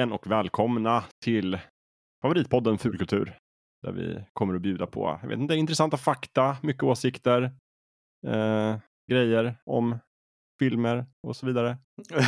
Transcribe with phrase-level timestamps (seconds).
[0.00, 1.58] igen och välkomna till
[2.22, 3.36] favoritpodden Fulkultur.
[3.82, 7.42] Där vi kommer att bjuda på, jag vet inte, intressanta fakta, mycket åsikter,
[8.26, 8.76] eh,
[9.10, 9.98] grejer om
[10.58, 11.78] filmer och så vidare.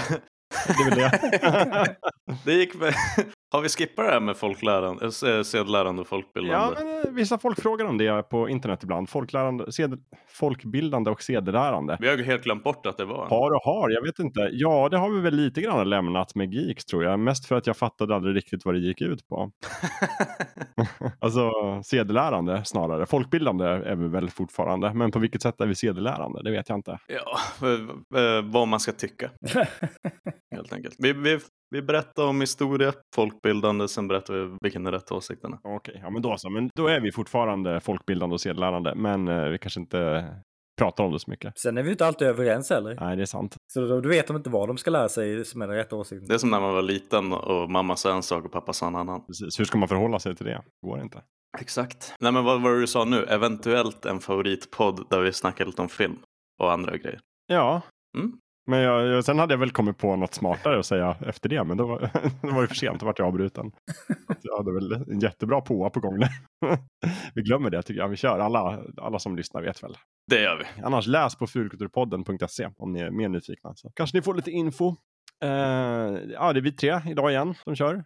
[0.67, 1.97] Det är väl det.
[2.45, 2.73] det gick.
[3.53, 6.81] Har vi skippat det här med folklärande, äh, sedlärande och folkbildande?
[6.81, 9.09] Ja, men, eh, vissa folk frågar om det på internet ibland.
[9.09, 11.97] Folklärande, sed, folkbildande och sedelärande.
[12.01, 13.27] Vi har ju helt glömt bort att det var.
[13.29, 14.49] Har och har, jag vet inte.
[14.53, 17.21] Ja, det har vi väl lite grann lämnat med Geeks tror jag.
[17.21, 19.51] Mest för att jag fattade aldrig riktigt vad det gick ut på.
[21.21, 21.51] alltså
[21.85, 23.07] sedelärande snarare.
[23.07, 24.95] Folkbildande är vi väl fortfarande.
[24.95, 26.43] Men på vilket sätt är vi sedelärande?
[26.43, 26.99] Det vet jag inte.
[27.07, 27.39] Ja,
[28.45, 29.31] vad man ska tycka.
[30.55, 30.97] helt enkelt.
[30.99, 31.39] Vi, vi,
[31.73, 35.59] vi berättar om historia, folkbildande, sen berättar vi vilken är rätt åsikterna.
[35.63, 36.51] Okej, okay, ja men då så.
[36.51, 38.95] Men då är vi fortfarande folkbildande och sedelärande.
[38.95, 40.27] Men eh, vi kanske inte
[40.79, 41.59] pratar om det så mycket.
[41.59, 42.97] Sen är vi inte alltid överens heller.
[43.01, 43.57] Nej, det är sant.
[43.73, 45.97] Så då, då vet de inte vad de ska lära sig som är den rätta
[45.97, 46.29] åsikten.
[46.29, 48.87] Det är som när man var liten och mamma sa en sak och pappa sa
[48.87, 49.27] en annan.
[49.27, 50.63] Precis, hur ska man förhålla sig till det?
[50.83, 51.23] Det går inte.
[51.61, 52.15] Exakt.
[52.21, 53.25] Nej men vad var det du sa nu?
[53.25, 56.17] Eventuellt en favoritpodd där vi snackar lite om film
[56.63, 57.21] och andra grejer.
[57.47, 57.83] Ja,
[58.19, 58.33] mm.
[58.67, 61.77] Men jag, sen hade jag väl kommit på något smartare att säga efter det, men
[61.77, 62.01] då var,
[62.43, 63.73] det var ju för sent, då vart jag avbruten.
[64.43, 66.31] Jag hade väl en jättebra påa på gång där.
[67.35, 69.97] Vi glömmer det tycker jag, vi kör, alla, alla som lyssnar vet väl.
[70.31, 70.83] Det gör vi.
[70.83, 73.75] Annars läs på fulkulturpodden.se om ni är mer nyfikna.
[73.75, 74.89] Så kanske ni får lite info.
[75.45, 75.51] Uh,
[76.33, 78.05] ja, det är vi tre idag igen som kör.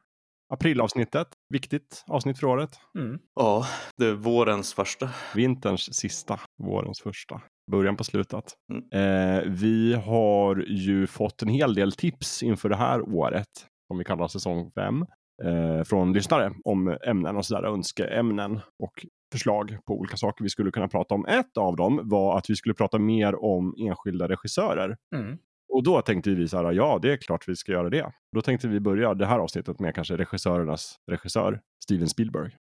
[0.53, 2.71] Aprilavsnittet, viktigt avsnitt för året.
[2.99, 3.19] Mm.
[3.35, 3.67] Ja,
[3.97, 5.11] det är vårens första.
[5.35, 8.45] Vinterns sista, vårens första början på slutet.
[8.73, 8.85] Mm.
[8.93, 13.49] Eh, vi har ju fått en hel del tips inför det här året,
[13.89, 15.07] som vi kallar säsong 5,
[15.45, 20.71] eh, från lyssnare om ämnen och sådär, önskeämnen och förslag på olika saker vi skulle
[20.71, 21.27] kunna prata om.
[21.27, 24.97] Ett av dem var att vi skulle prata mer om enskilda regissörer.
[25.15, 25.39] Mm.
[25.77, 28.13] Och då tänkte vi så här, ja det är klart vi ska göra det.
[28.33, 32.57] Då tänkte vi börja det här avsnittet med kanske regissörernas regissör, Steven Spielberg.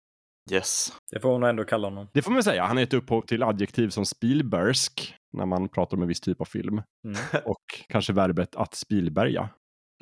[0.52, 0.94] Yes.
[1.12, 2.08] Det får man ändå kalla honom.
[2.14, 2.64] Det får man säga.
[2.64, 6.42] Han är ett upphov till adjektiv som Spielbergsk när man pratar om en viss typ
[6.42, 6.82] av film.
[7.06, 7.18] Mm.
[7.46, 9.50] Och kanske verbet att Spielberga.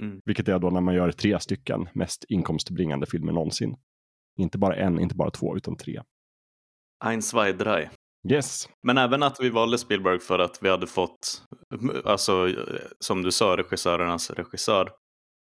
[0.02, 0.22] Mm.
[0.26, 3.76] Vilket är då när man gör tre stycken mest inkomstbringande filmer någonsin.
[4.40, 6.02] Inte bara en, inte bara två, utan tre.
[7.06, 7.90] Ein, zwei, drei.
[8.30, 8.70] Yes.
[8.84, 11.42] Men även att vi valde Spielberg för att vi hade fått,
[12.06, 12.50] alltså
[13.00, 14.90] som du sa, regissörernas regissör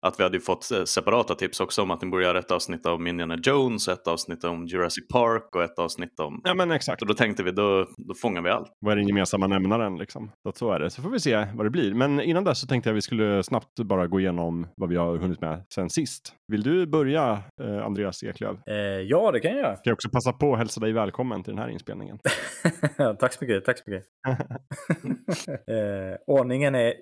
[0.06, 2.86] att vi hade fått eh, separata tips också om att ni borde göra ett avsnitt
[2.86, 6.40] om Indiana Jones, ett avsnitt om Jurassic Park och ett avsnitt om...
[6.44, 7.02] Ja men exakt.
[7.02, 8.72] Och då tänkte vi, då, då fångar vi allt.
[8.80, 10.30] Vad är den gemensamma nämnaren liksom?
[10.42, 10.90] Så, så är det.
[10.90, 11.94] Så får vi se vad det blir.
[11.94, 15.16] Men innan dess så tänkte jag vi skulle snabbt bara gå igenom vad vi har
[15.16, 16.32] hunnit med sen sist.
[16.52, 18.58] Vill du börja, eh, Andreas Eklöv?
[18.66, 19.74] Eh, ja, det kan jag göra.
[19.74, 22.18] Kan jag också passa på att hälsa dig välkommen till den här inspelningen.
[23.18, 24.06] tack så mycket, tack så mycket.
[25.48, 26.94] eh, ordningen är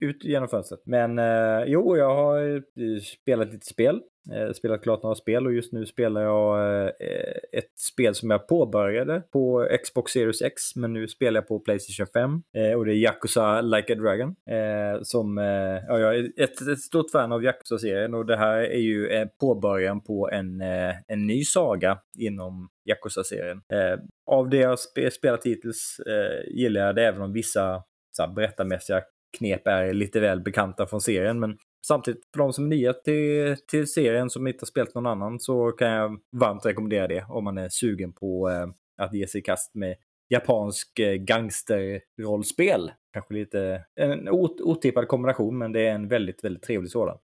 [0.00, 0.80] ut genom fönstret.
[0.86, 4.00] Men eh, jo, jag har Eh, spelat lite spel.
[4.32, 6.88] Eh, spelat klart några spel och just nu spelar jag eh,
[7.52, 12.06] ett spel som jag påbörjade på Xbox Series X men nu spelar jag på Playstation
[12.06, 14.28] 5 eh, och det är Yakuza Like a Dragon.
[14.28, 15.44] Eh, som, eh,
[15.88, 20.00] ja, jag är ett, ett stort fan av Yakuza-serien och det här är ju påbörjan
[20.00, 20.60] på en,
[21.06, 23.62] en ny saga inom Yakuza-serien.
[24.26, 24.78] Av det jag
[25.12, 26.00] spelat hittills
[26.46, 29.02] gillar jag det även om vissa så här, berättarmässiga
[29.38, 31.40] knep är lite väl bekanta från serien.
[31.40, 35.06] Men Samtidigt, för de som är nya till, till serien som inte har spelat någon
[35.06, 38.66] annan så kan jag varmt rekommendera det om man är sugen på eh,
[39.02, 39.96] att ge sig i kast med
[40.28, 42.92] japansk eh, gangsterrollspel.
[43.12, 47.18] Kanske lite en otippad kombination, men det är en väldigt, väldigt trevlig sådan.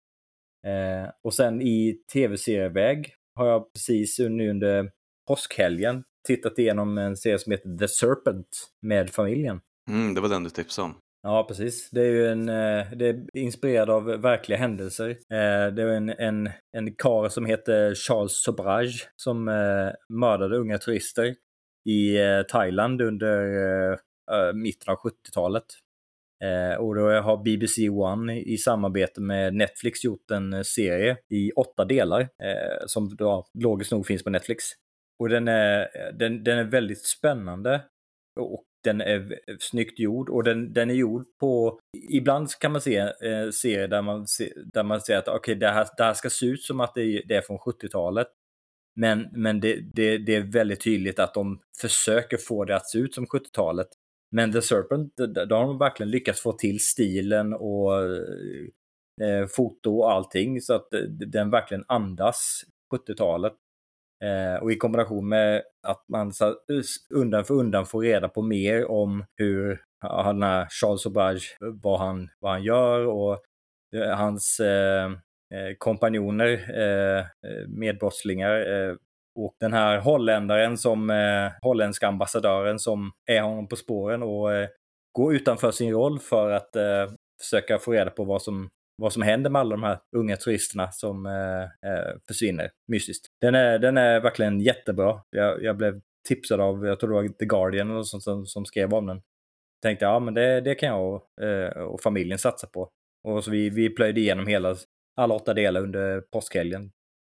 [0.66, 4.91] Eh, och sen i tv-serieväg har jag precis nu under
[5.28, 9.60] påskhelgen tittat igenom en serie som heter The Serpent med familjen.
[9.91, 10.95] Mm, det var den du tipsade om.
[11.26, 11.91] Ja, precis.
[11.91, 15.10] Det är ju en, eh, det är inspirerad av verkliga händelser.
[15.10, 20.78] Eh, det är en, en, en kar som heter Charles Sobrage som eh, mördade unga
[20.78, 21.34] turister
[21.88, 22.18] i
[22.48, 23.98] Thailand under
[24.54, 25.65] mitten av 70-talet.
[26.78, 32.28] Och då har BBC One i samarbete med Netflix gjort en serie i åtta delar
[32.86, 34.65] som då logiskt nog finns på Netflix.
[35.18, 35.88] Och den är,
[36.18, 37.82] den, den är väldigt spännande
[38.41, 41.81] och den är snyggt gjord och den, den är gjord på...
[42.10, 45.69] Ibland kan man se eh, serier där man, se, där man ser att okay, det,
[45.69, 48.28] här, det här ska se ut som att det, det är från 70-talet.
[48.97, 52.98] Men, men det, det, det, är väldigt tydligt att de försöker få det att se
[52.98, 53.89] ut som 70-talet.
[54.31, 58.03] Men The Serpent, då har de verkligen lyckats få till stilen och
[59.22, 62.65] eh, foto och allting så att eh, den verkligen andas
[62.95, 63.53] 70-talet.
[64.24, 66.80] Eh, och i kombination med att man eh,
[67.15, 71.98] undan för undan får reda på mer om hur han är Charles Obrage, eh, vad
[71.98, 73.38] han, vad han gör och
[73.97, 75.10] eh, hans eh,
[75.78, 76.60] kompanjoner,
[77.68, 78.65] medbrottslingar.
[79.36, 81.10] Och den här holländaren som,
[81.62, 84.48] holländska ambassadören som är honom på spåren och
[85.12, 86.71] går utanför sin roll för att
[87.41, 90.93] försöka få reda på vad som vad som händer med alla de här unga turisterna
[90.93, 93.27] som eh, försvinner mystiskt.
[93.41, 95.21] Den är, den är verkligen jättebra.
[95.31, 98.65] Jag, jag blev tipsad av, jag tror det var The Guardian eller sånt som, som
[98.65, 99.23] skrev om den.
[99.83, 102.91] Tänkte ja men det, det kan jag och, eh, och familjen satsa på.
[103.29, 104.77] Och så vi, vi plöjde igenom hela,
[105.17, 106.91] alla åtta delar under påskhelgen.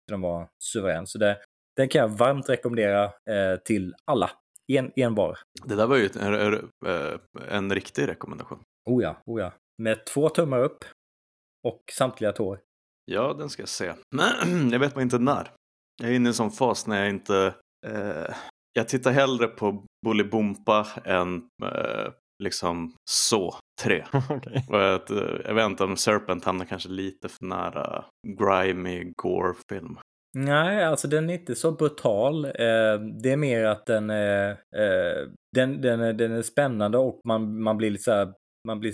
[0.08, 1.06] Den var suverän.
[1.06, 1.38] Så det,
[1.76, 4.30] den kan jag varmt rekommendera eh, till alla.
[4.72, 5.38] En, en var.
[5.64, 6.54] Det där var ju en, en,
[6.86, 7.18] eh,
[7.48, 8.62] en riktig rekommendation.
[8.90, 9.52] Oh ja, oh ja.
[9.78, 10.84] Med två tummar upp
[11.64, 12.60] och samtliga tår.
[13.04, 13.92] Ja, den ska jag se.
[14.16, 15.50] Men jag vet bara inte när.
[16.02, 17.54] Jag är inne i en sån fas när jag inte...
[17.86, 18.34] Eh,
[18.72, 22.12] jag tittar hellre på Bolibompa än eh,
[22.42, 24.04] liksom så tre.
[24.30, 24.62] okay.
[24.68, 28.04] jag, eh, jag vet inte om Serpent hamnar kanske lite för nära
[28.38, 29.98] grimy gore-film.
[30.38, 32.44] Nej, alltså den är inte så brutal.
[32.44, 37.20] Eh, det är mer att den är, eh, den, den, är, den är spännande och
[37.28, 38.32] man, man blir lite så här
[38.64, 38.92] man blir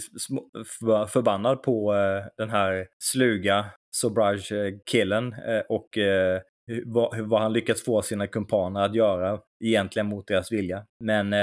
[1.07, 3.65] förbannad på eh, den här sluga
[3.97, 6.41] Sobrage-killen eh, och eh,
[6.85, 10.85] vad, han lyckats få sina kumpaner att göra egentligen mot deras vilja.
[11.05, 11.35] Men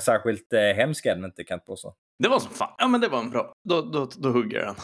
[0.00, 1.94] särskilt hemsk är den inte kan jag påstå.
[2.22, 2.74] Det var som fan.
[2.78, 3.52] Ja men det var en bra.
[3.68, 4.74] Då, då, då hugger den.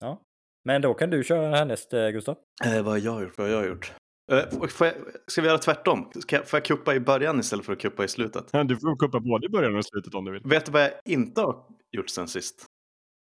[0.00, 0.22] Ja.
[0.64, 2.36] Men då kan du köra härnäst Gustav.
[2.64, 3.38] Eh, vad har jag gjort?
[3.38, 3.92] Vad har jag gjort?
[4.32, 4.94] Uh, får jag,
[5.26, 6.10] ska vi göra tvärtom?
[6.20, 8.48] Ska jag, får jag kuppa i början istället för att kuppa i slutet?
[8.52, 10.42] Ja, du får kuppa både i början och i slutet om du vill.
[10.44, 12.66] Vet du vad jag inte har gjort sen sist?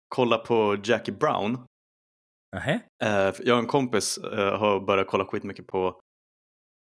[0.07, 1.53] Kolla på Jackie Brown.
[2.55, 6.01] Uh, jag och en kompis uh, har börjat kolla skitmycket på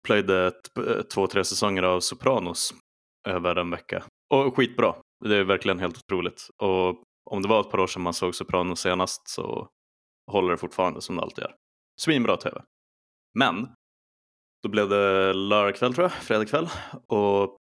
[0.06, 0.52] plöjde
[1.14, 2.74] två, tre säsonger av Sopranos
[3.28, 4.04] över en vecka.
[4.34, 4.94] Och skitbra.
[5.24, 6.48] Det är verkligen helt otroligt.
[6.62, 9.68] Och om det var ett par år sedan man såg Sopranos senast så
[10.30, 11.54] håller det fortfarande som det alltid gör.
[12.00, 12.62] Svinbra tv.
[13.38, 13.68] Men
[14.62, 16.68] då blev det lördagkväll tror jag, fredagkväll.
[17.08, 17.56] Och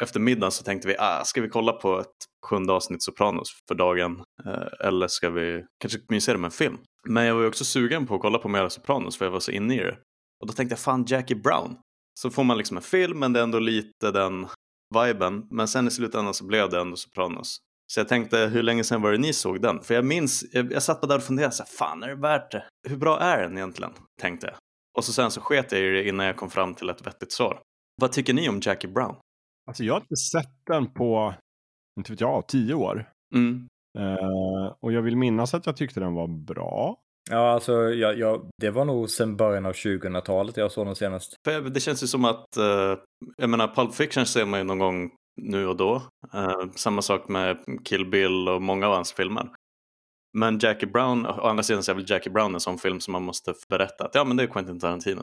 [0.00, 3.74] efter middagen så tänkte vi, ah, ska vi kolla på ett sjunde avsnitt Sopranos för
[3.74, 4.22] dagen?
[4.46, 6.78] Eh, eller ska vi kanske mysera med en film?
[7.08, 9.40] Men jag var ju också sugen på att kolla på mera Sopranos för jag var
[9.40, 9.98] så inne i det.
[10.40, 11.76] Och då tänkte jag, fan Jackie Brown.
[12.20, 14.46] Så får man liksom en film men det är ändå lite den
[14.94, 15.46] viben.
[15.50, 17.58] Men sen i slutändan så blev det ändå Sopranos.
[17.92, 19.82] Så jag tänkte, hur länge sedan var det ni såg den?
[19.82, 22.52] För jag minns, jag, jag satt där och funderade, så här, fan är det värt
[22.52, 22.64] det?
[22.88, 23.92] Hur bra är den egentligen?
[24.20, 24.56] Tänkte jag.
[24.98, 27.32] Och så sen så sket jag i det innan jag kom fram till ett vettigt
[27.32, 27.62] svar.
[28.00, 29.16] Vad tycker ni om Jackie Brown?
[29.66, 31.34] Alltså jag har inte sett den på,
[31.98, 33.08] inte vet jag, tio år.
[33.34, 33.68] Mm.
[33.98, 37.00] Uh, och jag vill minnas att jag tyckte den var bra.
[37.30, 41.34] Ja, alltså jag, jag, det var nog sedan början av 2000-talet jag såg den senast.
[41.44, 42.98] För det känns ju som att, uh,
[43.36, 45.10] jag menar Pulp Fiction ser man ju någon gång
[45.42, 45.94] nu och då.
[46.34, 49.48] Uh, samma sak med Kill Bill och många av hans filmer.
[50.34, 53.12] Men Jackie Brown, å andra sidan så är väl Jackie Brown en sån film som
[53.12, 55.22] man måste berätta att ja men det är Quentin Tarantino.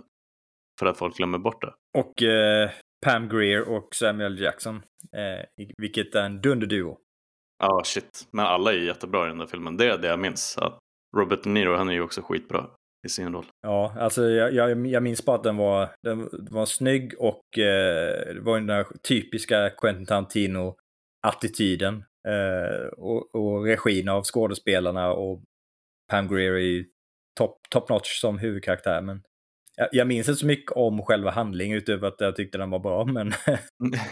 [0.80, 1.74] För att folk glömmer bort det.
[2.00, 2.70] Och eh,
[3.06, 4.76] Pam Greer och Samuel Jackson,
[5.16, 6.98] eh, vilket är en dunderduo.
[7.60, 8.28] Ja, oh, shit.
[8.32, 9.78] Men alla är jättebra i den där filmen.
[9.78, 10.58] Det är det jag minns.
[10.58, 10.80] Att
[11.18, 12.68] Robert De Niro, han är ju också skitbra
[13.08, 13.46] i sin roll.
[13.62, 18.34] Ja, alltså jag, jag, jag minns bara att den var, den var snygg och eh,
[18.34, 22.04] det var den där typiska Quentin Tarantino-attityden.
[22.28, 25.44] Eh, och, och regin av skådespelarna och
[26.12, 26.86] Pam Greer är
[27.38, 29.02] top, top notch som huvudkaraktär.
[29.02, 29.22] Men
[29.76, 32.80] jag, jag minns inte så mycket om själva handlingen utöver att jag tyckte den var
[32.80, 33.06] bra.
[33.06, 33.28] Men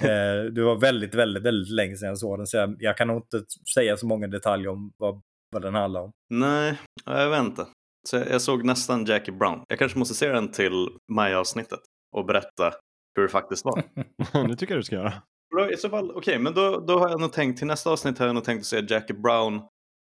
[0.01, 2.48] eh, det var väldigt, väldigt, väldigt länge sedan jag såg den.
[2.48, 6.01] Så jag, jag kan nog inte säga så många detaljer om vad, vad den handlar
[6.01, 6.12] om.
[6.30, 7.66] Nej, jag vet inte.
[8.10, 9.63] Så jag, jag såg nästan Jackie Brown.
[9.68, 11.80] Jag kanske måste se den till maj-avsnittet
[12.16, 12.74] och berätta
[13.16, 13.84] hur det faktiskt var.
[14.48, 15.13] det tycker jag du ska göra.
[15.56, 17.89] Bra, i så fall, okej, okay, men då, då har jag nog tänkt till nästa
[17.89, 19.62] avsnitt har jag nog tänkt att se Jackie Brown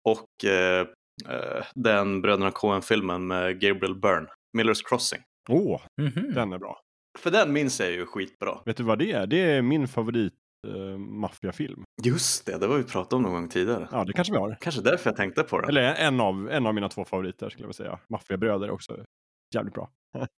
[0.08, 0.80] och eh,
[1.28, 4.26] eh, den Bröderna Coen-filmen med Gabriel Byrne,
[4.58, 5.20] Miller's Crossing.
[5.48, 6.34] Åh, oh, mm -hmm.
[6.34, 6.80] den är bra.
[7.18, 8.58] För den minns jag ju skitbra.
[8.64, 9.26] Vet du vad det är?
[9.26, 10.34] Det är min favorit
[10.66, 11.84] uh, maffiafilm.
[12.02, 13.88] Just det, det var vi pratat om någon gång tidigare.
[13.92, 14.56] Ja, det kanske vi har.
[14.60, 15.68] Kanske därför jag tänkte på den.
[15.68, 17.98] Eller en av, en av mina två favoriter skulle jag säga.
[18.08, 19.04] Maffiabröder också.
[19.54, 19.90] Jävligt bra.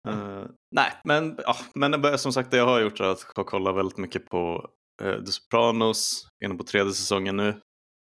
[0.08, 3.98] uh, nej, men, ja, men som sagt det jag har gjort är att kolla väldigt
[3.98, 4.70] mycket på
[5.02, 7.60] Eh, The Sopranos, inne på tredje säsongen nu.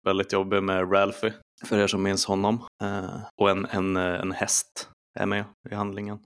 [0.06, 1.34] Väldigt jobbig med Ralphie,
[1.66, 2.68] för er som minns honom.
[2.84, 4.90] Eh, och en, en, eh, en häst
[5.20, 6.20] är med i handlingen.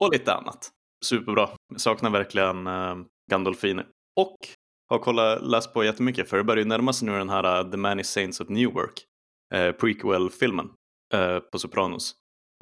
[0.00, 0.70] Och lite annat.
[1.04, 1.50] Superbra.
[1.72, 2.96] Jag saknar verkligen uh,
[3.30, 3.82] Gandolfini.
[4.16, 4.36] Och
[4.88, 7.70] har kollat, läst på jättemycket för det börjar ju närma sig nu den här uh,
[7.70, 9.04] The Many Saints of Newark,
[9.54, 10.70] eh, prequel-filmen
[11.14, 12.14] eh, på Sopranos.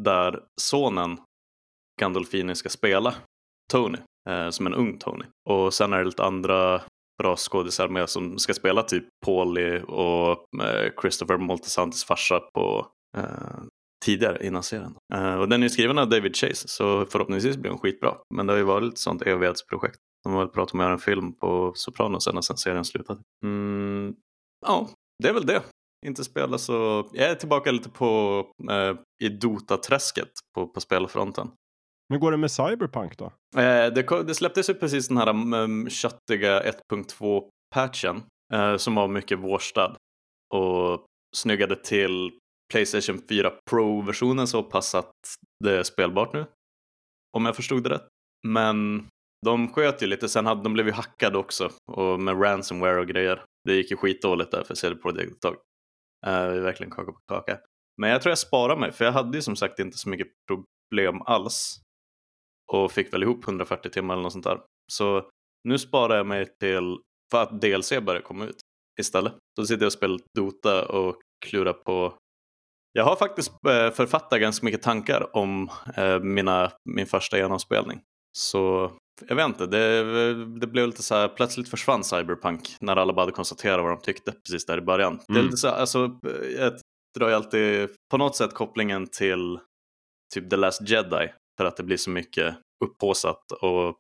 [0.02, 1.18] Där sonen
[2.00, 3.14] Gandolfini ska spela
[3.70, 5.24] Tony, eh, som en ung Tony.
[5.48, 6.82] Och sen är det lite andra
[7.22, 13.62] bra skådisar med som ska spela typ Pauli och eh, Christopher Moltisantis farsa på eh,
[14.04, 14.94] tidigare innan serien.
[15.14, 18.14] Uh, och den är skriven av David Chase så förhoppningsvis blir den skitbra.
[18.34, 19.98] Men det har ju varit ett sånt evighetsprojekt.
[20.24, 23.20] De har väl pratat om att göra en film på Sopranos ända sedan serien slutade.
[23.44, 24.14] Mm,
[24.66, 24.88] ja,
[25.22, 25.62] det är väl det.
[26.06, 27.08] Inte spela så...
[27.12, 31.50] Jag är tillbaka lite på eh, i Dota-träsket på, på spelfronten.
[32.08, 33.24] Hur går det med Cyberpunk då?
[33.56, 38.22] Eh, det, det släpptes ju precis den här um, köttiga 1.2-patchen
[38.52, 39.96] eh, som var mycket vårstad
[40.54, 42.30] och snyggade till
[42.72, 45.12] Playstation 4 Pro-versionen så pass att
[45.64, 46.46] det är spelbart nu.
[47.36, 48.08] Om jag förstod det rätt.
[48.46, 49.06] Men
[49.46, 53.44] de sköt ju lite, sen hade de ju hackade också och med ransomware och grejer.
[53.64, 55.56] Det gick ju skitdåligt där för CD Projekt ett tag.
[56.26, 57.58] Uh, verkligen kaka på kaka.
[58.00, 60.28] Men jag tror jag sparar mig, för jag hade ju som sagt inte så mycket
[60.48, 61.80] problem alls
[62.72, 64.60] och fick väl ihop 140 timmar eller något sånt där.
[64.92, 65.30] Så
[65.64, 66.98] nu sparar jag mig till
[67.30, 68.56] för att DLC börjar komma ut
[69.00, 69.32] istället.
[69.56, 72.18] Då sitter jag och spelar Dota och klurar på
[72.96, 78.00] jag har faktiskt eh, författat ganska mycket tankar om eh, mina, min första genomspelning.
[78.38, 78.92] Så
[79.28, 83.22] jag vet inte, det, det blev lite så här, plötsligt försvann Cyberpunk när alla bara
[83.22, 85.12] hade konstaterat vad de tyckte precis där i början.
[85.12, 85.24] Mm.
[85.28, 85.44] Det är mm.
[85.44, 86.18] lite så, alltså,
[86.58, 86.72] jag
[87.18, 89.58] drar ju alltid på något sätt kopplingen till
[90.34, 93.96] typ The Last Jedi för att det blir så mycket upphåsat och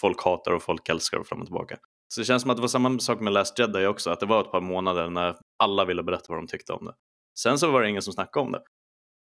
[0.00, 1.78] folk hatar och folk älskar och fram och tillbaka.
[2.14, 4.26] Så det känns som att det var samma sak med Last Jedi också, att det
[4.26, 6.94] var ett par månader när alla ville berätta vad de tyckte om det.
[7.38, 8.62] Sen så var det ingen som snackade om det.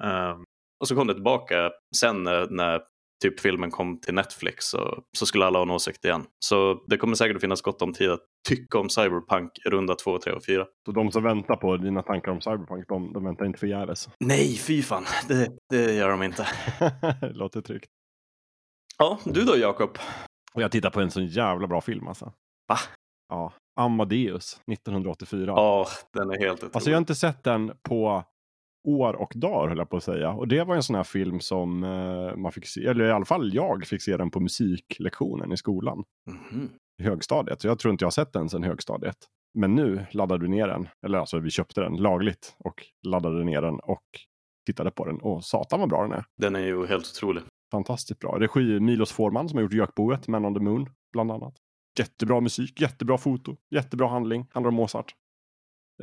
[0.04, 0.44] Um,
[0.80, 2.82] och så kom det tillbaka sen när, när
[3.24, 6.26] typ filmen kom till Netflix så, så skulle alla ha en åsikt igen.
[6.46, 10.20] Så det kommer säkert att finnas gott om tid att tycka om Cyberpunk runda 2,
[10.20, 10.66] 3 och 4.
[10.86, 14.10] Så de som väntar på dina tankar om Cyberpunk, de, de väntar inte förgäves?
[14.20, 15.04] Nej, fy fan.
[15.28, 16.48] Det, det gör de inte.
[17.34, 17.90] Låter tryggt.
[18.98, 19.98] Ja, du då Jakob?
[20.54, 22.34] Jag tittar på en sån jävla bra film alltså.
[22.68, 22.78] Va?
[23.30, 25.54] Ja, Amadeus 1984.
[25.56, 26.76] Ja, den är helt otrolig.
[26.76, 28.24] Alltså jag har inte sett den på
[28.88, 30.32] år och dagar höll jag på att säga.
[30.32, 33.26] Och det var en sån här film som eh, man fick se, eller i alla
[33.26, 36.04] fall jag fick se den på musiklektionen i skolan.
[36.28, 36.70] Mm -hmm.
[37.04, 37.62] Högstadiet.
[37.62, 39.18] Så jag tror inte jag har sett den sedan högstadiet.
[39.54, 43.62] Men nu laddade du ner den, eller alltså vi köpte den lagligt och laddade ner
[43.62, 44.04] den och
[44.66, 45.18] tittade på den.
[45.22, 46.26] Och satan vad bra den är.
[46.38, 47.44] Den är ju helt otrolig.
[47.72, 48.38] Fantastiskt bra.
[48.40, 51.54] Regi Milos Forman som har gjort Gökboet, Man on the Moon bland annat.
[52.00, 54.48] Jättebra musik, jättebra foto, jättebra handling.
[54.52, 55.16] Handlar om Mozart.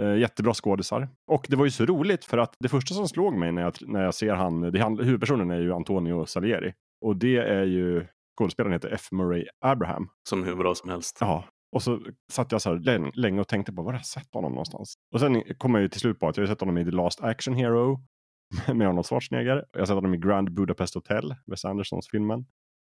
[0.01, 1.09] Eh, jättebra skådisar.
[1.27, 3.75] Och det var ju så roligt för att det första som slog mig när jag,
[3.81, 6.75] när jag ser han, det huvudpersonen är ju Antonio Salieri.
[7.05, 8.07] Och det är ju,
[8.43, 9.09] skådespelaren heter F.
[9.13, 10.09] Murray Abraham.
[10.29, 11.19] Som hur bra som helst.
[11.21, 11.45] Ja.
[11.73, 12.01] Och så
[12.33, 14.95] satt jag så här länge och tänkte på var har jag sett honom någonstans?
[15.15, 16.91] Och sen kom jag ju till slut på att jag har sett honom i The
[16.91, 18.01] Last Action Hero
[18.75, 19.65] med Arnold Schwarzenegger.
[19.73, 22.47] Jag har sett honom i Grand Budapest Hotel, Wes Andersons filmen.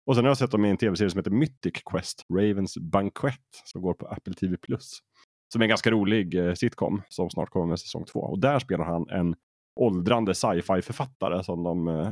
[0.06, 3.36] Och sen har jag sett dem i en tv-serie som heter Mythic Quest, Ravens Banquet,
[3.66, 4.58] som går på Apple TV+.
[5.54, 8.20] Som är en ganska rolig eh, sitcom som snart kommer med säsong två.
[8.20, 9.36] Och där spelar han en
[9.80, 12.12] åldrande sci-fi författare som de eh,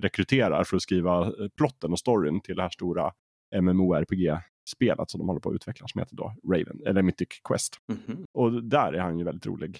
[0.00, 3.12] rekryterar för att skriva eh, plotten och storyn till det här stora
[3.54, 7.76] MMORPG-spelet som de håller på att utveckla som heter då Raven, eller Mythic Quest.
[7.92, 8.24] Mm -hmm.
[8.38, 9.78] Och där är han ju väldigt rolig.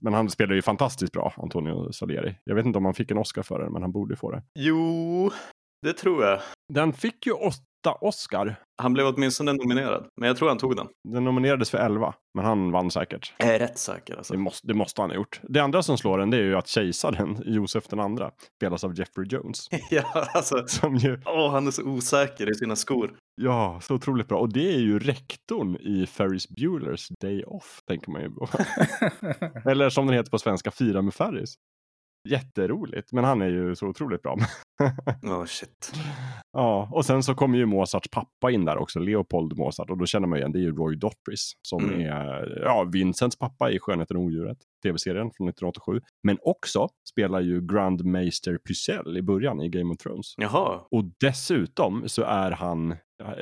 [0.00, 2.34] Men han spelar ju fantastiskt bra, Antonio Salieri.
[2.44, 4.42] Jag vet inte om han fick en Oscar för det, men han borde få det.
[4.58, 5.30] Jo,
[5.82, 6.40] det tror jag.
[6.72, 7.32] Den fick ju
[7.88, 8.56] Oscar.
[8.82, 10.86] Han blev åtminstone nominerad, men jag tror han tog den.
[11.08, 13.34] Den nominerades för elva, men han vann säkert.
[13.38, 14.16] Jag är rätt säker.
[14.16, 14.32] Alltså.
[14.32, 15.40] Det, måste, det måste han ha gjort.
[15.42, 18.98] Det andra som slår den det är ju att kejsaren, Josef den andra, spelas av
[18.98, 19.68] Jeffrey Jones.
[19.90, 20.66] ja, alltså.
[20.66, 21.14] Som ju...
[21.14, 23.10] oh, han är så osäker i sina skor.
[23.42, 24.38] Ja, så otroligt bra.
[24.38, 28.48] Och det är ju rektorn i Ferris Bueller's Day Off, tänker man ju på.
[29.70, 31.54] Eller som den heter på svenska, Fira med Ferris.
[32.28, 34.36] Jätteroligt, men han är ju så otroligt bra.
[35.22, 35.92] oh shit.
[36.52, 39.90] Ja, och sen så kommer ju Mozarts pappa in där också, Leopold Mozart.
[39.90, 42.00] Och då känner man igen, det är ju Roy Dottris som mm.
[42.00, 46.00] är ja, Vincents pappa i Skönheten och odjuret, tv-serien från 1987.
[46.22, 50.34] Men också spelar ju Grandmaster Pycelle i början i Game of Thrones.
[50.36, 50.80] Jaha.
[50.90, 52.96] Och dessutom så är han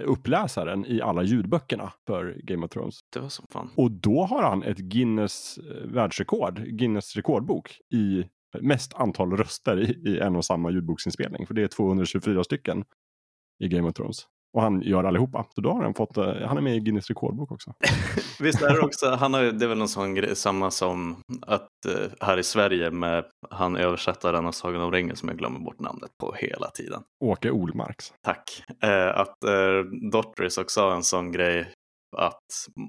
[0.04, 2.98] uppläsaren i alla ljudböckerna för Game of Thrones.
[3.12, 3.70] Det var som fan.
[3.76, 8.24] Och då har han ett Guinness eh, världsrekord, Guinness rekordbok i
[8.60, 11.46] mest antal röster i, i en och samma ljudboksinspelning.
[11.46, 12.84] För det är 224 stycken
[13.64, 14.26] i Game of Thrones.
[14.52, 15.46] Och han gör allihopa.
[15.54, 17.74] Så då har han fått, eh, han är med i Guinness rekordbok också.
[18.40, 21.68] Visst är det också, han har, det är väl någon sån grej, samma som att
[21.88, 25.80] uh, här i Sverige med han översättaren av Sagan om ringen som jag glömmer bort
[25.80, 27.02] namnet på hela tiden.
[27.24, 28.12] Åke Olmarks.
[28.22, 28.62] Tack.
[28.84, 31.72] Uh, att uh, Dottris också har en sån grej
[32.16, 32.44] att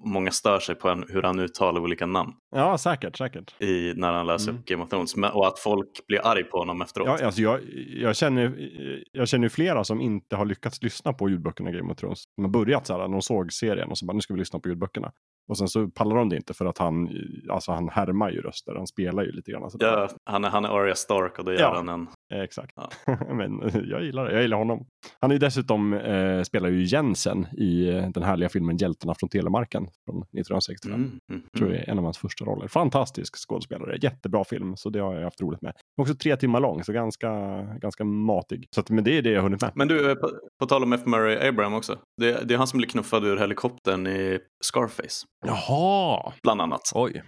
[0.06, 2.34] många stör sig på hur han uttalar olika namn.
[2.56, 3.62] Ja, säkert, säkert.
[3.62, 4.62] I, när han läser mm.
[4.62, 5.16] upp Game of Thrones.
[5.34, 7.08] Och att folk blir arg på honom efteråt.
[7.08, 8.56] Ja, alltså jag, jag, känner,
[9.12, 12.24] jag känner flera som inte har lyckats lyssna på ljudböckerna Game of Thrones.
[12.36, 14.60] De har börjat så här, de såg serien och så bara, nu ska vi lyssna
[14.60, 15.12] på ljudböckerna.
[15.50, 17.10] Och sen så pallar de det inte för att han,
[17.50, 19.72] alltså han härmar ju röster, han spelar ju lite grann.
[19.72, 19.88] Sådär.
[19.88, 21.74] Ja, han är, han är Arya Stark och då gör Ja.
[21.76, 22.08] han en...
[22.34, 22.74] Exakt.
[22.76, 22.90] Ja.
[23.34, 24.86] Men eh, jag gillar det, jag gillar honom.
[25.22, 29.30] Han är ju dessutom, eh, spelar ju Jensen i eh, den härliga filmen Hjältarna från
[29.30, 30.94] Telemarken från 1965.
[30.94, 31.78] Mm, mm, tror mm.
[31.78, 32.68] jag är en av hans första roller.
[32.68, 35.74] Fantastisk skådespelare, jättebra film, så det har jag haft roligt med.
[36.02, 37.30] Också tre timmar lång, så ganska,
[37.82, 38.68] ganska matig.
[38.76, 39.72] Så att, men det är det jag hunnit med.
[39.76, 41.02] Men du, eh, på, på tal om F.
[41.06, 41.98] Murray Abraham också.
[42.22, 46.34] Det, det är han som blir knuffad ur helikoptern i Scarface, Jaha!
[46.44, 46.92] bland annat.
[46.96, 47.24] Oj,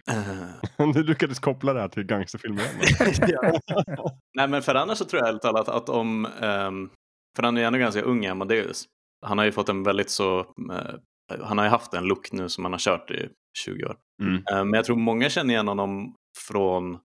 [0.79, 2.63] Eh, du lyckades koppla det här till gangsterfilmer.
[4.38, 6.25] Nej, men för annars så tror jag ärligt talat att om...
[6.41, 6.89] ehm,
[7.36, 8.86] för han är ju ändå ganska ung, Amadeus.
[9.25, 10.39] Han har ju fått en väldigt så...
[10.39, 10.95] eh,
[11.41, 13.95] han har ju haft en look nu som han har kört i 20 år.
[14.21, 14.36] Mm.
[14.36, 16.15] Eh, men jag tror många känner igen honom
[16.48, 16.98] från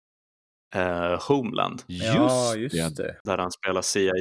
[0.74, 1.82] eh, Homeland.
[1.86, 3.20] ja, just det.
[3.24, 4.12] Där han spelar CIA,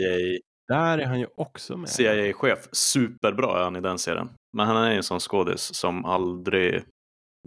[0.67, 1.89] Där är han ju också med.
[1.89, 2.67] CIA-chef.
[2.71, 4.29] Superbra är han i den serien.
[4.57, 6.83] Men han är ju en sån skådis som aldrig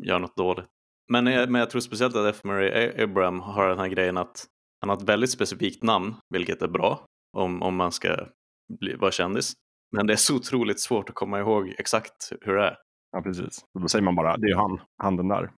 [0.03, 0.67] gör något dåligt.
[1.13, 2.41] Men jag, men jag tror speciellt att F.
[2.45, 4.47] Murray Abraham har den här grejen att
[4.87, 8.17] han har ett väldigt specifikt namn, vilket är bra om, om man ska
[8.81, 9.53] bli, vara kändis.
[9.97, 12.77] Men det är så otroligt svårt att komma ihåg exakt hur det är.
[13.13, 13.65] Ja, precis.
[13.75, 15.51] Och då säger man bara, det är han, han den där.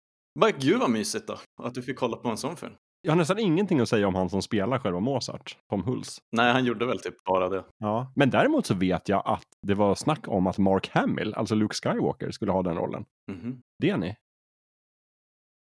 [0.41, 2.73] Bara, gud vad mysigt då, att du fick kolla på en sån film.
[3.01, 6.21] Jag har nästan ingenting att säga om han som spelar själva Mozart, Tom Hulce.
[6.37, 7.65] Nej, han gjorde väl typ bara det.
[7.79, 8.13] Ja.
[8.17, 11.75] Men däremot så vet jag att det var snack om att Mark Hamill, alltså Luke
[11.75, 13.05] Skywalker, skulle ha den rollen.
[13.33, 13.63] Mhm.
[13.79, 14.17] Det är ni.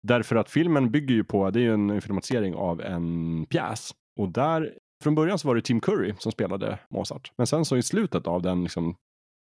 [0.08, 3.94] Därför att filmen bygger ju på, det är ju en filmatisering av en pjäs.
[4.20, 7.32] Och där, från början så var det Tim Curry som spelade Mozart.
[7.38, 8.96] Men sen så i slutet av den, liksom,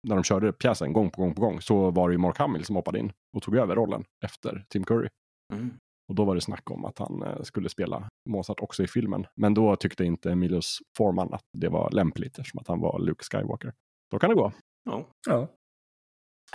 [0.08, 2.66] när de körde pjäsen gång på gång på gång, så var det ju Mark Hamill
[2.66, 5.08] som hoppade in och tog över rollen efter Tim Curry.
[5.54, 5.74] Mm.
[6.10, 9.26] Och då var det snack om att han eh, skulle spela Mozart också i filmen.
[9.36, 13.24] Men då tyckte inte Emilius Forman att det var lämpligt eftersom att han var Luke
[13.32, 13.74] Skywalker.
[14.12, 14.52] Då kan det gå.
[14.84, 15.08] Ja.
[15.28, 15.42] Ja.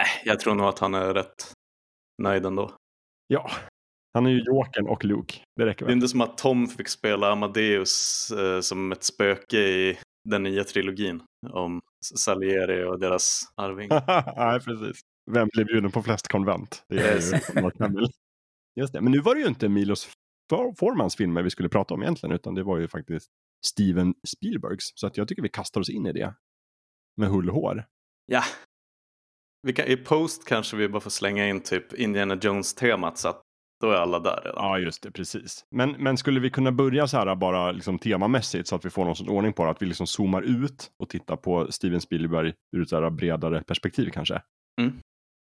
[0.00, 1.52] Äh, jag tror nog att han är rätt
[2.22, 2.70] nöjd ändå.
[3.26, 3.50] Ja,
[4.16, 5.34] han är ju Jokern och Luke.
[5.56, 5.94] Det räcker Det är väl.
[5.96, 9.98] inte som att Tom fick spela Amadeus eh, som ett spöke i
[10.28, 11.80] den nya trilogin om
[12.14, 13.88] Salieri och deras arving.
[14.36, 15.00] Nej, precis.
[15.30, 16.84] Vem blev bjuden på flest konvent?
[16.88, 17.14] Det är
[17.56, 18.06] ju Mark Hamill.
[18.80, 19.00] Just det.
[19.00, 20.08] Men nu var det ju inte Milos
[20.52, 23.26] For- Formans filmer vi skulle prata om egentligen, utan det var ju faktiskt
[23.66, 24.92] Steven Spielbergs.
[24.94, 26.34] Så att jag tycker vi kastar oss in i det.
[27.16, 27.84] Med hull och hår.
[28.26, 28.42] Ja.
[29.76, 33.42] Kan, I post kanske vi bara får slänga in typ Indiana Jones-temat så att
[33.80, 34.64] då är alla där redan.
[34.64, 35.64] Ja, just det, precis.
[35.70, 39.04] Men, men skulle vi kunna börja så här bara liksom temamässigt så att vi får
[39.04, 42.52] någon sorts ordning på det, att vi liksom zoomar ut och tittar på Steven Spielberg
[42.76, 44.42] ur ett så här bredare perspektiv kanske.
[44.80, 44.92] Mm.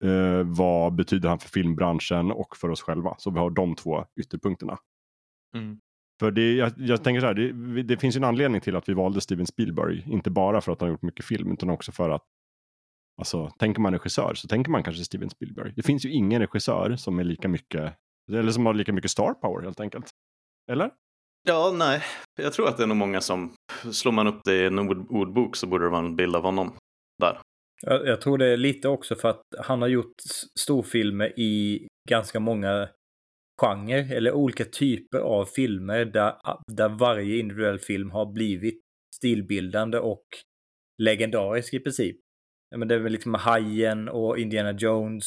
[0.04, 3.15] Eh, vad betyder han för filmbranschen och för oss själva?
[3.17, 4.78] Så vi har de två ytterpunkterna.
[5.56, 5.80] Mm.
[6.19, 8.89] För det, jag, jag tänker så här, det, det finns ju en anledning till att
[8.89, 11.91] vi valde Steven Spielberg, inte bara för att han har gjort mycket film, utan också
[11.91, 12.24] för att
[13.17, 15.74] Alltså, tänker man regissör så tänker man kanske Steven Spielberg.
[15.76, 17.93] Det finns ju ingen regissör som är lika mycket,
[18.31, 20.09] eller som har lika mycket star power helt enkelt.
[20.71, 20.91] Eller?
[21.47, 22.03] Ja, nej.
[22.41, 23.53] Jag tror att det är nog många som,
[23.91, 26.43] slår man upp det i en ord, ordbok så borde det vara en bild av
[26.43, 26.75] honom
[27.21, 27.39] där.
[27.81, 30.13] Jag, jag tror det är lite också för att han har gjort
[30.59, 32.89] storfilmer i ganska många
[33.61, 36.35] genrer eller olika typer av filmer där,
[36.71, 38.81] där varje individuell film har blivit
[39.15, 40.25] stilbildande och
[41.03, 42.17] legendarisk i princip.
[42.69, 45.25] Ja, men det är väl liksom Hajen och Indiana Jones.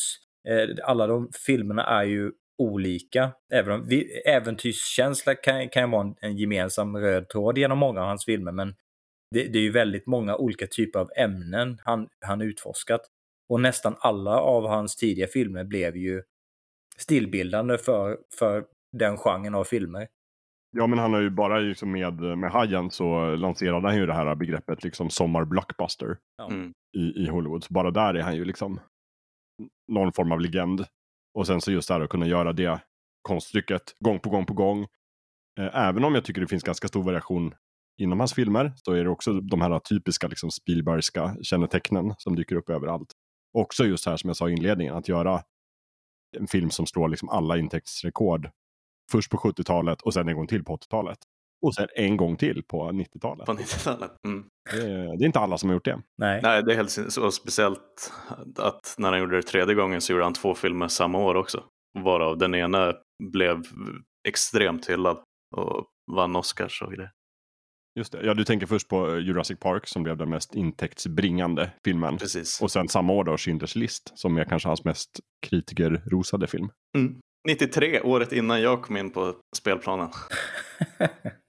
[0.48, 3.33] Eh, Alla de filmerna är ju olika.
[3.53, 8.01] Även om vi, äventyrskänsla kan, kan ju vara en, en gemensam röd tråd genom många
[8.01, 8.75] av hans filmer, men
[9.35, 13.01] det, det är ju väldigt många olika typer av ämnen han, han utforskat.
[13.49, 16.23] Och nästan alla av hans tidiga filmer blev ju
[16.97, 20.09] stilbildande för, för den genren av filmer.
[20.77, 24.14] Ja, men han har ju bara liksom med, med Hajen så lanserade han ju det
[24.14, 26.51] här begreppet liksom sommar-blockbuster Ja.
[26.51, 26.73] Mm.
[26.97, 27.64] i, i Hollywood.
[27.64, 28.81] Så bara där är han ju liksom
[29.92, 30.85] någon form av legend.
[31.38, 32.81] Och sen så just det här att kunna göra det
[33.22, 34.83] konststycket gång på gång på gång.
[35.61, 37.55] Eh, även om jag tycker det finns ganska stor variation
[37.98, 42.57] inom hans filmer så är det också de här typiska liksom Spielbergska kännetecknen som dyker
[42.57, 43.12] upp överallt.
[43.53, 45.42] Också just här som jag sa i inledningen, att göra
[46.37, 48.51] en film som slår liksom alla intäktsrekord
[49.12, 51.18] först på 70-talet och sen en gång till på 80-talet.
[51.66, 53.47] Och sen en gång till på 90-talet.
[53.47, 54.11] På 90-talet.
[54.27, 54.44] Mm.
[54.73, 56.03] Det, är- det är inte alla som har gjort det.
[56.18, 56.40] Nej.
[56.42, 58.12] Nej, det är helt så speciellt
[58.59, 61.64] att när han gjorde det tredje gången så gjorde han två filmer samma år också.
[61.99, 62.94] Varav den ena
[63.33, 63.62] blev
[64.29, 65.18] extremt hyllad
[65.57, 67.11] och vann Oscars och grejer.
[67.99, 68.27] Just det.
[68.27, 72.16] Ja, du tänker först på eh, Jurassic Park som blev den mest intäktsbringande filmen.
[72.18, 72.62] Precis.
[72.62, 76.68] Och sen samma år då Schindler's list som är kanske hans mest kritikerrosade film.
[76.99, 77.16] Mm.
[77.46, 80.09] 93, året innan jag kom in på spelplanen.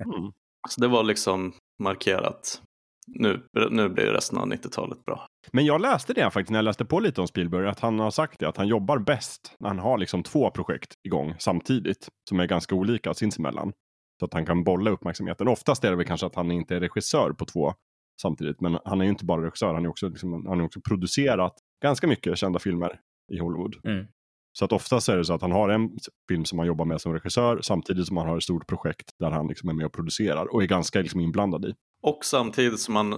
[0.05, 0.31] Mm.
[0.69, 2.61] Så det var liksom markerat.
[3.07, 5.25] nu, nu blir resten av 90-talet bra.
[5.51, 8.11] Men jag läste det faktiskt när jag läste på lite om Spielberg, att han har
[8.11, 12.39] sagt det, att han jobbar bäst när han har liksom två projekt igång samtidigt, som
[12.39, 13.73] är ganska olika sinsemellan.
[14.19, 15.47] Så att han kan bolla uppmärksamheten.
[15.47, 17.73] Oftast är det väl kanske att han inte är regissör på två
[18.21, 20.81] samtidigt, men han är ju inte bara regissör, han är också, liksom, han är också
[20.81, 22.99] producerat ganska mycket kända filmer
[23.33, 23.75] i Hollywood.
[23.83, 24.07] Mm.
[24.57, 25.89] Så att oftast är det så att han har en
[26.29, 29.31] film som han jobbar med som regissör samtidigt som han har ett stort projekt där
[29.31, 31.73] han liksom är med och producerar och är ganska liksom inblandad i.
[32.03, 33.17] Och samtidigt som man,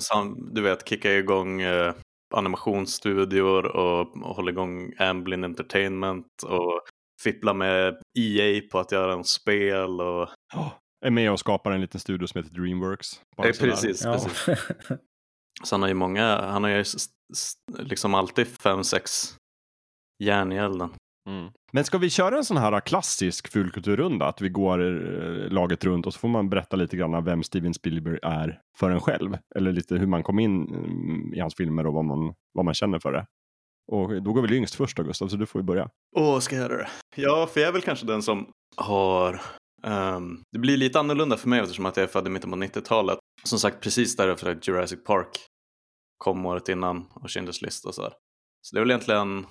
[0.53, 1.93] du vet, kickar igång eh,
[2.35, 6.81] animationsstudior och, och håller igång Amblin Entertainment och
[7.23, 10.29] fipplar med EA på att göra en spel och...
[10.55, 10.71] Oh,
[11.05, 13.21] är med och skapar en liten studio som heter Dreamworks.
[13.37, 14.13] Ja, precis, ja.
[14.13, 14.45] precis.
[15.63, 16.83] Så han har ju många, han har ju
[17.79, 19.35] liksom alltid fem, sex
[20.23, 20.89] järn i elden.
[21.29, 21.51] Mm.
[21.71, 24.25] Men ska vi köra en sån här klassisk fulkulturrunda?
[24.25, 27.73] Att vi går eh, laget runt och så får man berätta lite grann vem Steven
[27.73, 29.37] Spielberg är för en själv.
[29.55, 32.73] Eller lite hur man kom in mm, i hans filmer och vad man, vad man
[32.73, 33.25] känner för det.
[33.91, 35.89] Och då går väl yngst först då Gustav, så du får ju börja.
[36.15, 36.89] Åh, ska jag göra det?
[37.15, 39.41] Ja, för jag är väl kanske den som har...
[39.83, 42.57] Um, det blir lite annorlunda för mig eftersom att jag är född i mitten på
[42.57, 43.19] 90-talet.
[43.43, 45.27] Som sagt, precis därför att Jurassic Park
[46.17, 48.13] kom året innan och Schindler's list och så här.
[48.61, 49.45] Så det är väl egentligen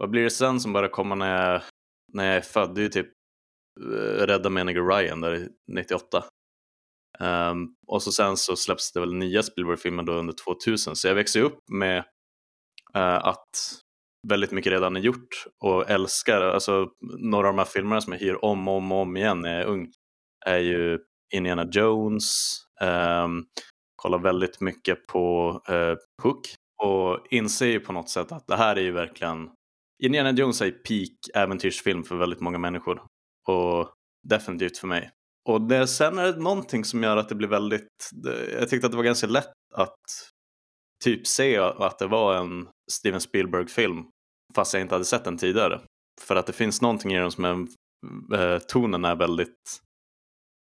[0.00, 1.62] vad blir det sen som börjar komma när jag,
[2.12, 2.74] när jag är född?
[2.74, 3.08] Det är ju typ
[3.80, 6.24] eh, Rädda Meninger Ryan där 98.
[7.18, 11.08] Um, ehm, och så sen så släpps det väl nya Spielberg-filmer då under 2000 så
[11.08, 11.98] jag växer upp med
[12.96, 13.48] uh, att
[14.28, 18.20] väldigt mycket redan är gjort och älskar, alltså några av de här filmerna som jag
[18.20, 19.92] hyr om och om, och om igen när jag är ung
[20.46, 20.98] är ju
[21.34, 22.58] Indiana Jones,
[23.24, 23.46] um,
[23.96, 26.40] kollar väldigt mycket på uh, Hook
[26.82, 29.50] och inser ju på något sätt att det här är ju verkligen
[30.02, 33.02] Indiana Jones är peak äventyrsfilm för väldigt många människor.
[33.48, 33.92] Och
[34.28, 35.10] definitivt för mig.
[35.48, 38.10] Och det, sen är det någonting som gör att det blir väldigt,
[38.52, 40.30] jag tyckte att det var ganska lätt att
[41.04, 44.04] typ se att det var en Steven Spielberg-film
[44.54, 45.80] fast jag inte hade sett den tidigare.
[46.20, 47.66] För att det finns någonting i den som är,
[48.38, 49.80] eh, tonen är väldigt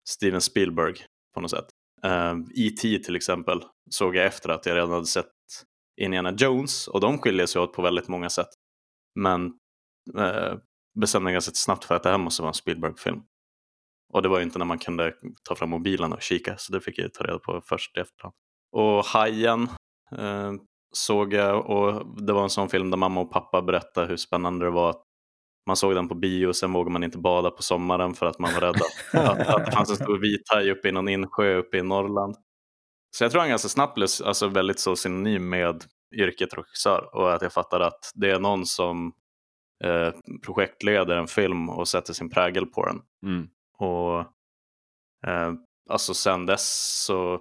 [0.09, 0.95] Steven Spielberg
[1.35, 1.67] på något sätt.
[2.03, 2.99] Eh, E.T.
[2.99, 5.31] till exempel såg jag efter att jag redan hade sett
[6.01, 8.49] Indiana Jones och de skiljer sig åt på väldigt många sätt.
[9.15, 9.47] Men
[10.19, 10.59] eh,
[11.01, 13.23] bestämde ganska snabbt för att det här måste vara en Spielberg-film.
[14.13, 15.15] Och det var ju inte när man kunde
[15.49, 18.35] ta fram mobilen och kika så det fick jag ta reda på först i efterhand.
[18.73, 19.63] Och Hajen
[20.19, 20.53] eh,
[20.93, 24.65] såg jag och det var en sån film där mamma och pappa berättade hur spännande
[24.65, 25.03] det var att
[25.67, 28.39] man såg den på bio och sen vågade man inte bada på sommaren för att
[28.39, 31.79] man var rädd att, att det fanns en stor vithaj uppe i någon insjö uppe
[31.79, 32.37] i Norrland.
[33.17, 37.35] Så jag tror han ganska snabbt blev alltså väldigt så synonym med yrket regissör och
[37.35, 39.13] att jag fattar att det är någon som
[39.85, 43.03] eh, projektleder en film och sätter sin prägel på den.
[43.27, 43.49] Mm.
[43.79, 44.21] Och
[45.31, 45.53] eh,
[45.91, 47.41] alltså sen dess så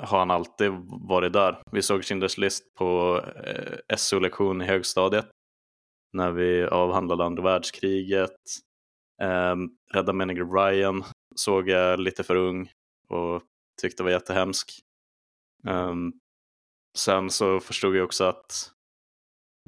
[0.00, 0.70] har han alltid
[1.08, 1.62] varit där.
[1.72, 5.26] Vi såg Schindler's list på eh, SO-lektion i högstadiet
[6.12, 8.40] när vi avhandlade andra världskriget.
[9.22, 9.56] Eh,
[9.92, 11.04] Rädda Meninger Ryan
[11.36, 12.70] såg jag lite för ung
[13.08, 13.42] och
[13.80, 14.80] tyckte var jättehemsk.
[15.66, 16.12] Um,
[16.98, 18.72] sen så förstod jag också att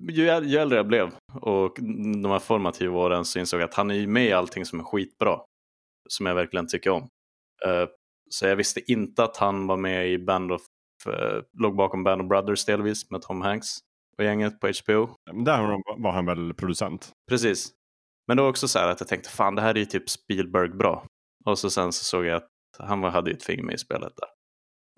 [0.02, 1.76] ju, ju äldre jag blev och
[2.22, 4.80] de här formativa åren så insåg jag att han är ju med i allting som
[4.80, 5.40] är skitbra.
[6.08, 7.02] Som jag verkligen tycker om.
[7.66, 7.88] Uh,
[8.30, 10.62] så jag visste inte att han var med i Band of,
[11.08, 13.78] uh, låg bakom Band of Brothers delvis med Tom Hanks
[14.18, 15.16] och gänget på HBO.
[15.44, 17.12] Där var han väl producent?
[17.28, 17.72] Precis.
[18.26, 20.10] Men det var också så här att jag tänkte fan det här är ju typ
[20.10, 21.06] Spielberg bra.
[21.44, 24.12] Och så sen så såg jag att han hade ju ett finger med i spelet
[24.16, 24.28] där.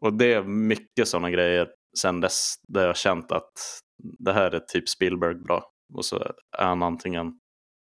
[0.00, 1.68] Och det är mycket sådana grejer
[1.99, 3.81] sen dess där jag känt att
[4.18, 5.70] det här är typ Spielberg bra.
[5.94, 6.16] Och så
[6.59, 7.38] är han antingen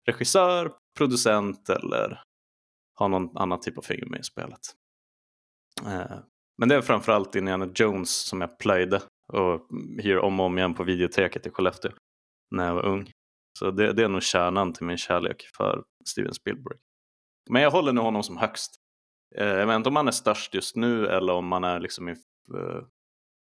[0.08, 2.22] regissör, producent eller
[2.96, 4.60] har någon annan typ av figur med i spelet.
[5.86, 6.18] Eh,
[6.58, 9.02] men det är framförallt Indiana Jones som jag plöjde
[9.34, 9.68] och
[10.00, 11.92] hyr om och om igen på videoteket i Skellefteå
[12.56, 13.12] när jag var ung.
[13.60, 16.78] Så det, det är nog kärnan till min kärlek för Steven Spielberg.
[17.50, 18.76] Men jag håller nu honom som högst.
[19.36, 22.06] Eh, jag vet inte om han är störst just nu eller om han är liksom
[22.06, 22.16] min
[22.56, 22.84] eh,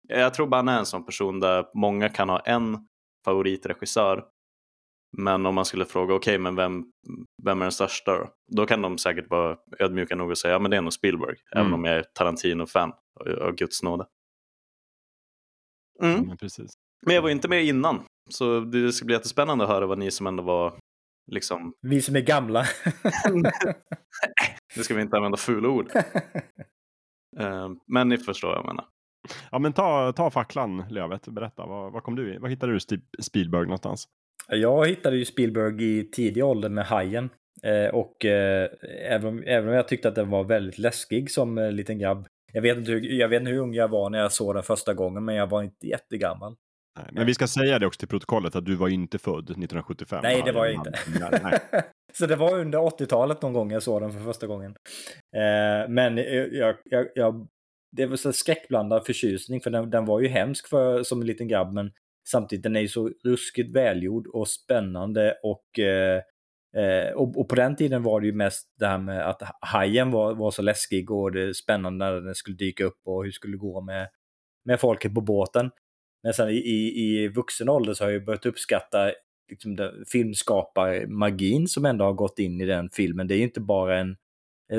[0.07, 2.87] jag tror bara han är en sån person där många kan ha en
[3.25, 4.25] favoritregissör.
[5.17, 6.85] Men om man skulle fråga, okej, okay, men vem,
[7.43, 8.29] vem är den största då?
[8.51, 11.35] Då kan de säkert vara ödmjuka nog och säga, ja men det är nog Spielberg.
[11.55, 11.61] Mm.
[11.65, 12.93] Även om jag är Tarantino-fan
[13.41, 14.05] av Guds nåde.
[16.03, 16.29] Mm.
[16.29, 16.73] Ja, precis.
[17.05, 18.03] Men jag var inte med innan.
[18.29, 20.79] Så det ska bli jättespännande att höra vad ni som ändå var
[21.31, 21.73] liksom...
[21.81, 22.65] Vi som är gamla.
[24.75, 25.91] nu ska vi inte använda fula ord.
[27.39, 28.85] uh, men ni förstår vad jag menar.
[29.51, 31.65] Ja men ta, ta facklan Lövet, berätta.
[31.65, 32.37] Vad, vad, kom du i?
[32.37, 32.79] Vad hittade du
[33.21, 34.07] Spielberg någonstans?
[34.47, 37.29] Jag hittade ju Spielberg i tidig ålder med Hajen.
[37.63, 38.69] Eh, och eh,
[39.09, 42.27] även, om, även om jag tyckte att den var väldigt läskig som eh, liten grabb.
[42.53, 44.63] Jag vet, inte hur, jag vet inte hur ung jag var när jag såg den
[44.63, 46.55] första gången, men jag var inte jättegammal.
[46.99, 50.19] Nej, men vi ska säga det också till protokollet att du var inte född 1975.
[50.23, 50.93] Nej, det var jag inte.
[52.13, 54.75] Så det var under 80-talet någon gång jag såg den för första gången.
[55.35, 56.17] Eh, men
[56.51, 57.47] jag, jag, jag,
[57.95, 61.47] det var så skräckblandad förtjusning, för den, den var ju hemsk för, som en liten
[61.47, 61.91] grabb, men
[62.27, 66.21] samtidigt den är ju så ruskigt välgjord och spännande och eh,
[66.75, 70.11] eh, och, och, på den tiden var det ju mest det här med att hajen
[70.11, 73.53] var, var så läskig och det spännande när den skulle dyka upp och hur skulle
[73.53, 74.09] det gå med,
[74.65, 75.71] med folket på båten.
[76.23, 79.11] Men sen i, i, i vuxen ålder så har jag börjat uppskatta
[79.49, 83.27] liksom, filmskapar-magin som ändå har gått in i den filmen.
[83.27, 84.15] Det är ju inte bara en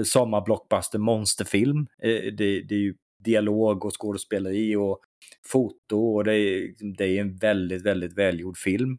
[0.04, 1.86] sommarblockbuster monsterfilm.
[2.02, 2.94] Eh, det, det är ju
[3.26, 5.00] dialog och skådespeleri och
[5.46, 8.98] foto och det är, det är en väldigt, väldigt välgjord film.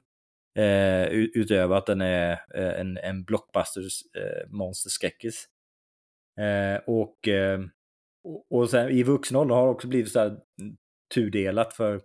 [0.58, 3.82] Eh, utöver att den är eh, en, en blockbuster
[4.18, 5.46] eh, monsterskräckis.
[6.40, 7.60] Eh, och, eh,
[8.50, 10.78] och sen i vuxen ålder har det också blivit så här mm,
[11.13, 12.02] tudelat för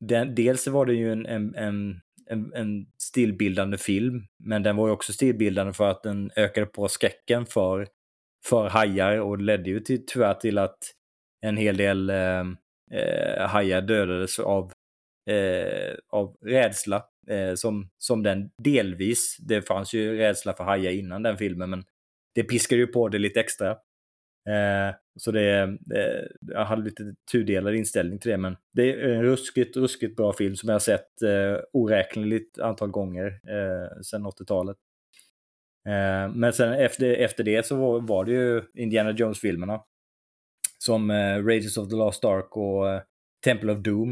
[0.00, 2.00] den, dels var det ju en, en, en,
[2.30, 7.46] en, en film, men den var ju också stillbildande för att den ökade på skräcken
[7.46, 7.88] för,
[8.44, 10.78] för hajar och ledde ju till, tyvärr till att
[11.40, 12.44] en hel del eh,
[12.90, 14.72] eh hajar dödades av,
[15.30, 21.22] eh, av rädsla eh, som, som den delvis, det fanns ju rädsla för hajar innan
[21.22, 21.84] den filmen, men
[22.34, 23.70] det piskade ju på det lite extra.
[24.48, 25.62] Eh, så det,
[25.94, 30.32] eh, jag hade lite tudelad inställning till det, men det är en ruskigt, ruskigt bra
[30.32, 34.76] film som jag har sett eh, oräkneligt antal gånger eh, sedan 80-talet.
[35.86, 39.80] Eh, men sen efter, efter det så var, var det ju Indiana Jones-filmerna.
[40.88, 43.02] Som eh, Raiders of the Last Ark och eh,
[43.44, 44.10] Temple of Doom.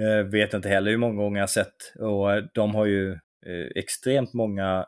[0.00, 1.76] Eh, vet inte heller hur många gånger jag har sett.
[1.98, 3.12] Och eh, de har ju
[3.46, 4.86] eh, extremt många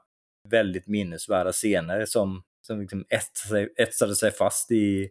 [0.49, 5.09] väldigt minnesvärda scener som, som liksom etsade, sig, etsade sig fast i,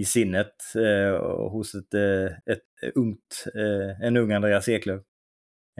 [0.00, 5.02] i sinnet eh, hos ett, eh, ett ungt, eh, en ung Andreas Eklöf.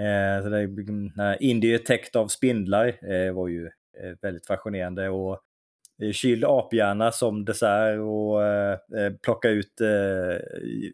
[0.01, 3.67] Eh, så det, liksom, Indie täckt av spindlar eh, var ju
[4.01, 5.41] eh, väldigt fascinerande och
[6.13, 10.37] kyld aphjärna som dessert och eh, eh, plocka ut eh,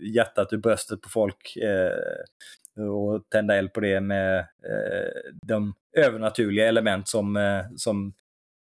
[0.01, 6.69] hjärtat ur bröstet på folk eh, och tända eld på det med eh, de övernaturliga
[6.69, 8.15] element som, eh, som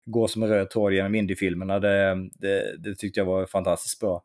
[0.07, 1.79] går som en röd tråd genom indiefilmerna.
[1.79, 4.25] Det, det, det tyckte jag var fantastiskt bra.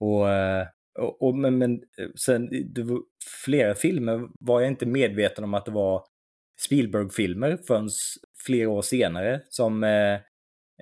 [0.00, 0.66] Och, eh,
[0.98, 3.00] och, och men, men eh, sen, det var,
[3.44, 6.04] flera filmer var jag inte medveten om att det var
[6.60, 7.88] Spielberg-filmer förrän
[8.46, 9.40] flera år senare.
[9.48, 10.18] Som Eh,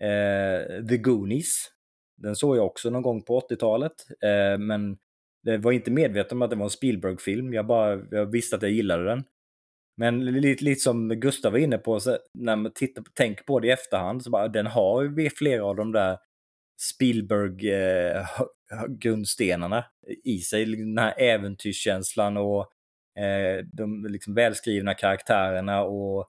[0.00, 1.70] Eh, The Goonies.
[2.16, 3.92] Den såg jag också någon gång på 80-talet.
[4.22, 4.98] Eh, men
[5.42, 7.54] det var inte medveten om att det var en Spielberg-film.
[7.54, 9.24] Jag bara jag visste att jag gillade den.
[9.96, 13.68] Men lite, lite som Gustav var inne på, så när man tittar, tänker på det
[13.68, 16.18] i efterhand, så bara, den har ju flera av de där
[16.80, 19.84] Spielberg-grundstenarna eh,
[20.24, 20.64] i sig.
[20.64, 22.60] Den här äventyrskänslan och
[23.22, 26.20] eh, de liksom välskrivna karaktärerna och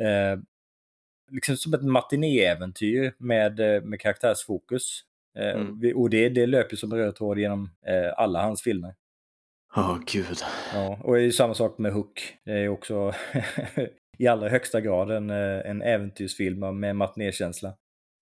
[0.00, 0.38] eh,
[1.30, 5.00] liksom som ett matinéäventyr med, eh, med karaktärsfokus.
[5.38, 5.96] Eh, mm.
[5.96, 8.94] Och det, det löper som röd tråd genom eh, alla hans filmer.
[9.74, 10.38] Ja, oh, gud.
[10.74, 12.38] Ja, och det är ju samma sak med Hook.
[12.44, 13.12] Det är också
[14.18, 17.74] i allra högsta grad en, en äventyrsfilm med matinékänsla.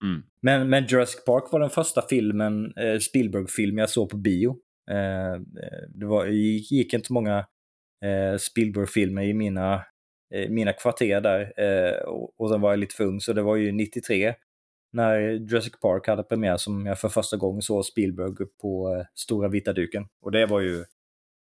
[0.04, 0.22] Mm.
[0.40, 4.56] Men, men Jurassic Park var den första filmen, Spielberg-film jag såg på bio.
[5.88, 7.46] det var, gick inte så många
[8.38, 9.93] Spielberg-filmer i mina Eh,
[10.34, 11.52] Eh, mina kvarter där.
[11.56, 14.34] Eh, och, och sen var jag lite för ung, så det var ju 93
[14.94, 19.48] när Jurassic Park hade premiär som jag för första gången såg Spielberg på eh, stora
[19.48, 20.06] vita duken.
[20.22, 20.84] Och det var ju,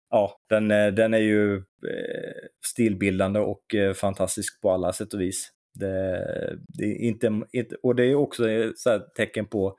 [0.09, 2.33] ja, den, eh, den är ju eh,
[2.65, 5.51] stilbildande och fantastisk på alla sätt och vis.
[5.73, 9.77] Det, det är inte, och det är också ett tecken på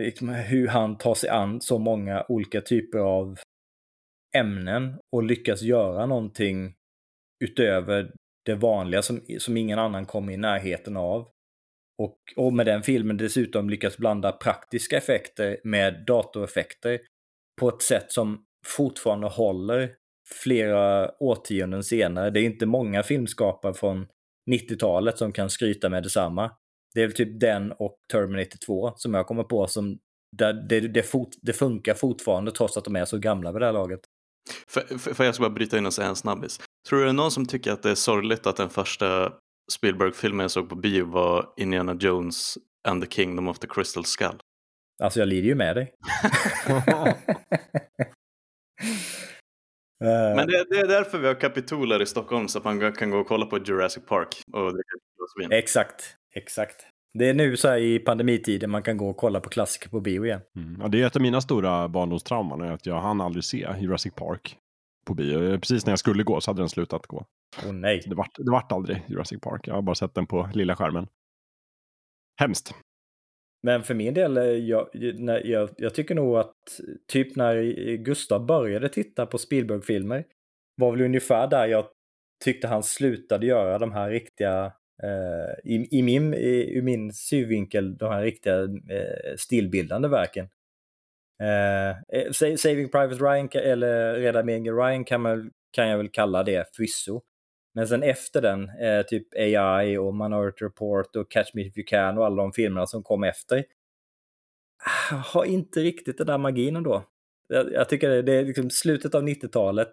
[0.00, 3.38] liksom hur han tar sig an så många olika typer av
[4.36, 6.74] ämnen och lyckas göra någonting
[7.42, 8.12] utöver
[8.44, 11.28] det vanliga som, som ingen annan kommer i närheten av.
[12.02, 17.00] Och, och med den filmen dessutom lyckas blanda praktiska effekter med datoreffekter
[17.60, 19.94] på ett sätt som fortfarande håller
[20.42, 22.30] flera årtionden senare.
[22.30, 24.06] Det är inte många filmskapare från
[24.50, 26.50] 90-talet som kan skryta med detsamma.
[26.94, 29.98] Det är väl typ den och Terminator 2 som jag kommer på som
[30.36, 33.66] där det, det, fort, det funkar fortfarande trots att de är så gamla vid det
[33.66, 34.00] här laget.
[34.68, 36.60] För, för, för jag ska bara bryta in och säga en snabbis.
[36.88, 39.32] Tror du det är någon som tycker att det är sorgligt att den första
[39.72, 44.40] Spielberg-filmen jag såg på bio var Indiana Jones and the Kingdom of the Crystal Skull?
[45.02, 45.94] Alltså jag lider ju med dig.
[50.00, 53.18] Men det, det, är därför vi har kapitoler i Stockholm så att man kan gå
[53.18, 54.94] och kolla på Jurassic Park och dricka
[55.40, 55.52] vin.
[55.52, 56.86] Exakt, exakt.
[57.18, 60.00] Det är nu så här i pandemitiden man kan gå och kolla på klassiker på
[60.00, 60.40] bio igen.
[60.56, 60.80] Mm.
[60.80, 64.56] Ja, det är ett av mina stora barndomstrauman, att jag hann aldrig se Jurassic Park
[65.06, 65.58] på bio.
[65.58, 67.26] Precis när jag skulle gå så hade den slutat gå.
[67.66, 68.02] Oh, nej.
[68.06, 69.68] Det vart, det vart aldrig Jurassic Park.
[69.68, 71.06] Jag har bara sett den på lilla skärmen.
[72.40, 72.74] Hemskt.
[73.62, 74.36] Men för min del,
[74.68, 74.88] jag,
[75.44, 76.54] jag, jag tycker nog att
[77.08, 77.62] typ när
[77.96, 80.24] Gustav började titta på Spielberg-filmer
[80.76, 81.86] var väl ungefär där jag
[82.44, 87.96] tyckte han slutade göra de här riktiga, eh, i, i, min, i, i min synvinkel,
[87.96, 90.48] de här riktiga eh, stilbildande verken.
[91.42, 96.42] Eh, eh Saving Private Ryan eller Reda Megan Ryan kan, man, kan jag väl kalla
[96.42, 97.22] det förvisso.
[97.74, 101.84] Men sen efter den, eh, typ AI och Minority Report och Catch Me If You
[101.86, 103.64] Can och alla de filmerna som kom efter,
[105.10, 107.04] ah, har inte riktigt den där magin ändå.
[107.48, 109.88] Jag, jag tycker det, det, är liksom slutet av 90-talet.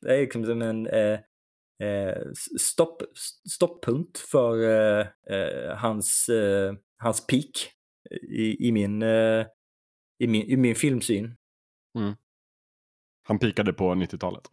[0.00, 1.20] Det är liksom som en eh,
[2.58, 3.02] stopp,
[3.50, 7.72] stopppunkt för eh, eh hans, eh, hans peak
[8.28, 9.46] i, i, min, eh,
[10.18, 11.36] i, min, i min filmsyn.
[11.98, 12.14] Mm.
[13.28, 14.48] Han pikade på 90-talet.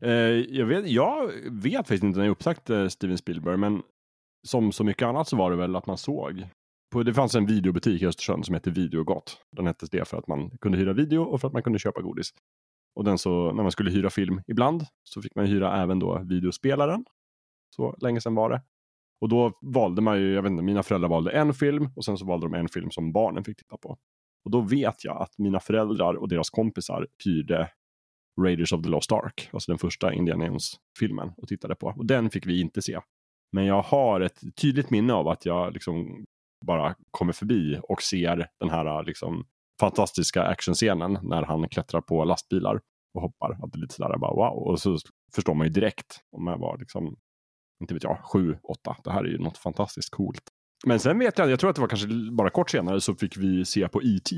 [0.00, 3.82] Eh, jag, vet, jag vet faktiskt inte när jag uppsagt eh, Steven Spielberg, men
[4.46, 6.46] som så mycket annat så var det väl att man såg.
[6.92, 9.40] På, det fanns en videobutik i Östersund som hette Videogott.
[9.56, 12.00] Den hette det för att man kunde hyra video och för att man kunde köpa
[12.00, 12.30] godis.
[12.96, 16.22] Och den så, när man skulle hyra film ibland så fick man hyra även då
[16.24, 17.04] videospelaren.
[17.76, 18.62] Så länge sedan var det.
[19.20, 22.18] Och då valde man ju, jag vet inte, mina föräldrar valde en film och sen
[22.18, 23.98] så valde de en film som barnen fick titta på.
[24.44, 27.70] Och då vet jag att mina föräldrar och deras kompisar hyrde
[28.40, 31.86] Raiders of the Lost Ark, alltså den första Indiana Jones-filmen och tittade på.
[31.86, 33.00] Och den fick vi inte se.
[33.52, 36.24] Men jag har ett tydligt minne av att jag liksom
[36.66, 39.46] bara kommer förbi och ser den här liksom
[39.80, 42.80] fantastiska actionscenen när han klättrar på lastbilar
[43.14, 43.52] och hoppar.
[43.52, 44.68] Att det är lite sådär bara wow.
[44.68, 44.98] Och så
[45.34, 47.16] förstår man ju direkt om jag var liksom,
[47.80, 48.96] inte vet jag, sju, åtta.
[49.04, 50.42] Det här är ju något fantastiskt coolt.
[50.86, 53.36] Men sen vet jag, jag tror att det var kanske bara kort senare så fick
[53.36, 54.36] vi se på E.T.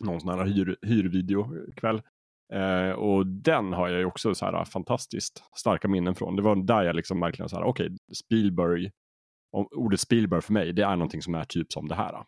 [0.00, 2.02] Någon sån här hyr, hyrvideokväll.
[2.52, 6.36] Eh, och den har jag ju också så här fantastiskt starka minnen från.
[6.36, 8.90] Det var där jag liksom verkligen så här, okej, okay, Spielberg,
[9.76, 12.24] ordet Spielberg för mig, det är någonting som är typ som det här.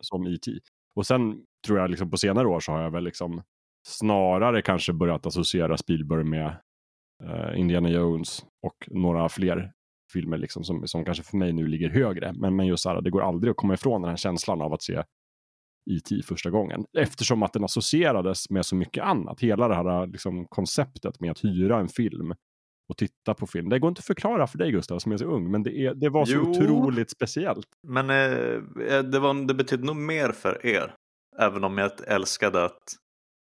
[0.00, 0.50] Som E.T.
[0.96, 3.42] Och sen tror jag liksom på senare år så har jag väl liksom
[3.88, 6.56] snarare kanske börjat associera Spielberg med
[7.24, 9.72] eh, Indiana Jones och några fler
[10.12, 12.32] filmer liksom som, som kanske för mig nu ligger högre.
[12.32, 14.72] Men, men just så här, det går aldrig att komma ifrån den här känslan av
[14.72, 15.02] att se
[15.90, 16.22] E.T.
[16.22, 16.84] första gången.
[16.98, 19.40] Eftersom att den associerades med så mycket annat.
[19.40, 22.34] Hela det här liksom, konceptet med att hyra en film
[22.88, 23.68] och titta på film.
[23.68, 25.94] Det går inte att förklara för dig Gustav som är så ung, men det, är,
[25.94, 27.68] det var så jo, otroligt speciellt.
[27.88, 28.16] Men eh,
[28.88, 30.94] eh, det, var, det betydde nog mer för er.
[31.38, 32.82] Även om jag älskade att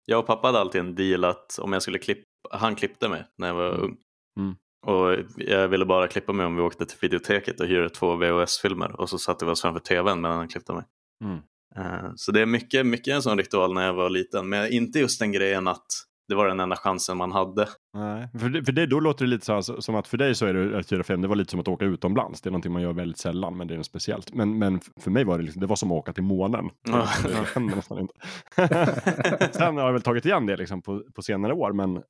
[0.07, 3.24] jag och pappa hade alltid en deal att om jag skulle klippa, han klippte mig
[3.38, 3.83] när jag var mm.
[3.83, 3.96] ung.
[4.38, 4.57] Mm.
[4.87, 9.00] Och jag ville bara klippa mig om vi åkte till videoteket och hyrde två VHS-filmer
[9.00, 10.85] och så satte vi oss framför tvn medan han klippte mig.
[11.24, 11.38] Mm.
[11.79, 14.98] Uh, så det är mycket, mycket en sån ritual när jag var liten, men inte
[14.98, 15.87] just den grejen att
[16.30, 17.68] det var den enda chansen man hade.
[17.94, 20.34] Nej, för, det, för det, då låter det lite så här, som att för dig
[20.34, 22.40] så är det att hyra film, det var lite som att åka utomlands.
[22.40, 24.34] Det är någonting man gör väldigt sällan, men det är något speciellt.
[24.34, 26.70] Men, men för mig var det, liksom, det var som att åka till månen.
[27.54, 28.14] Det nästan inte.
[29.52, 32.02] Sen har jag väl tagit igen det liksom på, på senare år, men,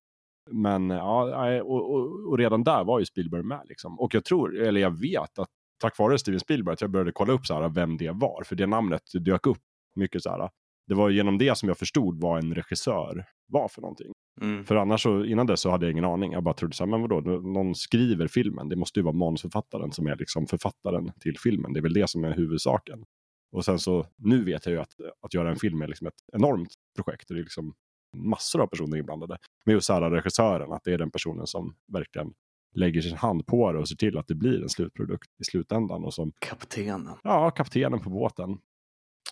[0.50, 3.60] men ja, och, och, och, redan där var ju Spielberg med.
[3.64, 4.00] Liksom.
[4.00, 5.48] Och jag tror, eller jag vet att
[5.80, 8.56] tack vare Steven Spielberg att jag började kolla upp så här, vem det var, för
[8.56, 9.58] det namnet dök upp
[9.94, 10.50] mycket så här.
[10.90, 14.12] Det var genom det som jag förstod vad en regissör var för någonting.
[14.40, 14.64] Mm.
[14.64, 16.32] För annars så, innan dess så hade jag ingen aning.
[16.32, 18.68] Jag bara trodde så här, men vadå, någon skriver filmen.
[18.68, 21.72] Det måste ju vara manusförfattaren som är liksom författaren till filmen.
[21.72, 23.04] Det är väl det som är huvudsaken.
[23.52, 24.92] Och sen så, nu vet jag ju att,
[25.26, 27.28] att göra en film är liksom ett enormt projekt.
[27.28, 27.74] Det är liksom
[28.16, 29.38] massor av personer inblandade.
[29.64, 32.32] Men just här regissören, att det är den personen som verkligen
[32.74, 36.04] lägger sin hand på det och ser till att det blir en slutprodukt i slutändan.
[36.04, 37.16] Och som, kaptenen.
[37.22, 38.58] Ja, kaptenen på båten.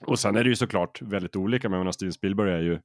[0.07, 1.69] Och sen är det ju såklart väldigt olika.
[1.69, 2.81] Men Steven Spielberg är ju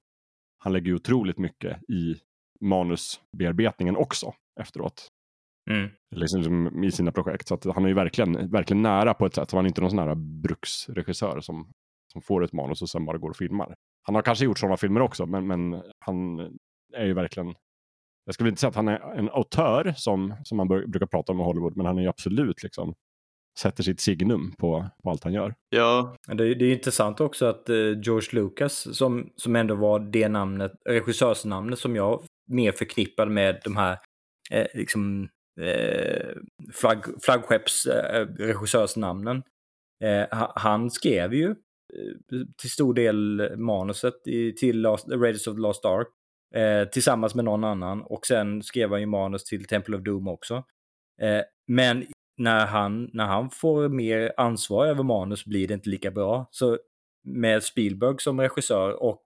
[0.58, 2.16] han lägger ju otroligt mycket i
[2.62, 5.08] manusbearbetningen också efteråt.
[5.72, 5.90] Mm.
[6.16, 7.48] Liksom I sina projekt.
[7.48, 9.50] Så han är ju verkligen, verkligen nära på ett sätt.
[9.50, 11.72] Så han är inte någon sån här bruksregissör som,
[12.14, 13.76] som får ett manus och sen bara går och filmar.
[14.04, 16.40] Han har kanske gjort sådana filmer också, men, men han
[16.94, 17.56] är ju verkligen
[18.26, 21.40] jag skulle inte säga att han är en autör som, som man brukar prata om
[21.40, 22.96] i Hollywood, men han är ju absolut liksom
[23.60, 25.54] sätter sitt signum på, på allt han gör.
[25.70, 26.16] Ja.
[26.28, 30.72] Det, det är intressant också att eh, George Lucas, som, som ändå var det namnet,
[30.90, 33.98] regissörsnamnet som jag mer förknippade med de här
[34.52, 35.30] eh, liksom,
[35.62, 36.28] eh,
[36.74, 39.44] flagg, flaggskepsregissörsnamnen.
[40.04, 40.26] Eh,
[40.56, 41.56] han skrev ju eh,
[42.58, 46.08] till stor del manuset i, till Last, Raiders of the Lost Ark
[46.56, 50.28] eh, tillsammans med någon annan och sen skrev han ju manus till Temple of Doom
[50.28, 50.64] också.
[51.68, 52.06] men
[52.38, 56.48] när han, när han får mer ansvar över manus blir det inte lika bra.
[56.52, 56.78] Så
[57.24, 59.24] med Spielberg som regissör och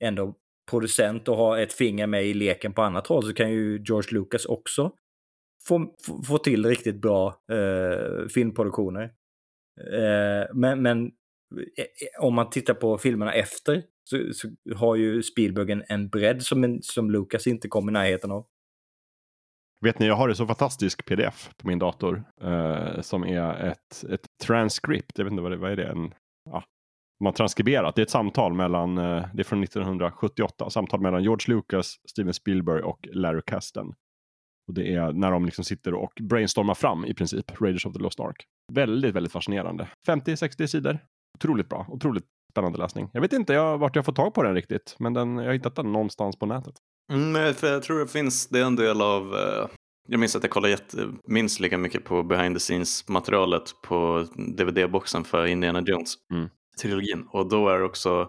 [0.00, 0.34] ändå
[0.70, 4.18] producent och ha ett finger med i leken på annat håll så kan ju George
[4.18, 4.92] Lucas också
[5.68, 5.94] få,
[6.26, 9.02] få till riktigt bra eh, filmproduktioner.
[9.92, 11.04] Eh, men, men
[11.76, 16.08] eh, eh, om man tittar på filmerna efter så, så har ju Spielberg en, en
[16.08, 18.46] bredd som, en, som Lucas inte kom i närheten av.
[19.80, 24.04] Vet ni, jag har en så fantastisk pdf på min dator eh, som är ett,
[24.10, 25.18] ett transcript.
[25.18, 25.76] Jag vet inte vad det vad är.
[25.76, 25.86] Det?
[25.86, 26.14] En,
[26.50, 26.64] ja,
[27.20, 27.94] man har transkriberat.
[27.94, 32.34] Det är ett samtal mellan, eh, det är från 1978, samtal mellan George Lucas, Steven
[32.34, 33.86] Spielberg och Larry Kasten.
[34.68, 37.98] Och det är när de liksom sitter och brainstormar fram i princip Raiders of the
[37.98, 38.44] Lost Ark.
[38.72, 39.88] Väldigt, väldigt fascinerande.
[40.06, 40.98] 50-60 sidor.
[41.38, 43.10] Otroligt bra, otroligt spännande läsning.
[43.12, 45.52] Jag vet inte jag, vart jag får tag på den riktigt, men den, jag har
[45.52, 46.74] hittat den någonstans på nätet.
[47.12, 49.68] Mm, för jag tror det finns, det är en del av, eh,
[50.08, 54.26] jag minns att jag kollade jätte, minst lika mycket på behind the scenes materialet på
[54.36, 56.14] DVD-boxen för Indiana Jones.
[56.32, 56.48] Mm.
[56.80, 57.26] Trilogin.
[57.30, 58.28] Och då är det också,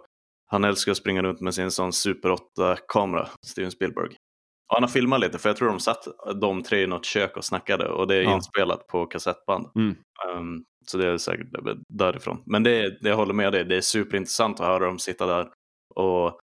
[0.52, 4.16] han älskar att springa runt med sin sån Super 8-kamera, Steven Spielberg.
[4.70, 6.08] Och han har filmat lite, för jag tror de satt
[6.42, 8.36] de tre i något kök och snackade och det är ja.
[8.36, 9.68] inspelat på kassettband.
[9.76, 9.96] Mm.
[10.36, 11.48] Um, så det är säkert
[11.90, 12.44] därifrån.
[12.46, 15.50] Men det, det jag håller med dig, det är superintressant att höra dem sitta där
[15.96, 16.40] och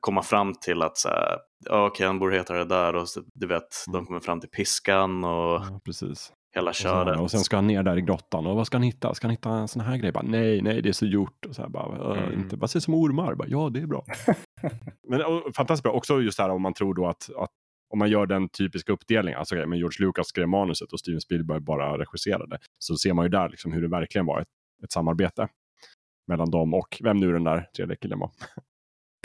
[0.00, 1.38] komma fram till att så här,
[1.70, 4.06] okej, han borde heta det där och så, du vet, de mm.
[4.06, 6.32] kommer fram till piskan och ja, precis.
[6.54, 7.08] hela köret.
[7.08, 9.14] Och sen, och sen ska han ner där i grottan och vad ska han hitta?
[9.14, 10.12] Ska han hitta en sån här grej?
[10.12, 11.46] Bara, nej, nej, det är så gjort.
[11.46, 12.40] Och så här, bara, mm.
[12.40, 13.34] inte, bara se som ormar.
[13.34, 14.04] Bara, ja, det är bra.
[15.08, 15.92] Men och, fantastiskt bra.
[15.92, 17.50] Också just det här om man tror då att, att
[17.90, 21.20] om man gör den typiska uppdelningen, alltså okay, men George Lucas skrev manuset och Steven
[21.20, 24.48] Spielberg bara regisserade, så ser man ju där liksom hur det verkligen var ett,
[24.84, 25.48] ett samarbete
[26.26, 28.30] mellan dem och vem nu den där tredje killen var.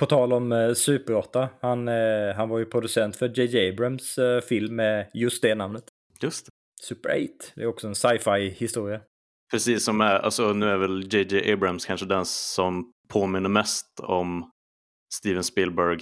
[0.03, 4.17] På tal om eh, Super 8, han, eh, han var ju producent för JJ Abrams
[4.17, 5.83] eh, film med just det namnet.
[6.21, 6.51] Just det.
[6.81, 9.01] Super 8, det är också en sci-fi historia.
[9.51, 14.51] Precis som är, alltså nu är väl JJ Abrams kanske den som påminner mest om
[15.13, 15.99] Steven Spielberg,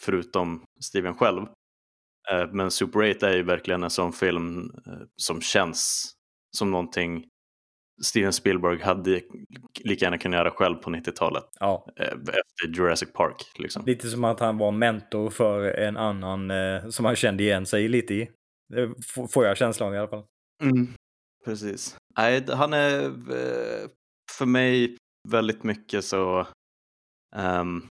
[0.00, 1.46] förutom Steven själv.
[2.52, 4.70] Men Super 8 är ju verkligen en sån film
[5.16, 6.12] som känns
[6.56, 7.24] som någonting
[8.04, 9.20] Steven Spielberg hade
[9.80, 11.44] lika gärna kunnat göra själv på 90-talet.
[11.60, 11.86] Ja.
[11.96, 13.52] Eh, efter Jurassic Park.
[13.58, 13.84] Liksom.
[13.86, 16.52] Lite som att han var mentor för en annan
[16.92, 18.30] som han kände igen sig lite i.
[18.68, 18.94] Det
[19.32, 20.24] får jag känslan i alla fall.
[20.62, 20.88] Mm.
[21.44, 21.96] Precis.
[22.18, 23.12] Nej, han är
[24.38, 24.96] för mig
[25.28, 26.46] väldigt mycket så
[27.36, 27.88] um,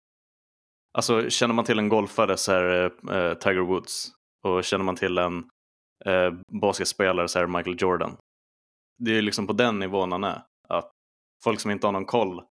[0.98, 4.12] Alltså känner man till en golfare så är det uh, Tiger Woods.
[4.44, 5.38] Och känner man till en
[6.04, 8.16] eh, basketspelare så är det Michael Jordan.
[8.98, 10.42] Det är liksom på den nivån han är.
[10.68, 10.90] Att
[11.44, 12.42] folk som inte har någon koll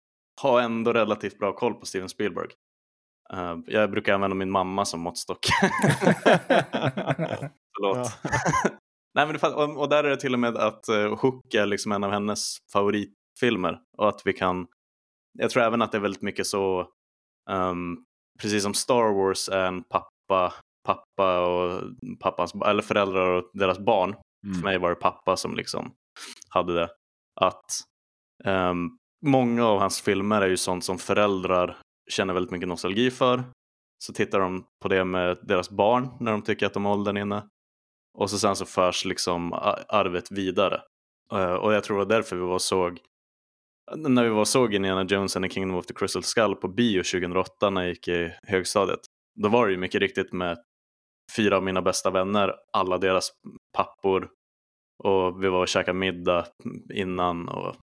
[0.41, 2.49] har ändå relativt bra koll på Steven Spielberg.
[3.33, 5.39] Uh, jag brukar använda min mamma som måttstock.
[7.75, 8.07] Förlåt.
[9.15, 11.65] Nej, men det, och, och, där är det till och med att uh, Hook är
[11.65, 13.79] liksom en av hennes favoritfilmer.
[13.97, 14.67] Och att vi kan,
[15.39, 16.87] jag tror även att det är väldigt mycket så,
[17.49, 18.05] um,
[18.41, 21.81] precis som Star Wars är en pappa pappa och
[22.19, 24.15] pappans, eller föräldrar och deras barn.
[24.45, 24.55] Mm.
[24.55, 25.93] För mig var det pappa som liksom
[26.49, 26.89] hade det.
[27.41, 27.65] Att
[28.45, 31.77] um, många av hans filmer är ju sånt som föräldrar
[32.11, 33.43] känner väldigt mycket nostalgi för.
[34.05, 37.17] Så tittar de på det med deras barn när de tycker att de har åldern
[37.17, 37.47] inne.
[38.17, 39.53] Och så sen så förs liksom
[39.87, 40.81] arvet vidare.
[41.33, 42.99] Uh, och jag tror det var därför vi var såg
[43.91, 47.03] när vi var såg Indiana Jones and the Kingdom of the Crystal Skull på bio
[47.03, 48.99] 2008 när jag gick i högstadiet.
[49.35, 50.57] Då var det ju mycket riktigt med
[51.35, 53.31] fyra av mina bästa vänner, alla deras
[53.77, 54.29] pappor.
[55.03, 56.45] Och vi var och käkade middag
[56.93, 57.49] innan.
[57.49, 57.75] Och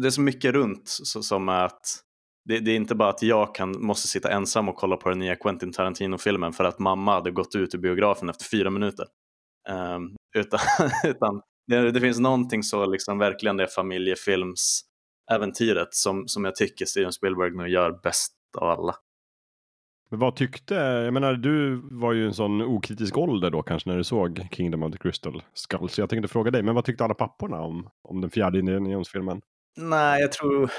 [0.00, 2.02] det är så mycket runt som är att
[2.48, 5.18] det, det, är inte bara att jag kan, måste sitta ensam och kolla på den
[5.18, 9.06] nya Quentin Tarantino-filmen för att mamma hade gått ut ur biografen efter fyra minuter.
[9.68, 10.60] Um, utan
[11.04, 17.12] utan det, det, finns någonting så liksom verkligen det familjefilmsäventyret som, som jag tycker Steven
[17.12, 18.94] Spielberg nu gör bäst av alla.
[20.10, 23.96] Men vad tyckte, jag menar du var ju en sån okritisk ålder då kanske när
[23.96, 25.88] du såg Kingdom of the Crystal Skull.
[25.88, 29.02] Så jag tänkte fråga dig, men vad tyckte alla papporna om, om den fjärde Indiana
[29.76, 30.70] Nej, jag tror...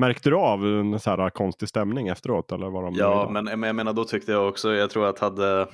[0.00, 2.52] Märkte du av en så här konstig stämning efteråt?
[2.52, 5.18] Eller var de ja, men, men jag menar då tyckte jag också, jag tror att
[5.18, 5.68] hade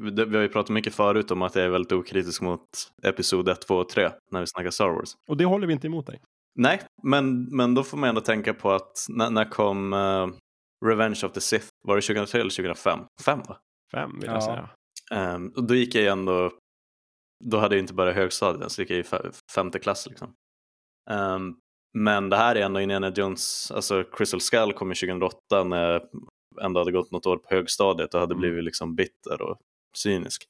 [0.00, 2.60] vi har ju pratat mycket förut om att jag är väldigt okritisk mot
[3.02, 5.10] Episod 1, 2 och 3 när vi snackar Star Wars.
[5.28, 6.20] Och det håller vi inte emot dig.
[6.58, 10.28] Nej, men, men då får man ändå tänka på att när, när kom uh,
[10.84, 12.98] Revenge of the Sith, var det 2003 eller 2005?
[13.24, 13.58] Fem va?
[13.92, 14.40] Fem vill jag ja.
[14.40, 15.34] säga.
[15.34, 16.52] Um, och då gick jag ändå,
[17.44, 19.04] då hade jag inte börjat högstadiet så gick jag i
[19.54, 20.34] femte klass liksom.
[21.10, 21.56] Um,
[21.98, 26.02] men det här är ändå Indiana Jones, alltså Crystal Skull kom ju 2008 när jag
[26.62, 28.40] ändå hade gått något år på högstadiet och hade mm.
[28.40, 29.58] blivit liksom bitter och
[29.96, 30.44] cynisk.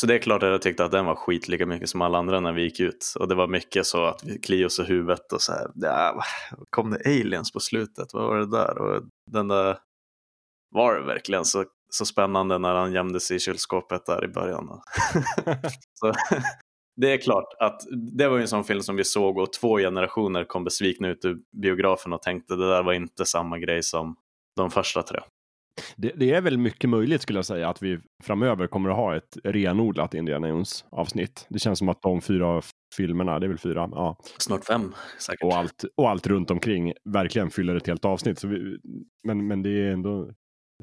[0.00, 2.18] Så det är klart att jag tyckte att den var skit lika mycket som alla
[2.18, 3.14] andra när vi gick ut.
[3.20, 6.22] Och det var mycket så att vi kliade oss i huvudet och så här, ja,
[6.70, 8.78] kom det aliens på slutet, vad var det där?
[8.78, 9.78] Och den där,
[10.74, 14.68] var det verkligen så, så spännande när han gömde sig i kylskåpet där i början?
[16.00, 16.12] så,
[16.96, 17.80] det är klart att
[18.16, 21.38] det var en sån film som vi såg och två generationer kom besvikna ut ur
[21.62, 24.16] biografen och tänkte det där var inte samma grej som
[24.56, 25.20] de första tre.
[25.96, 29.16] Det, det, är väl mycket möjligt skulle jag säga att vi framöver kommer att ha
[29.16, 31.46] ett renodlat Indiana Jones avsnitt.
[31.48, 32.62] Det känns som att de fyra
[32.96, 34.16] filmerna, det är väl fyra, ja.
[34.38, 35.42] Snart fem säkert.
[35.44, 38.38] Och allt, och allt runt omkring verkligen fyller ett helt avsnitt.
[38.38, 38.78] Så vi,
[39.26, 40.30] men, men det är ändå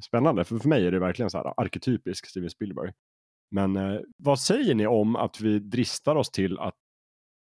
[0.01, 2.91] spännande, för för mig är det verkligen så här arketypisk Steven Spielberg.
[3.51, 6.75] Men eh, vad säger ni om att vi dristar oss till att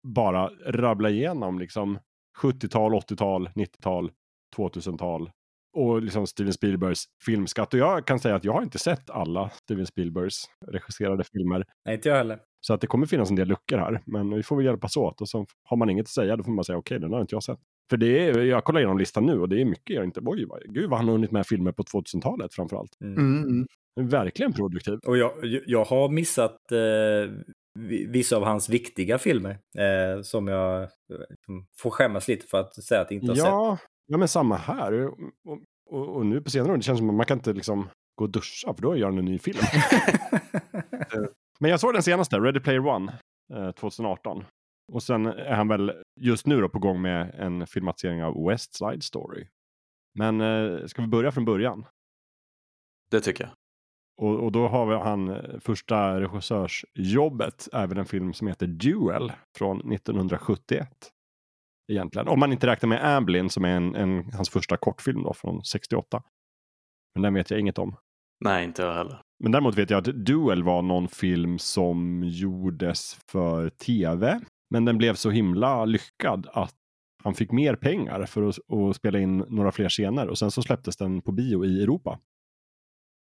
[0.07, 1.99] bara rabbla igenom liksom
[2.43, 4.11] 70-tal, 80-tal, 90-tal,
[4.57, 5.30] 2000-tal
[5.75, 7.75] och liksom Steven Spielbergs filmskatt.
[7.75, 11.64] Och jag kan säga att jag har inte sett alla Steven Spielbergs regisserade filmer.
[11.85, 12.39] Nej, inte jag heller.
[12.61, 14.03] Så att det kommer finnas en del luckor här.
[14.07, 15.20] Men vi får väl hjälpas åt.
[15.20, 17.20] Och så har man inget att säga, då får man säga okej, okay, den har
[17.20, 17.59] inte jag sett.
[17.91, 20.47] För det är, jag kollar igenom listan nu och det är mycket jag inte, oj,
[20.68, 23.01] gud vad han har hunnit med filmer på 2000-talet framförallt.
[23.01, 23.43] Mm.
[23.43, 23.66] Mm.
[24.01, 24.99] Verkligen produktiv.
[25.07, 25.33] Och jag,
[25.66, 26.79] jag har missat eh,
[28.09, 30.89] vissa av hans viktiga filmer eh, som jag eh,
[31.77, 33.89] får skämmas lite för att säga att jag inte har ja, sett.
[34.07, 34.93] Ja, men samma här.
[34.93, 35.18] Och,
[35.91, 38.25] och, och, nu på senare år, det känns som att man kan inte liksom gå
[38.25, 39.59] och duscha för då gör han en ny film.
[41.61, 43.18] men jag såg den senaste, Ready Player One,
[43.55, 44.45] eh, 2018.
[44.93, 48.75] Och sen är han väl just nu då på gång med en filmatisering av West
[48.75, 49.47] Side Story.
[50.14, 51.87] Men eh, ska vi börja från början?
[53.11, 53.53] Det tycker jag.
[54.17, 59.33] Och, och då har vi han eh, första regissörsjobbet, även en film som heter Duel
[59.59, 60.89] från 1971.
[61.93, 65.35] Egentligen, om man inte räknar med Amblin som är en, en, hans första kortfilm då
[65.35, 66.23] från 68.
[67.15, 67.97] Men den vet jag inget om.
[68.45, 69.21] Nej, inte jag heller.
[69.43, 74.41] Men däremot vet jag att Duel var någon film som gjordes för tv.
[74.71, 76.75] Men den blev så himla lyckad att
[77.23, 80.62] han fick mer pengar för att, att spela in några fler scener och sen så
[80.62, 82.19] släpptes den på bio i Europa.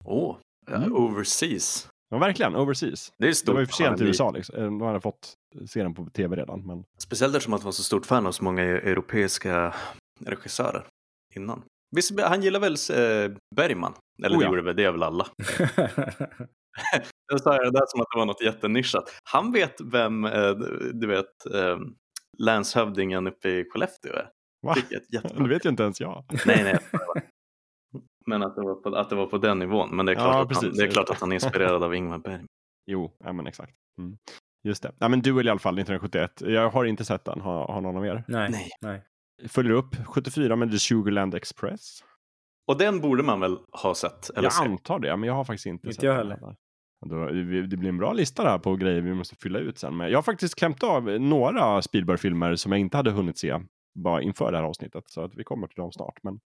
[0.05, 0.37] Åh, oh,
[0.69, 0.93] mm.
[0.93, 1.89] overseas.
[2.11, 2.57] Ja, verkligen.
[2.57, 3.12] Overseas.
[3.19, 3.47] Det, är stort.
[3.47, 4.31] det var ju för sent i USA.
[4.31, 4.79] Liksom.
[4.79, 5.35] De hade fått
[5.67, 6.67] se den på tv redan.
[6.67, 6.85] Men...
[6.99, 9.75] Speciellt eftersom han var så stort fan av så många europeiska
[10.21, 10.87] regissörer
[11.35, 11.62] innan.
[11.97, 13.95] Visst, han gillar väl eh, Bergman?
[14.23, 14.51] Eller oh, det ja.
[14.51, 15.27] gjorde väl, det är väl alla.
[17.33, 19.05] Jag sa det där som att det var något jättenischat.
[19.25, 20.51] Han vet vem, eh,
[20.93, 21.79] du vet, eh,
[22.39, 24.29] länshövdingen uppe i Skellefteå är.
[24.62, 24.75] Va?
[25.09, 26.25] Det vet ju inte ens jag.
[26.47, 26.79] Nej, nej.
[28.27, 29.97] Men att det var på, att det var på den nivån.
[29.97, 31.95] Men det är klart, ja, att, han, det är klart att han är inspirerad av
[31.95, 32.47] Ingmar Bergman.
[32.87, 33.72] Jo, ja, men exakt.
[33.99, 34.16] Mm.
[34.64, 34.93] Just det.
[34.99, 36.43] Ja, men Duel i alla fall, 1971.
[36.47, 37.41] Jag har inte sett den.
[37.41, 38.25] Har, har någon av er?
[38.29, 38.70] Nej.
[38.81, 39.03] Nej.
[39.49, 42.01] Följer upp 74 med The Sugarland Express.
[42.66, 44.31] Och den borde man väl ha sett?
[44.31, 44.64] Eller jag se?
[44.64, 46.39] antar det, men jag har faktiskt inte, inte sett jag heller.
[47.01, 47.68] den.
[47.68, 49.97] det blir en bra lista där på grejer vi måste fylla ut sen.
[49.97, 53.61] Men jag har faktiskt klämt av några Spielberg-filmer som jag inte hade hunnit se
[53.95, 55.05] bara inför det här avsnittet.
[55.07, 56.18] Så att vi kommer till dem snart.
[56.22, 56.41] Men,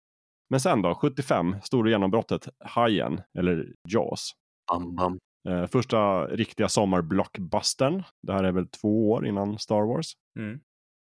[0.51, 4.33] men sen då, 75, stora genombrottet Hajen, eller Jaws.
[4.71, 5.19] Bam, bam.
[5.49, 8.03] Eh, första riktiga sommarblockbustern.
[8.23, 10.13] Det här är väl två år innan Star Wars.
[10.39, 10.61] Mm.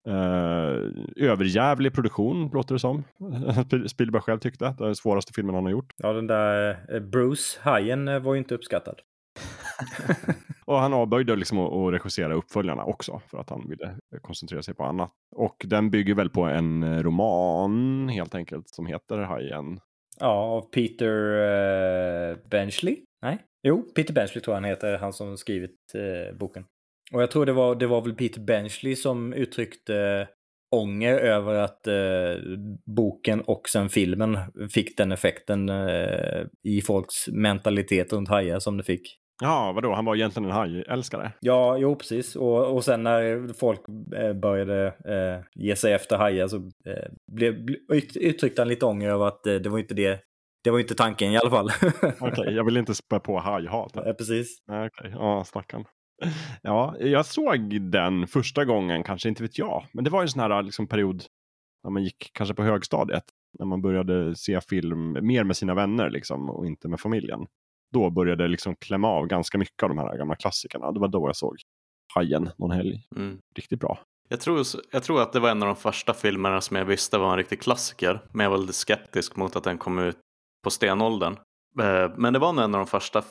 [0.09, 0.77] Eh,
[1.17, 3.05] överjävlig produktion låter det som.
[3.89, 4.65] Spielberg själv tyckte.
[4.79, 5.93] Det är den svåraste filmen han har gjort.
[5.97, 9.01] Ja, den där eh, Bruce, hajen, eh, var ju inte uppskattad.
[10.69, 14.85] och han avböjde liksom att regissera uppföljarna också för att han ville koncentrera sig på
[14.85, 15.11] annat.
[15.37, 19.81] Och den bygger väl på en eh, roman helt enkelt som heter Hajen.
[20.21, 22.97] Ja, av Peter uh, Benchley.
[23.23, 26.65] Nej, jo, Peter Benchley tror jag han heter, han som skrivit uh, boken.
[27.13, 30.29] Och jag tror det var, det var väl Peter Benchley som uttryckte
[30.71, 32.43] ånger över att eh,
[32.87, 34.39] boken och sen filmen
[34.71, 39.19] fick den effekten eh, i folks mentalitet runt hajar som det fick.
[39.43, 39.95] Ja, vadå?
[39.95, 41.33] Han var egentligen en hajälskare?
[41.41, 42.37] Ja, jo precis.
[42.37, 43.81] Och, och sen när folk
[44.17, 47.55] eh, började eh, ge sig efter hajar så eh, blev,
[48.21, 50.21] uttryckte han lite ånger över att eh, det var inte det
[50.65, 51.71] det var inte tanken i alla fall.
[52.03, 53.93] Okej, okay, jag vill inte spä på hajhat.
[53.95, 54.59] Ja, precis.
[54.69, 55.11] Okej, okay.
[55.11, 55.85] ja stackarn.
[56.63, 59.87] Ja, jag såg den första gången, kanske inte vet jag.
[59.93, 61.23] Men det var en sån här liksom, period
[61.85, 63.25] när man gick kanske på högstadiet.
[63.59, 67.47] När man började se film mer med sina vänner liksom, och inte med familjen.
[67.93, 70.93] Då började liksom klämma av ganska mycket av de här gamla klassikerna.
[70.93, 71.57] Det var då jag såg
[72.15, 73.07] Hajen någon helg.
[73.17, 73.39] Mm.
[73.55, 73.99] Riktigt bra.
[74.29, 77.19] Jag tror, jag tror att det var en av de första filmerna som jag visste
[77.19, 78.25] var en riktig klassiker.
[78.33, 80.19] Men jag var lite skeptisk mot att den kom ut
[80.65, 81.37] på stenåldern.
[81.81, 83.25] Eh, men det var nog en av de första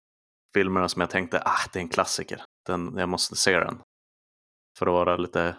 [0.56, 2.42] filmerna som jag tänkte, ah, det är en klassiker.
[2.68, 3.82] Den, jag måste se den.
[4.80, 5.58] För att vara lite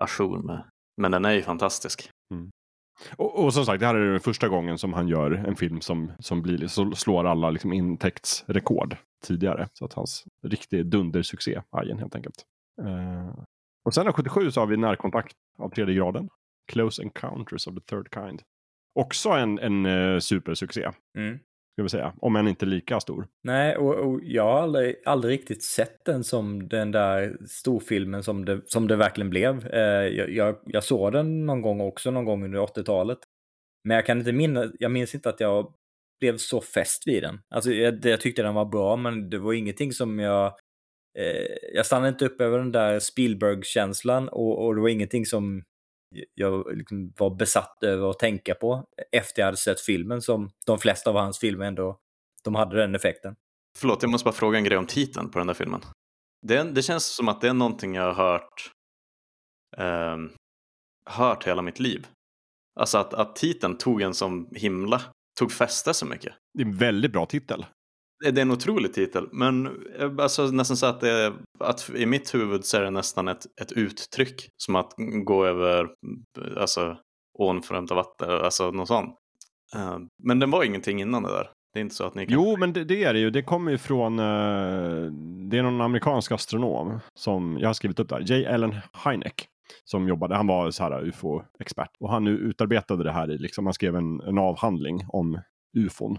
[0.00, 0.64] ajour med.
[0.96, 2.10] Men den är ju fantastisk.
[2.34, 2.50] Mm.
[3.16, 5.80] Och, och som sagt, det här är den första gången som han gör en film
[5.80, 9.68] som, som blir, slår alla liksom intäktsrekord tidigare.
[9.72, 12.44] Så att hans riktig dundersuccé, Ajen helt enkelt.
[12.82, 13.44] Uh,
[13.84, 16.28] och sen 77 så har vi Närkontakt av tredje graden.
[16.72, 18.42] Close Encounters of the Third Kind.
[18.94, 20.90] Också en, en uh, supersuccé.
[21.18, 21.38] Mm.
[21.74, 22.14] Ska vi säga.
[22.20, 23.26] Om än inte lika stor.
[23.42, 28.44] Nej, och, och jag har aldrig, aldrig, riktigt sett den som den där storfilmen som
[28.44, 29.66] det, som det verkligen blev.
[29.66, 33.18] Eh, jag, jag, jag, såg den någon gång också, någon gång under 80-talet.
[33.84, 35.74] Men jag kan inte minnas, jag minns inte att jag
[36.20, 37.40] blev så fäst vid den.
[37.50, 40.46] Alltså jag, jag tyckte den var bra, men det var ingenting som jag
[41.18, 45.62] eh, jag stannade inte upp över den där Spielberg-känslan och, och, det var ingenting som
[46.34, 50.78] jag liksom var besatt över att tänka på efter jag hade sett filmen som de
[50.78, 51.98] flesta av hans filmer ändå,
[52.44, 53.34] de hade den effekten.
[53.78, 55.80] Förlåt, jag måste bara fråga en grej om titeln på den där filmen.
[56.46, 58.70] Det, det känns som att det är någonting jag har hört,
[59.76, 60.16] eh,
[61.10, 62.06] hört hela mitt liv.
[62.80, 65.02] Alltså att, att titeln tog en som himla,
[65.38, 66.34] tog fäste så mycket.
[66.54, 67.66] Det är en väldigt bra titel.
[68.24, 69.66] Eh, det är en otrolig titel, men
[69.98, 73.46] eh, alltså, nästan så att, det, att i mitt huvud så är det nästan ett,
[73.60, 74.48] ett uttryck.
[74.56, 74.92] Som att
[75.24, 76.96] gå över eh, alltså,
[77.38, 79.14] ån för att hämta vatten, alltså något sånt.
[79.76, 81.50] Uh, men den var ingenting innan det där.
[81.72, 82.34] Det är inte så att ni kan...
[82.34, 83.30] Jo, men det, det är det ju.
[83.30, 85.12] Det kommer ju från, uh,
[85.50, 88.46] det är någon amerikansk astronom som, jag har skrivit upp där, J.
[88.46, 89.46] Allen Hynek.
[89.84, 91.90] Som jobbade, han var så här ufo-expert.
[92.00, 95.40] Och han nu utarbetade det här i, liksom, han skrev en, en avhandling om
[95.76, 96.18] ufon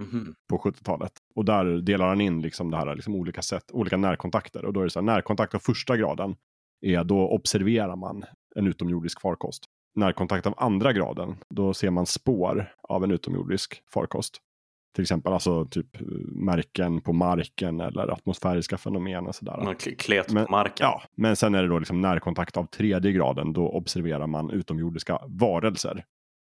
[0.00, 0.34] Mm.
[0.48, 1.12] på 70-talet.
[1.34, 4.64] Och där delar han in liksom det här, liksom olika sätt, olika närkontakter.
[4.64, 6.36] Och då är det så här, närkontakt av första graden
[6.80, 8.24] är då observerar man
[8.56, 9.64] en utomjordisk farkost.
[9.94, 14.40] Närkontakt av andra graden, då ser man spår av en utomjordisk farkost.
[14.94, 15.86] Till exempel alltså typ
[16.26, 19.60] märken på marken eller atmosfäriska fenomen och sådär.
[19.64, 20.74] Man klet på marken.
[20.78, 23.52] Ja, men sen är det då liksom närkontakt av tredje graden.
[23.52, 26.04] Då observerar man utomjordiska varelser.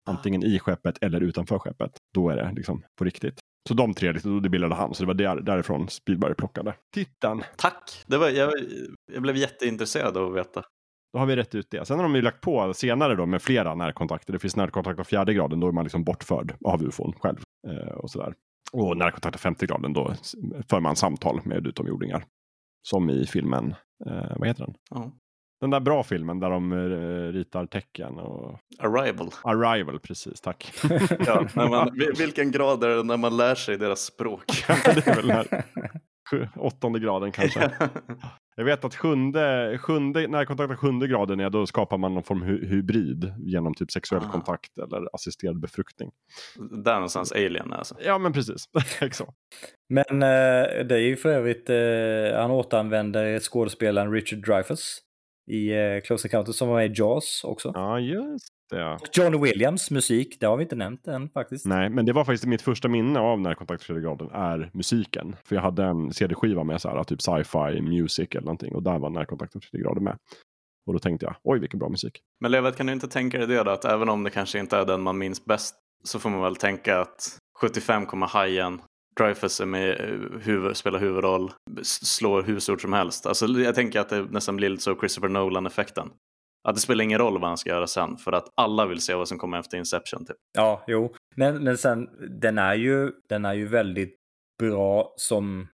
[0.09, 1.91] Antingen i skeppet eller utanför skeppet.
[2.15, 3.41] Då är det liksom på riktigt.
[3.69, 4.95] Så de tre, liksom, det bildade han.
[4.95, 7.43] Så det var där, därifrån Spielberg plockade titeln.
[7.57, 8.05] Tack!
[8.07, 8.53] Det var, jag,
[9.13, 10.63] jag blev jätteintresserad av att veta.
[11.13, 11.85] Då har vi rätt ut det.
[11.85, 14.33] Sen har de ju lagt på senare då med flera närkontakter.
[14.33, 17.39] Det finns närkontakt av fjärde graden, då är man liksom bortförd av ufon själv.
[17.69, 18.35] Eh, och sådär.
[18.73, 20.15] Och närkontakt av femte graden, då
[20.71, 22.25] för man samtal med utomjordingar.
[22.83, 23.75] Som i filmen,
[24.07, 24.75] eh, vad heter den?
[24.91, 25.09] Oh.
[25.61, 28.19] Den där bra filmen där de uh, ritar tecken.
[28.19, 28.59] Och...
[28.79, 29.31] Arrival.
[29.43, 30.41] Arrival, precis.
[30.41, 30.73] Tack.
[31.27, 34.45] ja, man, vilken grad är det när man lär sig deras språk?
[34.67, 35.65] det är väl här,
[36.57, 37.71] åttonde graden kanske.
[38.57, 42.43] Jag vet att sjunde, sjunde, när kontakten sjunde graden är då skapar man någon form
[42.43, 44.33] av hybrid genom typ sexuell ah.
[44.33, 46.11] kontakt eller assisterad befruktning.
[46.85, 47.95] Där någonstans alien alltså?
[48.05, 48.65] Ja men precis.
[49.01, 49.31] Exakt.
[49.89, 55.03] Men eh, det är ju för övrigt, eh, han återanvänder skådespelaren Richard Dreyfuss
[55.49, 57.73] i eh, Close Encounters som var med i Jaws också.
[57.75, 58.95] Ja, just det.
[58.95, 61.67] Och John Williams musik, det har vi inte nämnt än faktiskt.
[61.67, 65.37] Nej, men det var faktiskt mitt första minne av Närkontakt graden är musiken.
[65.45, 68.99] För jag hade en CD-skiva med så här, typ sci-fi music eller någonting och där
[68.99, 70.17] var Närkontakt graden med.
[70.87, 72.21] Och då tänkte jag, oj vilken bra musik.
[72.41, 74.77] Men Levet, kan du inte tänka dig det då, att även om det kanske inte
[74.77, 75.75] är den man minns bäst
[76.05, 78.81] så får man väl tänka att 75 kommer hajen
[79.19, 79.97] Dreyfus är med,
[80.43, 81.53] huvud, spelar huvudroll,
[81.83, 83.27] slår husord som helst.
[83.27, 86.11] Alltså, jag tänker att det nästan blir lite så Christopher Nolan-effekten.
[86.69, 89.15] Att det spelar ingen roll vad han ska göra sen för att alla vill se
[89.15, 90.27] vad som kommer efter Inception.
[90.27, 90.37] Typ.
[90.59, 91.15] Ja, jo.
[91.37, 92.09] Men, men sen,
[92.41, 94.17] den är, ju, den är ju väldigt
[94.59, 95.69] bra som,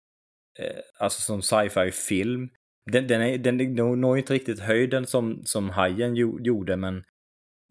[0.59, 2.49] eh, alltså som sci-fi film.
[2.91, 6.97] Den, den, är, den, den når inte riktigt höjden som, som Hajen gjorde, men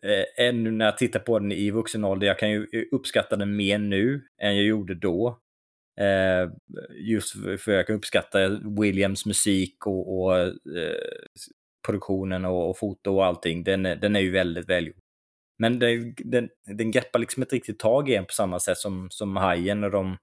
[0.02, 3.56] eh, ännu när jag tittar på den i vuxen ålder, jag kan ju uppskatta den
[3.56, 5.38] mer nu än jag gjorde då.
[6.00, 6.50] Eh,
[6.90, 8.38] just för jag kan uppskatta
[8.80, 10.52] Williams musik och, och eh,
[11.86, 13.64] produktionen och, och, foto och allting.
[13.64, 14.96] Den, den är ju väldigt välgjord.
[15.58, 19.08] Men det, den, den greppar liksom inte riktigt tag i en på samma sätt som,
[19.10, 20.16] som Hajen och de,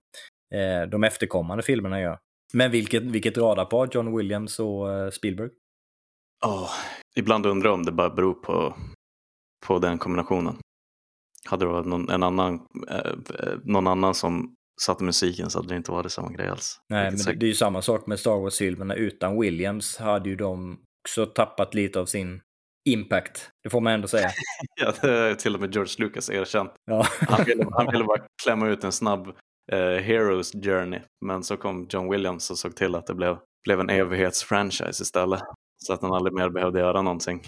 [0.53, 2.19] eh, de efterkommande filmerna gör.
[2.53, 5.11] Men vilket, vilket radarpar, John Williams och eh, Spielberg.
[5.11, 5.51] Spielberg.
[6.45, 6.69] Oh,
[7.15, 8.75] ibland undrar jag om det bara beror på,
[9.67, 10.57] på den kombinationen.
[11.45, 15.67] Hade det varit någon, en annan, eh, eh någon annan som satte musiken så hade
[15.67, 16.81] det inte varit samma grej alls.
[16.89, 18.95] Nej, men det, det, är ju samma sak med Star Wars-filmerna.
[18.95, 22.41] Utan Williams hade ju de också tappat lite av sin
[22.89, 23.49] impact.
[23.63, 24.29] Det får man ändå säga.
[24.81, 26.71] ja, det är till och med George Lucas erkänt.
[26.85, 27.05] Ja.
[27.19, 30.99] han, ville, han ville bara klämma ut en snabb uh, Heroes Journey.
[31.25, 35.41] Men så kom John Williams och såg till att det blev, blev en evighetsfranchise istället.
[35.85, 37.41] Så att han aldrig mer behövde göra någonting.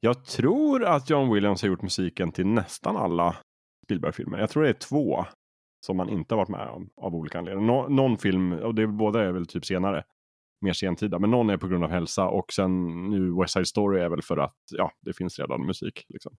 [0.00, 3.36] Jag tror att John Williams har gjort musiken till nästan alla
[3.84, 4.38] Spielberg-filmer.
[4.38, 5.26] Jag tror det är två
[5.80, 7.66] som man inte har varit med om av olika anledningar.
[7.72, 10.04] Nå någon film, och det båda är väl typ senare,
[10.60, 14.00] mer sentida, men någon är på grund av hälsa och sen nu West Side Story
[14.00, 16.04] är väl för att ja, det finns redan musik.
[16.08, 16.32] Liksom.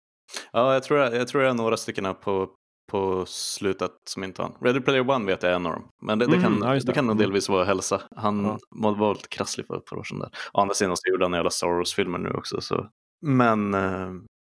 [0.52, 2.48] Ja, jag tror, jag, tror jag har några stycken på,
[2.90, 4.52] på slutet som inte har.
[4.60, 5.88] Ready Player One vet jag är en av dem.
[6.02, 6.86] Men det, det Mm, kan, ja, det.
[6.86, 6.92] det.
[6.92, 7.22] kan nog Mm.
[7.22, 8.02] delvis vara hälsa.
[8.16, 8.58] Han Ja.
[8.70, 10.28] var lite krasslig för ett par år sedan där.
[10.52, 12.60] Å andra sidan så gjorde han jävla Star Wars-filmer nu också.
[12.60, 12.88] Så.
[13.22, 14.10] Men eh,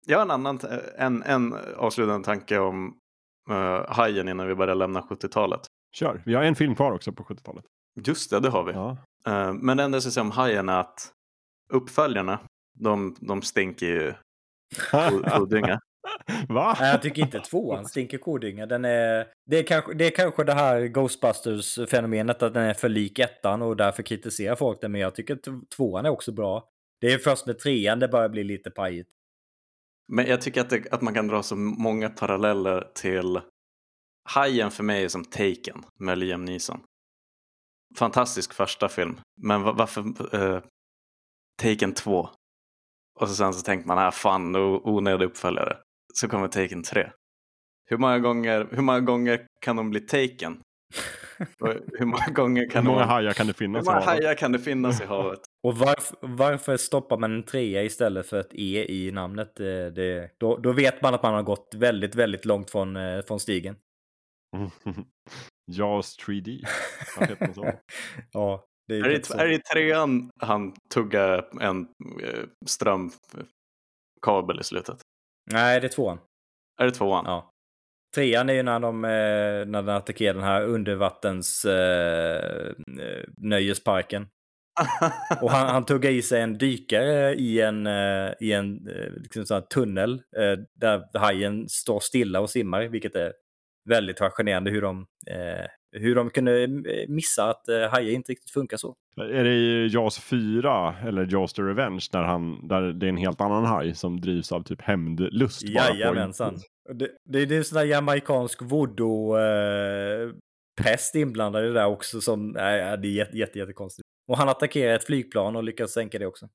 [0.07, 0.61] jag har en annan,
[0.99, 2.97] en, en avslutande tanke om
[3.51, 5.61] uh, Hajen innan vi börjar lämna 70-talet.
[5.93, 6.23] Kör.
[6.27, 7.65] Vi har en film kvar också på 70-talet.
[8.05, 8.73] Just det, det har vi.
[8.73, 8.97] Ja.
[9.27, 11.13] Eh, men det enda jag ska säga om Hajen är att
[11.73, 12.39] uppföljarna,
[12.79, 14.15] de, de stinker ju
[14.91, 15.81] ko- kodynga.
[16.49, 16.77] Va?
[16.81, 18.67] Nej, jag tycker inte tvåan stinker kodynga.
[18.67, 22.89] Den är, det, är kanske, det är kanske det här Ghostbusters-fenomenet att den är för
[22.89, 24.93] lik ettan och därför kritiserar folk den.
[24.93, 26.69] Men jag tycker att tvåan är också bra.
[27.01, 29.09] Det är först med trean det börjar bli lite pajigt.
[30.13, 33.41] Men jag tycker att, det, att man kan dra så många paralleller till
[34.29, 36.81] Hajen för mig är som Taken med Liam Neeson.
[37.99, 40.63] Fantastisk första film, men va- varför eh,
[41.63, 42.29] Taken 2?
[43.21, 45.77] Och så sen så tänker man, ah, fan, onödig uppföljare.
[46.15, 47.11] Så kommer Taken 3.
[47.91, 50.61] Hur många gånger, hur många gånger kan de bli Taken?
[51.61, 53.09] Och hur många gånger Hur kan många de...
[53.09, 53.83] hajar kan det Hur finnas?
[53.83, 54.07] i många havet?
[54.23, 55.41] hajar kan det finnas i havet?
[55.63, 59.57] Och varför, varför stoppar man en trea istället för ett E i namnet?
[59.57, 63.23] Det, det, då, då vet man att man har gått väldigt, väldigt långt från, eh,
[63.23, 63.77] från stigen.
[65.73, 66.65] Jaws 3D.
[67.19, 67.73] Vad heter den så?
[68.33, 69.39] ja, det är, Är det, så.
[69.39, 71.81] är det trean han tuggar en
[72.23, 75.01] eh, strömkabel i slutet?
[75.53, 76.19] Nej, det är tvåan.
[76.81, 77.25] Är det tvåan?
[77.27, 77.51] Ja.
[78.15, 82.69] Trean är ju när de, eh, när de attackerar den här undervattens eh,
[83.01, 84.29] eh, nöjesparken.
[85.43, 89.47] Och han, han tuggar i sig en dykare i en, eh, i en eh, liksom
[89.47, 93.33] sån tunnel eh, där hajen står stilla och simmar, vilket är
[93.89, 96.69] väldigt fascinerande hur de, eh, hur de kunde eh,
[97.09, 98.95] missa att eh, hajar inte riktigt funkar så.
[99.17, 103.17] Är det i Jaws 4 eller Jaws the Revenge där, han, där det är en
[103.17, 105.63] helt annan haj som drivs av typ hämndlust?
[105.63, 106.59] Jajamensan.
[106.95, 112.99] Det, det, det är sån där jamaicansk voodoo-präst inblandad i det där också som, nej,
[112.99, 114.10] det är jätte, jätte, jättekonstigt.
[114.31, 116.49] Och han attackerar ett flygplan och lyckas sänka det också.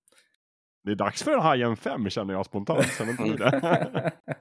[0.84, 2.86] Det är dags för en Hajen 5 känner jag spontant.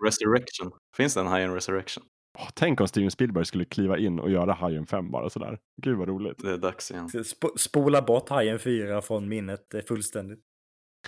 [0.04, 0.72] Resurrection.
[0.96, 2.04] Finns det en High Resurrection?
[2.38, 5.58] Åh, Tänk om Steven Spielberg skulle kliva in och göra Hajen 5 bara sådär.
[5.82, 6.38] Gud vad roligt.
[6.38, 7.08] Det är dags igen.
[7.30, 10.40] Sp spola bort Hajen 4 från minnet eh, fullständigt.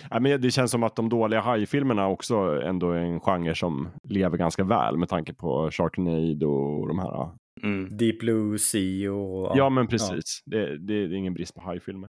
[0.09, 3.89] Ja, men det känns som att de dåliga hajfilmerna också ändå är en genre som
[4.03, 7.29] lever ganska väl med tanke på Sharknado och de här.
[7.63, 7.97] Mm.
[7.97, 9.57] Deep Blue Sea och...
[9.57, 10.43] Ja, men precis.
[10.45, 12.09] Det, det är ingen brist på hajfilmer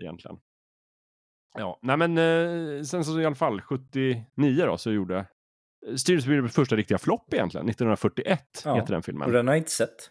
[0.00, 0.38] egentligen.
[1.54, 5.26] Ja, nej men eh, sen så i alla fall 79 då så gjorde
[5.96, 7.68] Steven Spielbergs första riktiga flopp egentligen.
[7.68, 9.32] 1941 Ja, heter den Och filmen.
[9.32, 10.10] den har jag inte sett.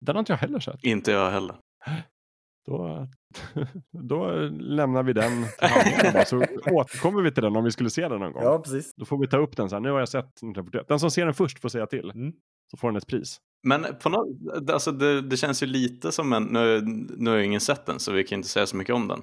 [0.00, 0.84] Den har inte jag heller sett.
[0.84, 1.56] Inte jag heller.
[2.68, 3.08] Då,
[4.08, 5.46] då lämnar vi den
[6.26, 6.36] så
[6.72, 8.42] återkommer vi till den om vi skulle se den någon gång.
[8.42, 8.94] Ja, precis.
[8.96, 9.80] Då får vi ta upp den så här.
[9.80, 10.88] Nu har jag sett 1941.
[10.88, 12.10] Den som ser den först får säga till.
[12.10, 12.32] Mm.
[12.70, 13.38] Så får den ett pris.
[13.62, 16.80] Men på något, alltså det, det känns ju lite som en, nu,
[17.16, 19.22] nu har jag ingen sett den så vi kan inte säga så mycket om den.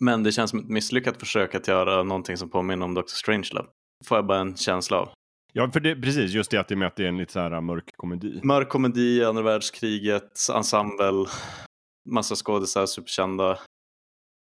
[0.00, 3.02] Men det känns som ett misslyckat försök att göra någonting som påminner om Dr.
[3.06, 3.68] Strangelove.
[4.04, 5.08] Får jag bara en känsla av.
[5.52, 6.32] Ja, för det, precis.
[6.32, 8.40] Just det att det är med att det är en lite så här mörk komedi.
[8.42, 11.26] Mörk komedi, andra världskriget, ensemble,
[12.10, 13.58] massa skådisar, superkända.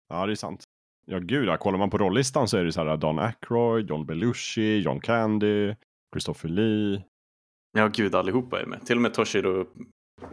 [0.10, 0.64] Ja, det är sant.
[1.06, 1.58] Ja, gud, ja.
[1.58, 5.76] kollar man på rollistan så är det så här Don Aykroyd, John Belushi, John Candy,
[6.16, 7.04] Christopher Lee.
[7.78, 8.86] Ja, gud allihopa är med.
[8.86, 9.68] Till och med Toshiro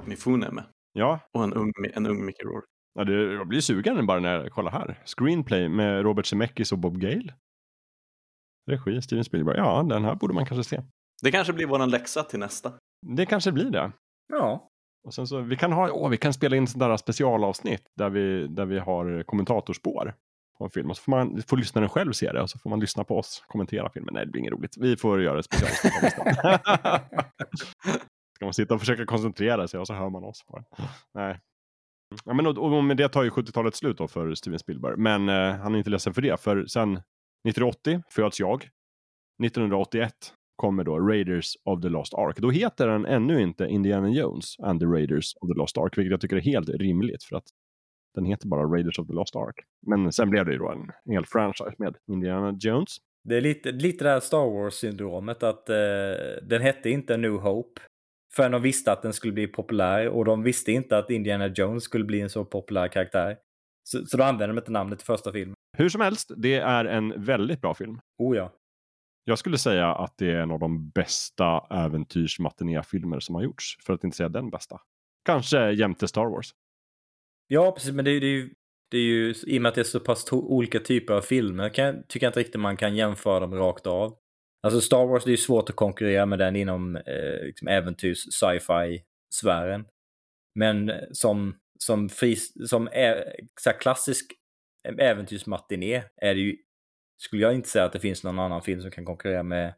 [0.05, 0.64] Mifune är med.
[0.93, 2.66] Ja, Och en ung, en ung Mickey Rourke.
[2.95, 5.03] ja det, jag blir sugen bara när jag kollar här.
[5.05, 7.35] Screenplay med Robert Zemeckis och Bob Gale.
[8.70, 9.57] Regi Steven Spielberg.
[9.57, 10.82] Ja, den här borde man kanske se.
[11.22, 12.72] Det kanske blir våran läxa till nästa.
[13.07, 13.93] Det kanske blir det.
[14.32, 14.68] Ja.
[15.05, 18.11] Och sen så, vi kan ha, åh, vi kan spela in sådana där specialavsnitt där
[18.11, 20.14] vi, där vi har kommentatorspår
[20.59, 20.90] på en film.
[20.90, 23.18] Och så får, man, får lyssnaren själv se det och så får man lyssna på
[23.18, 24.14] oss kommentera filmen.
[24.14, 24.76] Nej, det blir inget roligt.
[24.76, 25.94] Vi får göra ett specialavsnitt.
[28.34, 30.64] Ska man sitta och försöka koncentrera sig och så hör man oss bara.
[31.14, 31.40] Nej.
[32.24, 34.94] Ja, men och, och med det tar ju 70-talet slut då för Steven Spielberg.
[34.96, 36.40] Men eh, han är inte ledsen för det.
[36.40, 38.68] För sen 1980 föds jag.
[39.44, 40.14] 1981
[40.57, 42.36] kommer då Raiders of the Lost Ark.
[42.38, 46.11] Då heter den ännu inte Indiana Jones and the Raiders of the Lost Ark, vilket
[46.11, 47.46] jag tycker är helt rimligt för att
[48.14, 49.61] den heter bara Raiders of the Lost Ark.
[49.86, 52.96] Men sen blev det ju då en hel franchise med Indiana Jones.
[53.28, 55.76] Det är lite, lite det här Star Wars-syndromet att eh,
[56.42, 57.80] den hette inte New Hope
[58.36, 61.84] förrän de visste att den skulle bli populär och de visste inte att Indiana Jones
[61.84, 63.36] skulle bli en så populär karaktär.
[63.88, 65.55] Så, så då använde de inte namnet i första filmen.
[65.76, 68.00] Hur som helst, det är en väldigt bra film.
[68.18, 68.52] Oh ja.
[69.25, 73.93] Jag skulle säga att det är en av de bästa äventyrsmatinéfilmer som har gjorts, för
[73.93, 74.81] att inte säga den bästa.
[75.25, 76.55] Kanske jämte Star Wars.
[77.47, 78.55] Ja, precis, men det, är- det, är ju,
[78.91, 81.20] det är ju i och med att det är så pass to- olika typer av
[81.20, 84.18] filmer kan, tycker jag inte riktigt man kan jämföra dem rakt av.
[84.62, 88.18] Alltså Star Wars, det är ju svårt att konkurrera med den inom eh, liksom äventyrs
[88.18, 89.03] sci-fi
[89.35, 89.85] sfären.
[90.55, 93.25] Men eh, som, som, fris, som ä,
[93.61, 94.33] så klassisk
[94.89, 96.57] eh, äventyrsmatiné är det ju,
[97.23, 99.75] skulle jag inte säga att det finns någon annan film som kan konkurrera med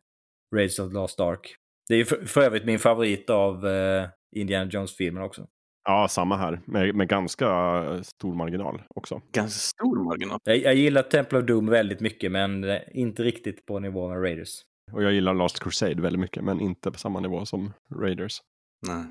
[0.54, 1.54] Raiders of the Lost Ark.
[1.88, 5.46] Det är ju för, för övrigt min favorit av eh, Indiana Jones-filmen också.
[5.84, 6.60] Ja, samma här.
[6.64, 7.46] Med, med ganska
[8.04, 9.22] stor marginal också.
[9.32, 10.38] Ganska stor marginal.
[10.44, 14.22] Jag, jag gillar Temple of Doom väldigt mycket, men eh, inte riktigt på nivå med
[14.22, 14.62] Raiders.
[14.92, 18.40] Och jag gillar Last Crusade väldigt mycket, men inte på samma nivå som Raiders.
[18.86, 19.04] Nej.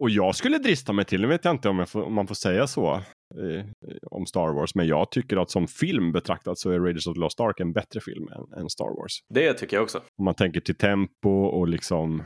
[0.00, 2.26] Och jag skulle drista mig till, nu vet jag inte om, jag får, om man
[2.26, 3.64] får säga så eh,
[4.10, 7.20] om Star Wars, men jag tycker att som film betraktat så är Raiders of the
[7.20, 9.12] Lost Ark en bättre film än, än Star Wars.
[9.34, 9.98] Det tycker jag också.
[9.98, 12.22] Om man tänker till tempo och liksom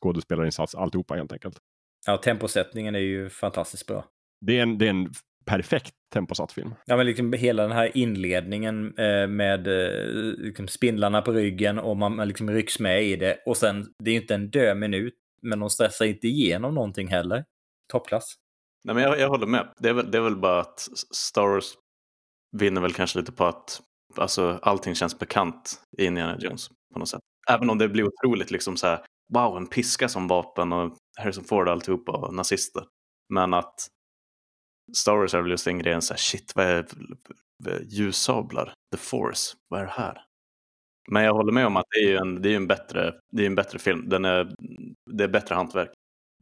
[0.00, 1.56] skådespelarinsats, alltihopa helt enkelt.
[2.06, 4.04] Ja, temposättningen är ju fantastiskt bra.
[4.46, 5.08] Det är en, det är en
[5.46, 6.74] perfekt temposatt film.
[6.86, 10.06] Ja, men liksom hela den här inledningen eh, med eh,
[10.38, 13.38] liksom spindlarna på ryggen och man, man liksom rycks med i det.
[13.46, 17.08] Och sen, det är ju inte en död minut, men de stressar inte igenom någonting
[17.08, 17.44] heller.
[17.92, 18.34] Toppklass.
[18.84, 19.72] Nej, men jag, jag håller med.
[19.78, 21.74] Det är, väl, det är väl bara att Star Wars
[22.56, 23.80] vinner väl kanske lite på att
[24.16, 27.20] alltså, allting känns bekant i Indiana Jones på något sätt.
[27.50, 31.44] Även om det blir otroligt liksom så här, wow, en piska som vapen och Harrison
[31.44, 32.84] Ford och alltihopa och nazister.
[33.28, 33.88] Men att
[34.96, 36.86] Star Wars är väl just den grejen så här, shit, vad är
[37.82, 38.74] ljussablar?
[38.92, 40.24] The Force, vad är det här?
[41.08, 43.42] Men jag håller med om att det är ju en, det är en, bättre, det
[43.42, 44.08] är en bättre film.
[44.08, 44.54] Den är,
[45.10, 45.90] det är bättre hantverk.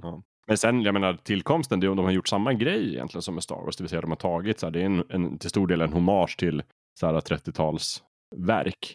[0.03, 0.23] Ja.
[0.47, 3.35] Men sen, jag menar, tillkomsten, det är om de har gjort samma grej egentligen som
[3.35, 5.39] med Star Wars, det vill säga de har tagit, så här, det är en, en,
[5.39, 6.63] till stor del en hommage till
[7.03, 8.95] 30-talsverk.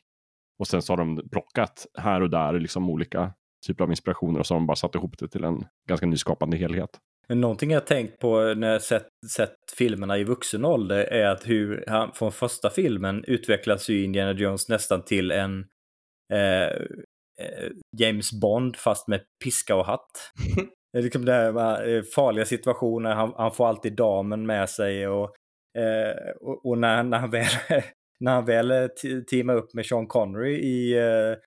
[0.60, 3.34] Och sen så har de plockat här och där liksom olika
[3.68, 6.58] typer av inspirationer och så har de bara satt ihop det till en ganska nyskapande
[6.58, 7.00] helhet.
[7.30, 11.84] Någonting jag tänkt på när jag sett, sett filmerna i vuxen ålder är att hur
[11.88, 15.60] han från första filmen utvecklas ju Indiana Jones nästan till en
[16.34, 16.82] eh,
[17.98, 20.32] James Bond fast med piska och hatt.
[20.94, 25.36] Det är liksom det här farliga situationer, han, han, får alltid damen med sig och,
[25.78, 27.46] eh, och, och, när, när han väl,
[28.20, 28.90] när han väl
[29.30, 31.38] teamar upp med Sean Connery i eh, eh,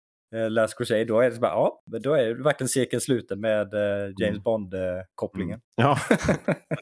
[0.50, 4.12] Last Crusade, då är det bara, ja, då är det verkligen cirkeln sluten med eh,
[4.18, 4.42] James mm.
[4.42, 5.60] Bond-kopplingen.
[5.78, 5.90] Mm.
[5.90, 5.98] Ja.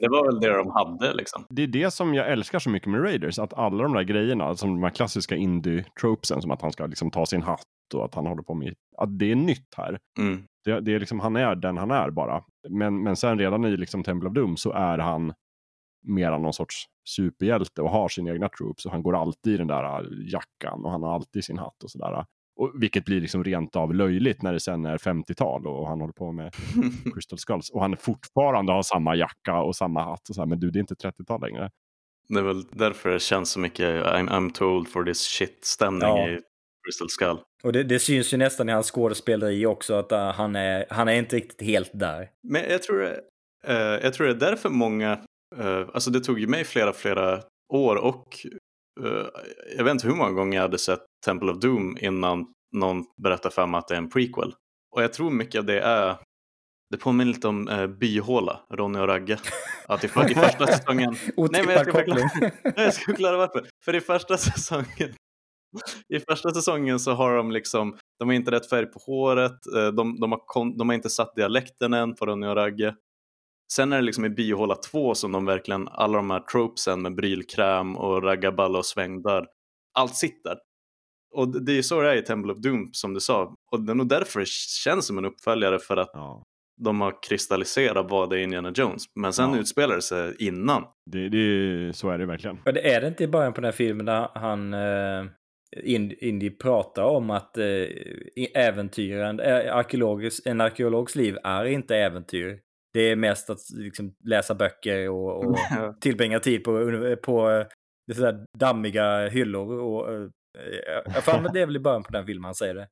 [0.01, 1.47] det var väl det de hade liksom.
[1.49, 4.57] Det är det som jag älskar så mycket med Raiders, att alla de där grejerna,
[4.57, 7.63] som de här klassiska indie-tropesen, som att han ska liksom ta sin hatt
[7.95, 9.99] och att han håller på med, att det är nytt här.
[10.19, 10.43] Mm.
[10.65, 12.43] Det, det, är liksom, han är den han är bara.
[12.69, 15.33] Men, men sen redan i liksom Temple of Doom så är han
[16.07, 19.67] mera någon sorts superhjälte och har sina egna troops och han går alltid i den
[19.67, 22.25] där jackan och han har alltid sin hatt och sådär.
[22.57, 26.13] Och, vilket blir liksom rent av löjligt när det sen är 50-tal och han håller
[26.13, 26.55] på med
[27.15, 27.71] Crystal Skulls.
[27.71, 30.29] Och han fortfarande har samma jacka och samma hatt.
[30.29, 31.71] Och så här, men du, det är inte 30-tal längre.
[32.29, 36.29] Det är väl därför det känns så mycket I'm, I'm told for this shit-stämning ja.
[36.29, 36.41] i
[36.87, 37.39] Crystal Skull.
[37.63, 41.09] Och det, det, syns ju nästan i hans skådespeleri också att uh, han, är, han
[41.09, 42.31] är inte riktigt helt där.
[42.43, 43.11] Men jag tror, uh,
[43.75, 45.13] jag tror det är därför många,
[45.59, 47.43] uh, alltså det tog ju mig flera, flera
[47.73, 48.47] år och
[49.77, 53.55] jag vet inte hur många gånger jag hade sett Temple of Doom innan någon berättade
[53.55, 54.55] för mig att det är en prequel.
[54.97, 56.17] Och jag tror mycket av det är
[56.91, 59.39] det påminner lite om uh, Byhåla, Ronny och Ragge.
[59.87, 61.17] Att i, för, i första säsongen...
[61.37, 62.31] Nej, men jag ska, förklara,
[62.77, 63.69] jag ska förklara varför.
[63.85, 65.15] För i första säsongen
[66.09, 69.89] i första säsongen så har de liksom, de har inte rätt färg på håret, eh,
[69.89, 72.95] de, de, har, de har inte satt dialekten än på Ronny och Ragge.
[73.73, 77.15] Sen är det liksom i Biohåla 2 som de verkligen, alla de här tropesen med
[77.15, 79.47] brylkräm och raggaballa och svängdörr,
[79.99, 80.57] allt sitter.
[81.35, 83.55] Och det är så det är i Temple of Doom som du sa.
[83.73, 86.43] Och det är nog därför det känns som en uppföljare för att ja.
[86.83, 89.03] de har kristalliserat vad det är Indiana Jones.
[89.15, 89.59] Men sen ja.
[89.59, 90.85] utspelar det sig innan.
[91.11, 92.59] Det, det, så är det verkligen.
[92.65, 95.25] Men det är det inte i början på den här filmen där han eh,
[96.21, 97.65] Indy pratar om att eh,
[98.55, 99.57] äventyren, eh,
[100.45, 102.61] en arkeologs liv är inte äventyr.
[102.97, 105.57] Det är mest att liksom, läsa böcker och, och
[106.01, 107.67] tillbringa tid på, på eh,
[108.15, 109.79] sådär dammiga hyllor.
[109.79, 110.29] Och, eh,
[111.25, 112.89] jag det är väl i början på den filmen han säger det.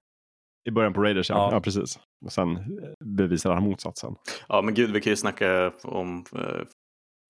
[0.69, 1.37] I början på Raiders, ja.
[1.37, 1.49] ja.
[1.53, 1.99] ja precis.
[2.25, 2.59] Och sen
[3.05, 4.15] bevisar han motsatsen.
[4.49, 6.65] Ja, men gud, vi kan ju snacka om eh,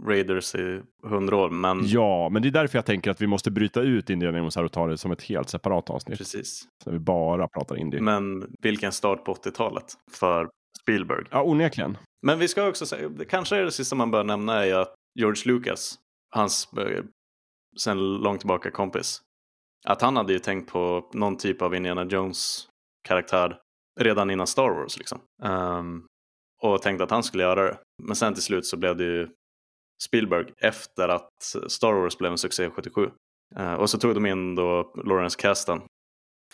[0.07, 1.51] Raiders i hundra år.
[1.51, 1.81] Men...
[1.87, 4.11] Ja, men det är därför jag tänker att vi måste bryta ut
[4.57, 6.19] här och ta det som ett helt separat avsnitt.
[6.19, 6.63] Precis.
[6.85, 8.01] Så vi bara pratar indie.
[8.01, 10.49] Men vilken start på 80-talet för
[10.85, 11.27] Spielberg.
[11.31, 11.99] Ja, onekligen.
[12.27, 15.43] Men vi ska också säga, kanske är det sista man bör nämna är att George
[15.47, 15.99] Lucas,
[16.31, 17.05] hans eh,
[17.81, 19.23] sen långt tillbaka kompis,
[19.87, 22.69] att han hade ju tänkt på någon typ av Indiana Jones
[23.09, 23.59] karaktär
[24.01, 25.21] redan innan Star Wars liksom.
[25.43, 26.07] Um,
[26.63, 27.79] och tänkte att han skulle göra det.
[28.03, 29.29] Men sen till slut så blev det ju
[30.07, 31.33] Spielberg efter att
[31.69, 33.11] Star Wars blev en succé 77.
[33.59, 35.83] Uh, och så tog de in då Lawrence Kasdan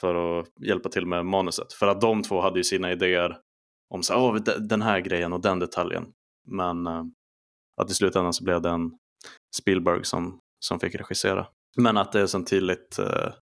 [0.01, 1.73] för att hjälpa till med manuset.
[1.73, 3.39] För att de två hade ju sina idéer
[3.95, 6.13] om så, oh, den här grejen och den detaljen.
[6.49, 7.05] Men eh,
[7.81, 8.99] att i slutändan så blev det en
[9.57, 11.47] Spielberg som, som fick regissera.
[11.77, 13.33] Men att det är ett tydligt, eh,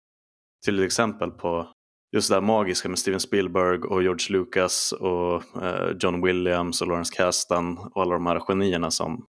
[0.67, 1.73] tydligt exempel på
[2.17, 6.89] just det här magiska med Steven Spielberg och George Lucas och eh, John Williams och
[6.89, 9.27] Lawrence Kasdan och alla de här genierna som,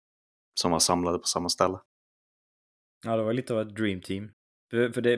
[0.61, 1.79] som var samlade på samma ställe.
[3.05, 4.31] Ja, det var lite av ett dream team.
[4.71, 5.15] För, för det,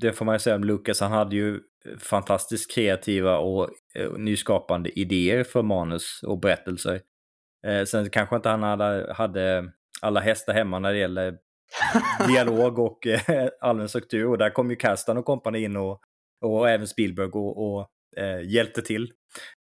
[0.00, 1.60] det, får man ju säga om Lucas, han hade ju
[1.98, 7.00] fantastiskt kreativa och eh, nyskapande idéer för manus och berättelser.
[7.66, 9.72] Eh, sen kanske inte han hade, hade
[10.02, 11.38] alla hästar hemma när det gäller
[12.28, 14.26] dialog och eh, allmän struktur.
[14.26, 16.00] Och där kom ju Kastan och kompani in och,
[16.40, 19.12] och även Spielberg och, och eh, hjälpte till.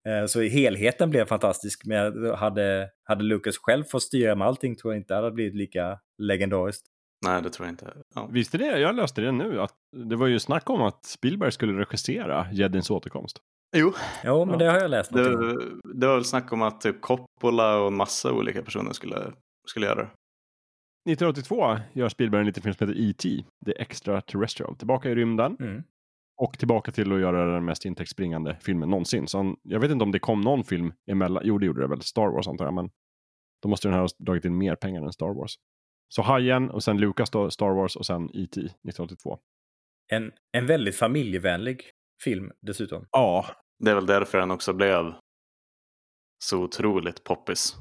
[0.09, 1.83] Eh, så helheten blev fantastisk.
[1.87, 5.55] Men hade, hade Lucas själv fått styra med allting tror jag inte det hade blivit
[5.55, 6.87] lika legendariskt.
[7.27, 7.97] Nej, det tror jag inte.
[8.15, 8.27] Ja.
[8.33, 8.79] Visste det?
[8.79, 9.61] Jag löste det nu.
[9.61, 13.39] Att det var ju snack om att Spielberg skulle regissera Jedins återkomst.
[13.77, 13.93] Jo.
[14.25, 15.13] Jo, men det har jag läst.
[15.13, 15.23] Det,
[15.95, 19.33] det var väl snack om att typ Coppola och massa olika personer skulle,
[19.67, 20.11] skulle göra det.
[21.13, 23.45] 1982 gör Spielberg en liten film som heter E.T.
[23.67, 24.77] The Extraterrestrial.
[24.77, 25.57] Tillbaka i rymden.
[25.61, 25.83] Mm.
[26.41, 29.27] Och tillbaka till att göra den mest intäktsbringande filmen någonsin.
[29.27, 31.43] Så han, jag vet inte om det kom någon film emellan.
[31.47, 32.01] Jo, det gjorde det väl.
[32.01, 32.75] Star Wars antar jag.
[32.75, 32.91] Men
[33.63, 35.55] då måste den här ha dragit in mer pengar än Star Wars.
[36.09, 38.61] Så Hajen och sen Lucas då, Star Wars och sen E.T.
[38.61, 39.39] 1982.
[40.11, 41.83] En, en väldigt familjevänlig
[42.25, 43.07] film dessutom.
[43.11, 43.47] Ja.
[43.85, 45.15] Det är väl därför den också blev
[46.45, 47.77] så otroligt poppis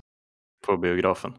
[0.65, 1.33] på biografen.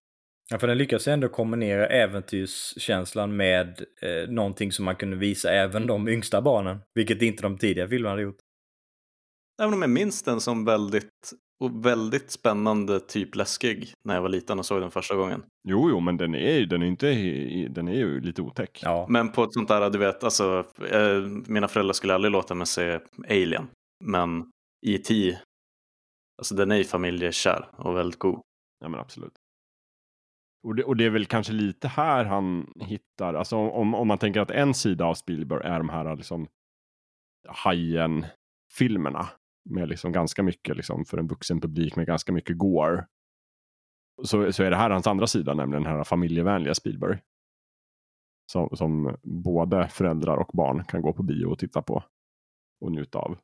[0.51, 5.87] Ja, för den lyckas ändå kombinera äventyrskänslan med eh, någonting som man kunde visa även
[5.87, 8.41] de yngsta barnen, vilket inte de tidigare filmerna hade gjort.
[9.63, 14.29] Även om jag minns den som väldigt och väldigt spännande, typ läskig när jag var
[14.29, 15.43] liten och såg den första gången.
[15.69, 17.07] Jo, jo, men den är ju, den är inte,
[17.69, 18.81] den är ju lite otäck.
[18.83, 19.07] Ja.
[19.09, 22.67] Men på ett sånt där, du vet, alltså, eh, mina föräldrar skulle aldrig låta mig
[22.67, 23.69] se Alien.
[24.05, 24.51] Men
[24.87, 25.39] E.T.
[26.39, 28.41] Alltså den är ju familjekär och väldigt god.
[28.81, 29.33] Ja, men absolut.
[30.67, 34.19] Och det, och det, är väl kanske lite här han hittar, alltså om, om man
[34.19, 36.47] tänker att en sida av Spielberg är de här liksom
[37.49, 39.29] Hajen-filmerna
[39.71, 43.07] med liksom ganska mycket liksom för en vuxen publik med ganska mycket gore.
[44.23, 47.19] Så, så är det här hans andra sida, nämligen den här familjevänliga Spielberg.
[48.53, 52.05] Som, som både föräldrar och barn kan gå på bio och titta på
[52.81, 53.39] och njuta av.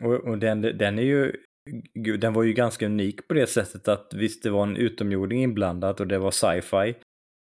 [0.00, 1.36] Och, och den, den är ju
[1.94, 5.42] Gud, den var ju ganska unik på det sättet att visst, det var en utomjording
[5.42, 6.94] inblandad och det var sci-fi.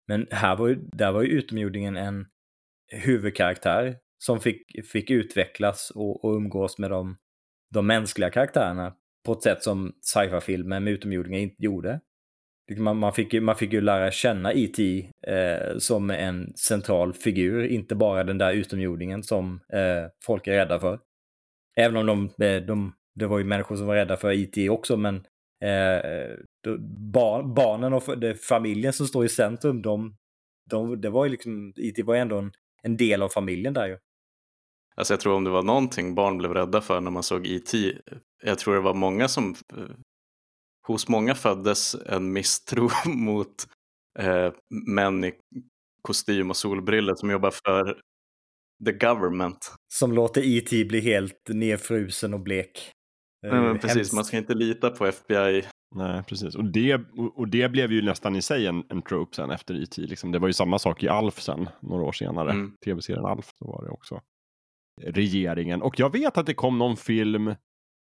[0.08, 2.26] Men här var ju, där var ju utomjordingen en
[2.92, 7.16] huvudkaraktär som fick, fick utvecklas och, och umgås med de
[7.74, 8.94] de mänskliga karaktärerna
[9.26, 12.00] på ett sätt som sci-fi-filmer med utomjordingar inte gjorde.
[12.76, 15.10] Man, man, fick, ju, man fick ju lära känna E.T.
[15.26, 20.80] Eh, som en central figur, inte bara den där utomjordingen som eh, folk är rädda
[20.80, 21.00] för.
[21.76, 22.06] Även om
[22.38, 24.68] de, eh, de, det var ju människor som var rädda för E.T.
[24.68, 25.16] också, men
[25.62, 26.36] eh,
[27.12, 28.02] bar, barnen och
[28.48, 30.16] familjen som står i centrum, de,
[30.70, 32.02] de, det var ju liksom, E.T.
[32.02, 32.52] var ändå en,
[32.82, 33.98] en del av familjen där ju.
[35.00, 37.92] Alltså jag tror om det var någonting barn blev rädda för när man såg E.T.
[38.42, 39.54] Jag tror det var många som,
[40.86, 43.66] hos många föddes en misstro mot
[44.18, 44.52] eh,
[44.86, 45.32] män i
[46.02, 48.00] kostym och solbriller som jobbar för
[48.84, 49.74] the government.
[49.92, 50.84] Som låter E.T.
[50.84, 52.92] bli helt nedfrusen och blek.
[53.42, 55.64] Nej, men precis, man ska inte lita på FBI.
[55.94, 56.54] Nej, precis.
[56.54, 57.00] Och det,
[57.36, 60.02] och det blev ju nästan i sig en, en trope sen efter E.T.
[60.02, 60.32] Liksom.
[60.32, 62.50] Det var ju samma sak i Alf sen, några år senare.
[62.50, 62.72] Mm.
[62.84, 64.20] Tv-serien Alf, så var det också
[65.06, 65.82] regeringen.
[65.82, 67.54] Och jag vet att det kom någon film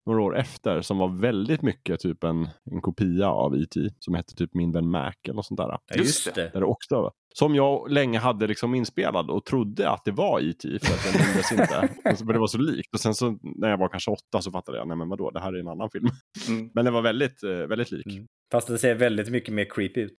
[0.07, 3.79] några år efter som var väldigt mycket typ en, en kopia av E.T.
[3.99, 5.67] som hette typ Min vän Mac eller något sånt där.
[5.67, 6.49] Ja, just det.
[6.53, 10.79] Där det också, som jag länge hade liksom inspelad och trodde att det var E.T.
[10.81, 11.89] för att jag minns inte.
[12.25, 12.93] Men det var så likt.
[12.93, 15.39] Och sen så när jag var kanske åtta så fattade jag, nej men vadå, det
[15.39, 16.07] här är en annan film.
[16.47, 16.69] Mm.
[16.73, 18.05] Men det var väldigt, eh, väldigt lik.
[18.05, 18.27] Mm.
[18.51, 20.13] Fast det ser väldigt mycket mer creepy ut.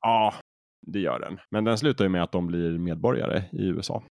[0.00, 0.34] Ja,
[0.86, 1.38] det gör den.
[1.50, 4.02] Men den slutar ju med att de blir medborgare i USA.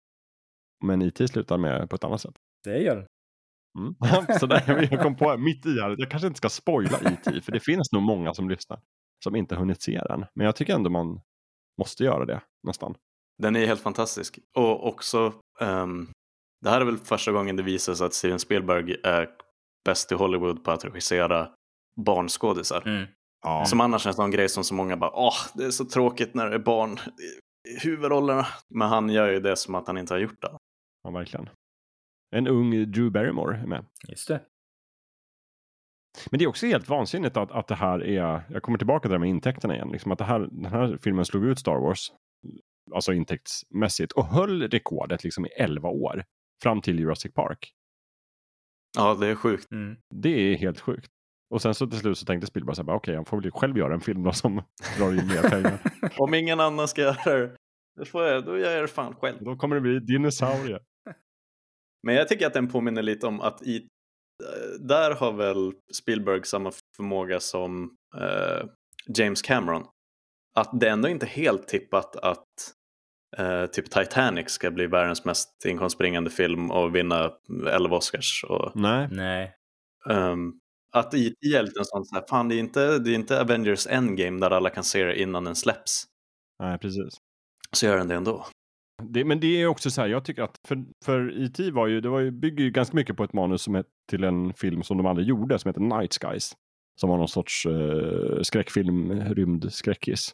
[0.85, 2.35] Men IT slutar med på ett annat sätt.
[2.65, 3.07] Det gör den.
[3.79, 3.95] Mm.
[4.41, 7.53] så där, jag kom på mitt i här, jag kanske inte ska spoila IT, för
[7.53, 8.81] det finns nog många som lyssnar
[9.25, 10.25] som inte hunnit se den.
[10.35, 11.21] Men jag tycker ändå man
[11.79, 12.95] måste göra det nästan.
[13.43, 14.39] Den är helt fantastisk.
[14.57, 16.11] Och också, um,
[16.61, 19.29] det här är väl första gången det visas att Steven Spielberg är
[19.85, 21.49] bäst i Hollywood på att regissera
[22.01, 22.83] barnskådisar.
[22.87, 23.07] Mm.
[23.43, 23.65] Ja.
[23.67, 26.35] Som annars är en sån grej som så många bara, åh, det är så tråkigt
[26.35, 26.99] när det är barn
[27.69, 28.47] i huvudrollerna.
[28.69, 30.59] Men han gör ju det som att han inte har gjort det.
[31.07, 31.49] Ja, verkligen.
[32.31, 33.85] En ung Drew Barrymore är med.
[34.09, 34.41] Just det.
[36.31, 39.11] Men det är också helt vansinnigt att, att det här är, jag kommer tillbaka till
[39.13, 42.13] det med intäkterna igen, liksom att det här, den här filmen slog ut Star Wars,
[42.95, 46.25] alltså intäktsmässigt, och höll rekordet liksom i 11 år.
[46.63, 47.73] fram till Jurassic Park.
[48.97, 49.73] Ja, det är sjukt.
[49.73, 49.97] Mm.
[50.15, 51.11] Det är helt sjukt.
[51.51, 53.79] Och sen så till slut så tänkte Spielberg så här, okej, han får väl själv
[53.79, 54.63] göra en film då som
[54.99, 55.79] drar in mer pengar.
[56.19, 57.57] Om ingen annan ska göra det,
[57.99, 59.45] då, får jag, då gör jag det fan själv.
[59.45, 60.81] Då kommer det bli dinosaurier.
[62.07, 63.87] Men jag tycker att den påminner lite om att i,
[64.81, 68.69] där har väl Spielberg samma förmåga som eh,
[69.17, 69.87] James Cameron.
[70.55, 72.45] Att det är ändå inte helt tippat att
[73.37, 77.33] eh, typ Titanic ska bli världens mest inkomstbringande film och vinna
[77.71, 78.45] 11 Oscars.
[78.49, 79.55] Och, Nej, Nej.
[80.11, 80.53] ehm,
[80.93, 83.41] att IT är lite en sån så här, fan det är, inte, det är inte
[83.41, 86.05] Avengers Endgame där alla kan se det innan den släpps.
[86.63, 87.15] nej precis.
[87.73, 88.47] Så gör den det ändå.
[89.03, 91.71] Det, men det är också så här, jag tycker att för, för E.T.
[91.71, 94.25] var ju, det var ju, bygger ju ganska mycket på ett manus som är till
[94.25, 96.53] en film som de aldrig gjorde, som heter Night Skies.
[97.01, 100.33] Som var någon sorts eh, skräckfilm, rymdskräckis.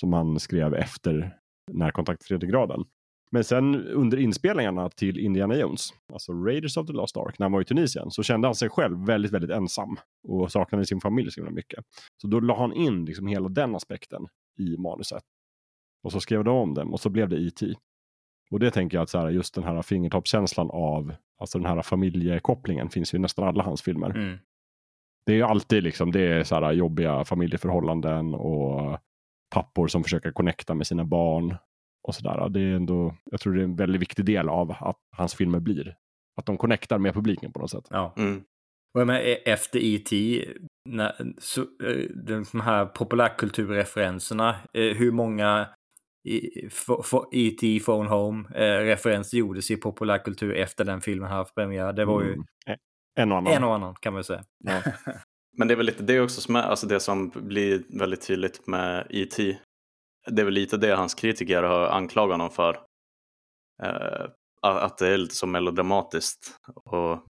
[0.00, 1.34] Som han skrev efter
[1.72, 2.84] Närkontakt tredje graden.
[3.30, 7.52] Men sen under inspelningarna till Indiana Jones, alltså Raiders of the Lost Ark, när han
[7.52, 9.96] var i Tunisien, så kände han sig själv väldigt, väldigt ensam
[10.28, 11.84] och saknade sin familj så himla mycket.
[12.22, 14.26] Så då la han in liksom hela den aspekten
[14.58, 15.22] i manuset.
[16.02, 17.74] Och så skrev de om den och så blev det E.T.
[18.50, 21.82] Och det tänker jag att så här, just den här fingertoppskänslan av, alltså den här
[21.82, 24.10] familjekopplingen finns ju i nästan alla hans filmer.
[24.10, 24.38] Mm.
[25.26, 28.98] Det är ju alltid liksom, det är så här jobbiga familjeförhållanden och
[29.54, 31.56] pappor som försöker connecta med sina barn
[32.08, 32.48] och sådär.
[32.48, 35.60] Det är ändå, jag tror det är en väldigt viktig del av att hans filmer
[35.60, 35.96] blir.
[36.36, 37.86] Att de connectar med publiken på något sät.
[37.90, 38.14] Ja.
[38.16, 38.42] Mm.
[38.94, 40.44] Och jag menar, e- efter E.T.,
[40.88, 45.68] när, så, eh, de här populärkulturreferenserna, eh, hur många
[47.32, 47.80] E.T.
[47.80, 51.92] Phone Home eh, gjordes i populärkultur efter den filmen haft premiär.
[51.92, 52.44] Det var ju Mm.
[53.18, 53.52] En och annan.
[53.52, 54.44] en och annan kan man säga.
[54.64, 54.82] Ja.
[55.56, 58.66] Men det är väl lite det också som är, alltså det som blir väldigt tydligt
[58.66, 59.58] med E.T.
[60.26, 62.80] Det är väl lite det hans kritiker har anklagat honom för.
[63.82, 64.26] Eh,
[64.62, 66.54] att det är lite så melodramatiskt.
[66.84, 67.24] Och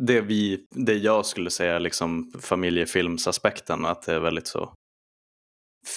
[0.00, 4.74] det, vi, det jag skulle säga är liksom familjefilmsaspekten, att det är väldigt så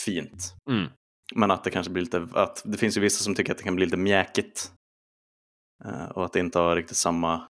[0.06, 0.56] fint.
[0.70, 0.88] Mm.
[1.36, 3.64] Men att det kanske blir lite, att det finns ju vissa som tycker att det
[3.64, 4.72] kan bli lite mjäkigt.
[5.86, 7.48] Eh, och att det inte har riktigt samma,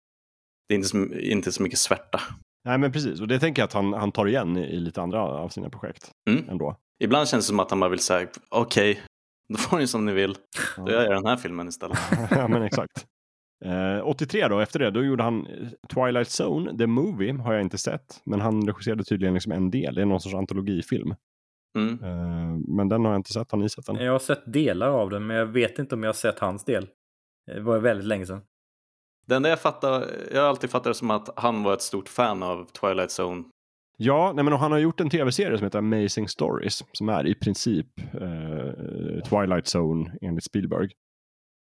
[0.69, 2.21] det är inte så, inte så mycket svärta.
[2.65, 5.01] Nej men precis, och det tänker jag att han, han tar igen i, i lite
[5.01, 6.49] andra av sina projekt Mm.
[6.49, 6.75] ändå.
[7.03, 9.01] Ibland känns det som att han bara vill säga okej,
[9.49, 10.35] då får ni som ni vill.
[10.77, 10.83] Ja.
[10.83, 11.97] Då gör jag den här filmen istället.
[12.31, 13.05] ja men exakt.
[13.65, 17.61] Eh, 83 då, efter det, då gjorde han eh, Twilight Zone, The Movie, har jag
[17.61, 18.21] inte sett.
[18.23, 21.15] Men han regisserade tydligen liksom en del, det är någon sorts antologifilm.
[21.75, 22.03] Mm.
[22.03, 23.95] Eh, men den har jag inte sett, har ni sett den?
[23.95, 26.65] Jag har sett delar av den, men jag vet inte om jag har sett hans
[26.65, 26.87] del.
[27.45, 28.41] Det var väldigt länge sedan.
[29.25, 32.09] Det enda jag fattar, jag har alltid fattat det som att han var ett stort
[32.09, 33.43] fan av Twilight Zone.
[33.97, 37.35] Ja, nej, men han har gjort en tv-serie som heter Amazing Stories, som är i
[37.35, 40.89] princip eh, Twilight Zone enligt Spielberg.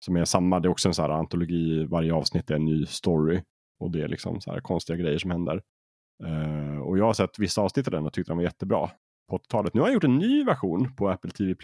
[0.05, 2.87] Som är samma, det är också en så här antologi, varje avsnitt är en ny
[2.87, 3.43] story.
[3.81, 5.63] Och det är liksom så här konstiga grejer som händer.
[6.25, 8.91] Eh, och jag har sett vissa avsnitt av den och tyckte den var jättebra
[9.31, 9.75] på 80-talet.
[9.75, 11.55] Nu har han gjort en ny version på Apple TV+.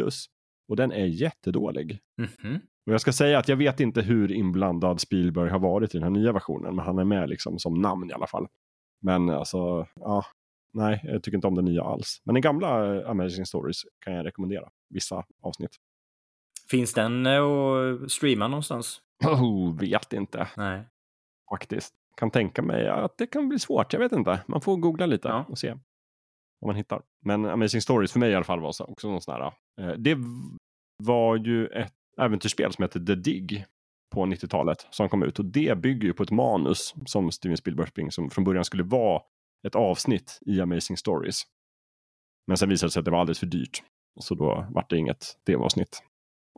[0.69, 1.99] Och den är jättedålig.
[2.19, 2.61] Mhm.
[2.87, 6.03] Och jag ska säga att jag vet inte hur inblandad Spielberg har varit i den
[6.03, 8.47] här nya versionen, men han är med liksom som namn i alla fall.
[9.03, 10.25] Men alltså, ja,
[10.73, 12.21] nej, jag tycker inte om den nya alls.
[12.25, 15.71] Men den gamla eh, Amazing Stories kan jag rekommendera, vissa avsnitt.
[16.71, 17.43] Finns den eh,
[18.05, 19.01] att streama någonstans?
[19.25, 20.83] Oh, vet inte Nej.
[21.51, 21.95] faktiskt.
[22.17, 24.41] Kan tänka mig att det kan bli svårt, jag vet inte.
[24.47, 25.45] Man får googla lite Ja.
[25.49, 25.75] och se
[26.61, 27.03] om man hittar.
[27.25, 29.53] Men Amazing Stories för mig i alla fall var också någon sån här.
[29.81, 30.19] Eh, det
[31.05, 33.67] var ju ett äventyrsspel som heter The Dig
[34.15, 37.89] på 90-talet som kom ut och det bygger ju på ett manus som Steven Spielberg
[37.89, 39.23] springer som från början skulle vara
[39.67, 41.43] ett avsnitt i Amazing Stories.
[42.47, 43.83] Men sen visade det sig att det var alldeles för dyrt.
[44.21, 46.03] Så då vart det inget tv-avsnitt.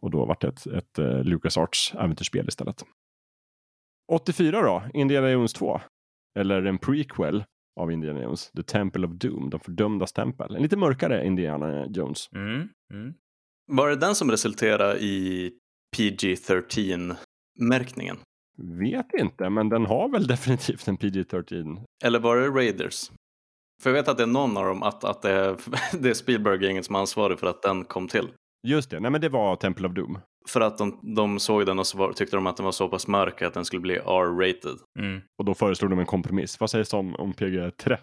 [0.03, 2.85] Och då vart det ett, ett uh, LucasArts äventyrsspel istället.
[4.13, 5.81] 84 då, Indiana Jones 2.
[6.39, 7.45] Eller en prequel
[7.79, 10.57] av Indiana Jones, The Temple of Doom, de fördömdas tempel.
[10.57, 12.29] En lite mörkare Indiana Jones.
[12.33, 12.69] Mm.
[12.93, 13.15] Mm.
[13.67, 15.53] Var det den som resulterade i
[15.97, 18.17] PG-13-märkningen?
[18.81, 21.85] Vet inte, men den har väl definitivt en PG-13.
[22.05, 23.11] Eller var det Raiders?
[23.83, 25.57] För jag vet att det är någon av dem, att, att det är,
[25.99, 28.29] det är Spielberg-gänget som är ansvarig för att den kom till.
[28.67, 30.19] Just det, nej men det var Temple of Doom.
[30.49, 32.89] För att de, de såg den och så var, tyckte de att den var så
[32.89, 34.79] pass mörk att den skulle bli R-rated.
[34.99, 35.21] Mm.
[35.39, 36.61] Och då föreslog de en kompromiss.
[36.61, 37.99] Vad sägs om, om PG-13?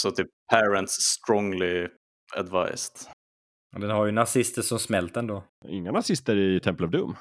[0.00, 1.88] Så typ parents strongly
[2.36, 2.92] advised.
[3.76, 5.44] Den har ju nazister som smält ändå.
[5.68, 7.16] Inga nazister i Temple of Doom.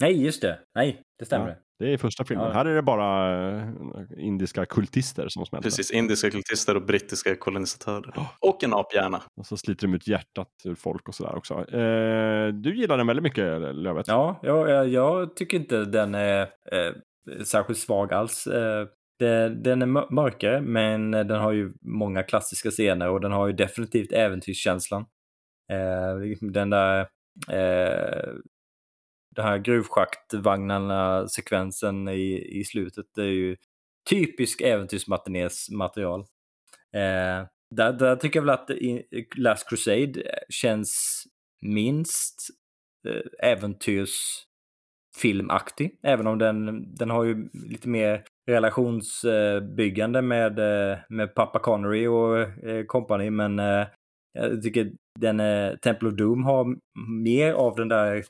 [0.00, 0.58] Nej, just det.
[0.74, 1.48] Nej, det stämmer.
[1.48, 1.54] Ja.
[1.78, 2.46] Det är första filmen.
[2.46, 2.52] Ja.
[2.52, 3.68] Här är det bara eh,
[4.16, 5.66] indiska kultister som smälter.
[5.66, 8.14] Precis, indiska kultister och brittiska kolonisatörer.
[8.40, 9.22] Och en aphjärna.
[9.36, 11.54] Och så sliter de ut hjärtat ur folk och sådär också.
[11.54, 14.08] Eh, du gillar den väldigt mycket, Lövet.
[14.08, 16.40] Ja, jag, jag, jag tycker inte den är...
[16.42, 16.92] Eh,
[17.44, 18.46] särskilt svag alls.
[18.46, 18.86] Eh,
[19.18, 23.52] det, den är mörkare, men den har ju många klassiska scener och den har ju
[23.52, 25.06] definitivt äventyrskänslan.
[25.72, 27.00] Eh, den där
[27.50, 28.32] eh,
[29.36, 33.56] den här gruvschaktvagnarna-sekvensen i, i slutet, det är ju
[34.10, 36.20] typisk äventyrsmatinés material.
[36.94, 37.46] Eh,
[37.76, 38.70] där, där tycker jag väl att
[39.36, 41.22] Last Crusade eh, känns
[41.62, 42.48] minst
[43.08, 51.58] eh, äventyrsfilmaktig, även om den, den har ju lite mer relationsbyggande med, eh, med pappa
[51.58, 52.86] Connery och eh, kompani.
[52.86, 53.58] company, men
[54.32, 55.38] jag tycker den
[55.78, 56.76] Temple of Doom har
[57.22, 58.24] mer av den där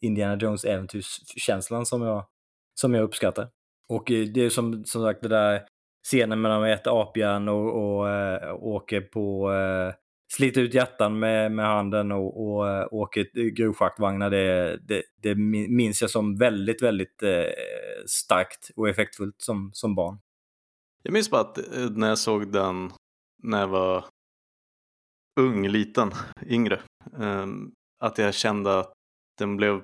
[0.00, 2.26] Indiana Jones äventyrskänslan som jag,
[2.74, 3.48] som jag uppskattar.
[3.88, 5.62] Och eh, det är som, som sagt det där
[6.04, 8.06] scenen när de äter apjärn och, och,
[8.50, 9.94] och åker på eh,
[10.32, 15.34] sliter ut hjärtan med, med handen och, och åker gruvschaktvagnar, det, det, det
[15.68, 17.44] minns jag som väldigt, väldigt eh,
[18.06, 20.18] starkt och effektfullt som, som barn.
[21.02, 21.58] Jag minns bara att
[21.96, 22.92] när jag såg den
[23.42, 24.04] när jag var
[25.40, 26.10] ung, liten,
[26.46, 26.80] yngre,
[27.20, 28.92] ehm, att jag kände att
[29.40, 29.82] den blev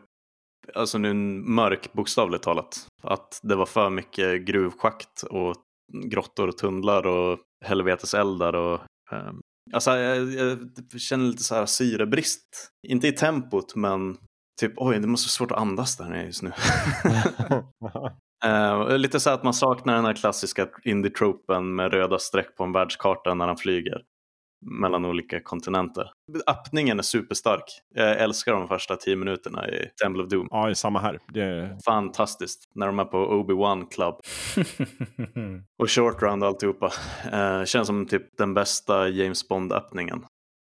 [0.74, 1.14] alltså nu
[1.44, 2.86] mörk bokstavligt talat.
[3.02, 5.56] Att det var för mycket gruvschakt och
[6.04, 8.80] grottor och tunnlar och helveteseldar och
[9.12, 9.40] um,
[9.72, 10.58] Alltså jag, jag,
[11.00, 12.70] känner lite så här syrebrist.
[12.88, 14.16] Inte i tempot men
[14.60, 16.52] typ oj det måste vara svårt att andas där just nu.
[18.46, 22.72] uh, lite så att man saknar den här klassiska indie-tropen med röda streck på en
[22.72, 24.02] världskarta när han flyger
[24.80, 26.10] mellan olika kontinenter.
[26.46, 27.64] Öppningen är superstark.
[27.94, 30.48] Jag älskar de första tio minuterna i Temple of Doom.
[30.50, 31.18] Ja, samma här.
[31.32, 31.78] Det är...
[31.84, 32.64] Fantastiskt.
[32.74, 34.14] När de är på Obi-Wan Club.
[35.82, 36.92] och Short Round och alltihopa.
[37.32, 40.18] Eh, känns som typ den bästa James Bond-öppningen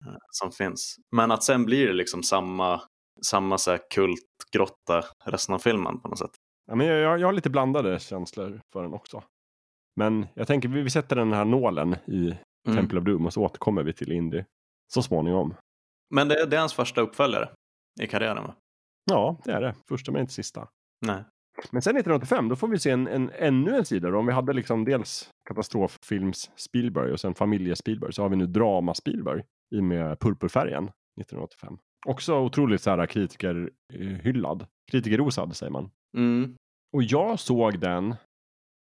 [0.06, 0.96] eh, som finns.
[1.16, 2.82] Men att sen blir det liksom samma,
[3.26, 6.32] samma så här kultgrotta resten av filmen på något sätt.
[6.68, 9.24] Ja, men jag, jag har lite blandade känslor för den också.
[9.96, 12.34] Men jag tänker vi, vi sätter den här nålen i
[12.68, 12.78] mm.
[12.78, 14.44] Temple of Doom och så återkommer vi till Indy
[14.94, 15.56] så småningom.
[16.16, 17.50] Men det, det är hans första uppföljare
[18.02, 18.56] i karriären va?
[19.12, 19.76] Ja, det är det.
[19.90, 20.68] Första men inte sista.
[21.06, 21.24] Nej.
[21.72, 24.10] Men sen 1985, då får vi se en, en, ännu en sida.
[24.10, 24.18] Då.
[24.20, 28.46] Om vi hade liksom dels katastroffilms Spielberg och sen familje Spielberg så har vi nu
[28.46, 29.44] drama Spielberg
[29.76, 31.78] i med Purpurfärgen 1985.
[32.08, 34.68] Också otroligt så här kritikerhyllad.
[34.92, 35.92] Kritikerrosad säger man.
[36.18, 36.56] Mm.
[36.94, 38.16] Och jag såg den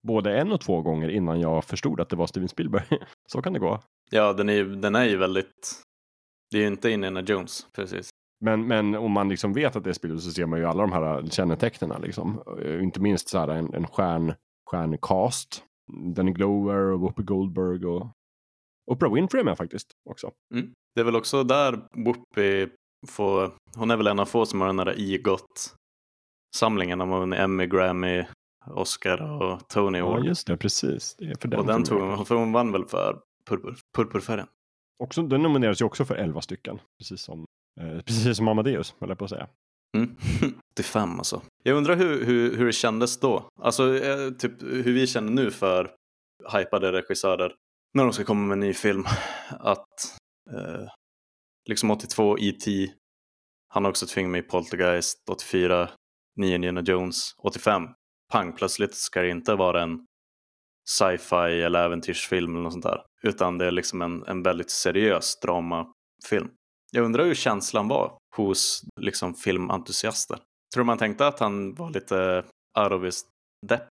[0.08, 2.86] både en och två gånger innan jag förstod att det var Steven Spielberg.
[3.32, 3.80] Så kan det gå.
[4.10, 5.82] Ja, den är, den är ju väldigt...
[6.52, 8.10] Det är ju inte Indiana Jones, precis.
[8.40, 10.82] Men, men om man liksom vet att det är Spielberg så ser man ju alla
[10.82, 12.02] de här kännetecknen.
[12.02, 12.44] Liksom.
[12.82, 14.34] Inte minst så här en, en stjärn,
[14.72, 15.64] stjärncast.
[16.16, 18.12] Danny Glover och Whoopi Goldberg och
[18.92, 20.32] Oprah Winfrey är med faktiskt också.
[20.54, 20.74] Mm.
[20.96, 22.68] Det är väl också där Whoopi
[23.08, 27.00] får, hon är väl en av få som har den där EGOT-samlingen.
[27.00, 28.26] De har vunnit Emmy, Grammy,
[28.72, 30.20] Oscar och Tony Award.
[30.20, 31.16] Ja, just det, precis.
[31.16, 33.20] Det för den och den tog hon, för hon vann väl för
[33.50, 34.48] purpur, Purpurfärgen.
[35.04, 37.46] Också, den nomineras ju också för 11 stycken, precis som,
[37.82, 39.48] eh, precis som Amadeus, höll jag på att säga.
[39.98, 40.16] Mm.
[40.74, 41.42] 85 alltså.
[41.64, 43.50] Jag undrar hur, hur, hur det kändes då.
[43.62, 45.92] Alltså eh, typ hur vi känner nu för
[46.54, 47.56] hypade regissörer
[47.94, 49.06] när de ska komma med en ny film.
[49.50, 50.18] Att
[50.52, 50.90] eh,
[51.70, 52.92] liksom 82 E.T.
[53.68, 55.90] Han har också tvingat mig i Poltergeist 84.
[56.38, 57.88] 9 Indiana Jones 85
[58.34, 60.06] pang plötsligt ska det inte vara en
[60.90, 63.02] sci-fi eller äventyrsfilm eller något sånt där.
[63.24, 66.50] Utan det är liksom en, en väldigt seriös dramafilm.
[66.92, 70.40] Jag undrar hur känslan var hos liksom filmentusiaster.
[70.74, 72.44] Tror man tänkte att han var lite
[72.80, 73.26] out of his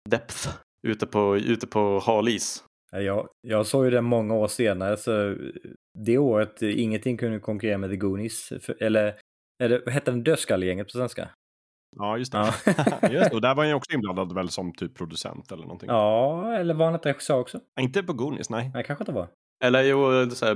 [0.10, 0.50] depth,
[0.84, 2.64] ute på, ute på halis?
[2.92, 5.36] Jag, jag såg ju den många år senare så
[6.00, 8.52] det året ingenting kunde konkurrera med The Goonies.
[8.80, 9.16] Eller,
[9.64, 10.24] eller vad hette den?
[10.24, 11.30] Dödskallegänget på svenska?
[11.96, 12.38] Ja, just det.
[12.38, 12.54] Ja.
[13.12, 13.36] just det.
[13.36, 15.90] Och där var han ju också inblandad väl som typ producent eller någonting.
[15.90, 17.60] Ja, eller var han ett regissör också?
[17.80, 18.72] Inte på Goonies, nej.
[18.74, 19.28] Nej, kanske inte var.
[19.64, 20.56] Eller jo, så här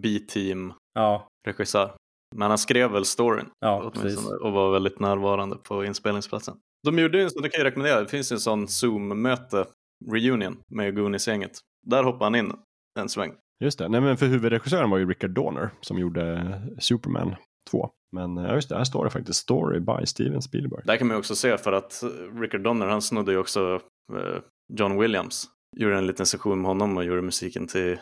[0.00, 1.28] B-team ja.
[1.46, 1.94] regissör.
[2.36, 4.26] Men han skrev väl storyn ja, precis.
[4.42, 6.56] och var väldigt närvarande på inspelningsplatsen.
[6.86, 9.64] De gjorde ju, så det kan jag rekommendera, det finns en sån Zoom-möte,
[10.12, 11.58] reunion med Goonies-gänget.
[11.86, 12.52] Där hoppade han in
[13.00, 13.32] en sväng.
[13.64, 17.34] Just det, nej men för huvudregissören var ju Richard Donner som gjorde Superman
[17.70, 17.90] 2.
[18.12, 20.82] Men ja, just det, här står det faktiskt Story by Steven Spielberg.
[20.84, 22.02] Där kan man ju också se för att
[22.40, 23.80] Richard Donner han snodde ju också
[24.12, 24.40] eh,
[24.72, 25.46] John Williams.
[25.76, 27.98] Gjorde en liten session med honom och gjorde musiken till,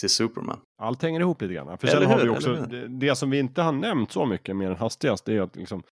[0.00, 0.60] till Superman.
[0.82, 1.78] Allt hänger ihop lite grann.
[1.78, 4.70] För sen har vi också, det, det som vi inte har nämnt så mycket mer
[4.70, 5.82] än hastigast det är att liksom,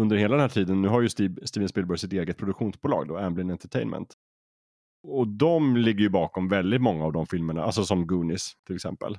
[0.00, 3.16] under hela den här tiden, nu har ju Steve, Steven Spielberg sitt eget produktionsbolag då,
[3.18, 4.14] Amblin Entertainment.
[5.08, 9.18] Och de ligger ju bakom väldigt många av de filmerna, alltså som Goonies till exempel.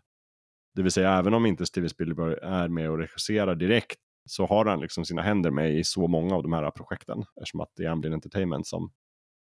[0.75, 4.65] Det vill säga även om inte Steven Spielberg är med och regisserar direkt så har
[4.65, 7.83] han liksom sina händer med i så många av de här projekten eftersom att det
[7.83, 8.91] är Amblin Entertainment som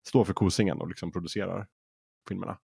[0.09, 1.66] står för kosingen och liksom producerar
[2.28, 2.59] filmerna.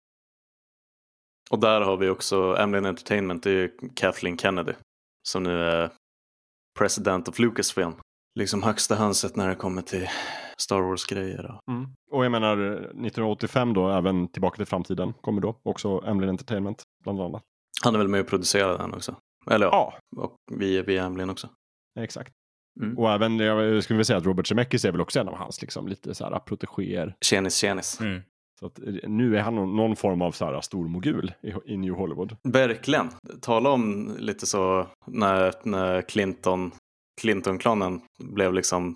[1.49, 4.73] Och där har vi också Amblin Entertainment, det är Kathleen Kennedy
[5.27, 5.91] som nu är
[6.79, 7.93] president of Lucasfilm.
[8.35, 10.07] Liksom högsta hönset när det kommer till
[10.57, 11.59] Star Wars-grejer.
[11.71, 11.89] Mm.
[12.11, 15.59] Och jag menar 1985 då, även Tillbaka till framtiden kommer då.
[15.63, 17.43] Också Amblin Entertainment bland annat.
[17.87, 19.15] Han är väl med och producerade den också?
[19.51, 21.49] Eller ja, Ja, och vi, vi är Amblin också.
[21.99, 22.33] exakt.
[22.79, 22.97] Mm.
[22.97, 25.61] Och även, jag skulle vilja säga att Robert Zemeckis är väl också en av hans
[25.61, 27.15] liksom, lite så här protegéer.
[27.25, 27.99] Tjenis tjenis.
[28.01, 28.21] Mm.
[28.59, 31.73] Så att, eh, nu är han någon, någon form av så här stor mogul i,
[31.73, 32.35] i New Hollywood.
[32.43, 33.09] Verkligen.
[33.41, 36.71] Tala om lite så när, när Clinton,
[37.21, 38.95] Clinton-klanen blev liksom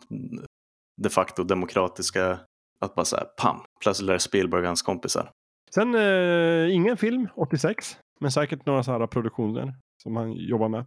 [1.01, 2.39] de facto demokratiska.
[2.85, 5.31] Att bara säga pam, plötsligt är Spielberg hans kompisar.
[5.73, 10.85] Sen eh, ingen film 86, men säkert några så här produktioner som han jobbar med.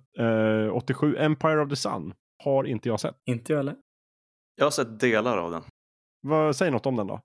[0.67, 3.17] Eh, 87, Empire of the Sun, har inte jag sett.
[3.29, 3.77] Inte jag heller.
[4.57, 5.63] Jag har sett delar av den.
[6.23, 7.21] Vad, säg något om den då.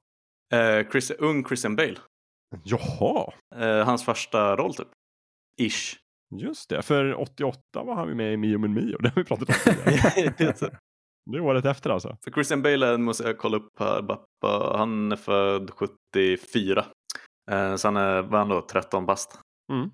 [0.58, 1.98] Eh, Chris, ung Christian Bale.
[2.64, 4.88] Jaha, Eh, hans första roll typ.
[5.58, 5.98] Ish.
[6.36, 6.82] just det.
[6.82, 8.98] För 88 var han med i Mio min Mio.
[9.02, 10.72] Det har vi pratat om tidigare.
[11.32, 12.18] Det är året efter alltså.
[12.24, 14.02] För Christian Bale måste jag kolla upp här.
[14.02, 16.86] Bappa, Han är född 74.
[17.52, 19.40] Eh, så han är, vad är han då, 13 bast.
[19.70, 19.90] Mm.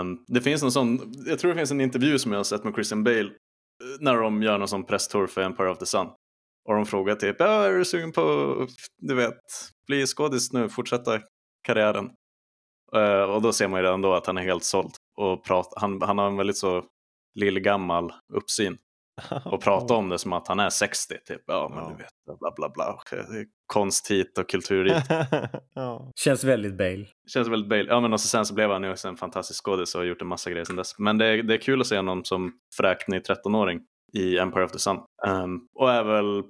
[0.00, 2.64] Um, det finns en sån, jag tror det finns en intervju som jag har sett
[2.64, 3.30] med Christian Bale eh,
[4.00, 6.06] när de gör någon sån presstour för Empire of the Sun.
[6.68, 8.66] Och de frågar typ, ja, är du sugen på,
[8.98, 9.40] du vet,
[9.86, 11.20] bli skådis nu, fortsätta
[11.66, 12.10] karriären?
[12.96, 14.90] Uh, och då ser man ju redan då att han är helt såld.
[15.16, 16.84] Och prat, han, han har en väldigt så
[17.34, 18.78] lillgammal uppsyn.
[19.44, 21.42] Och prata om det som att han är 60, typ.
[21.46, 21.90] Ja, men Ja.
[21.90, 22.98] du vet, bla bla bla.
[23.66, 25.02] Konst hit och kultur dit.
[25.74, 26.12] ja.
[26.16, 27.06] Känns väldigt Bale.
[27.32, 27.84] Känns väldigt Bale.
[27.88, 30.06] Ja, men och så sen så blev han ju också en fantastisk skådis och har
[30.06, 30.98] gjort en massa grejer sedan dess.
[30.98, 33.80] Men det är, det är kul att se någon som fräknig 13-åring
[34.12, 34.96] i Empire of the Sun.
[35.26, 36.42] Ehm, och är väl,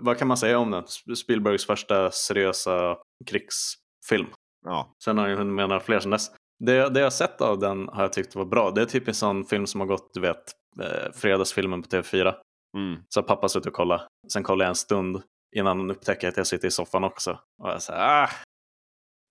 [0.00, 0.84] vad kan man säga om den?
[0.84, 2.96] Sp- Spielbergs första seriösa
[3.26, 4.26] krigsfilm.
[4.66, 4.94] ja.
[5.04, 6.30] Sen har han ju hunnit med några fler sedan dess.
[6.64, 8.70] Det, det jag har sett av den har jag tyckt var bra.
[8.70, 10.42] Det är typ en sån film som har gått, du vet,
[10.82, 12.34] eh, fredagsfilmen på TV4.
[12.76, 13.00] Mm.
[13.08, 14.06] Så pappa suttit och kollat.
[14.32, 15.22] Sen kollar jag en stund
[15.56, 17.38] innan han upptäcker att jag sitter i soffan också.
[17.62, 18.28] Och jag säger, ah,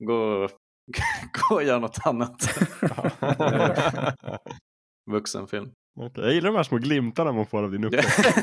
[0.04, 0.48] gå,
[1.50, 2.36] gå och gör något annat.
[5.12, 5.72] Vuxenfilm.
[6.00, 8.20] Okej, Jag gillar de här små glimtarna man får av din uppväxt.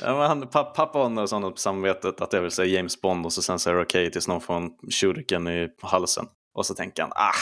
[0.00, 3.00] Ja, men han, pa- pappa har något sånt på samvetet att jag vill säga James
[3.00, 6.26] Bond och så sen säger det okej tills någon får en shuriken i halsen.
[6.54, 7.32] Och så tänker han, ah,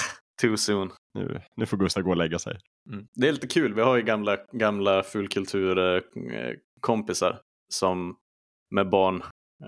[0.43, 0.91] too soon.
[1.19, 2.59] nu, nu får Gustav gå och lägga sig.
[2.91, 3.07] Mm.
[3.15, 7.41] Det är lite kul, vi har ju gamla, gamla fulkulturkompisar
[7.73, 8.17] som
[8.75, 9.23] med barn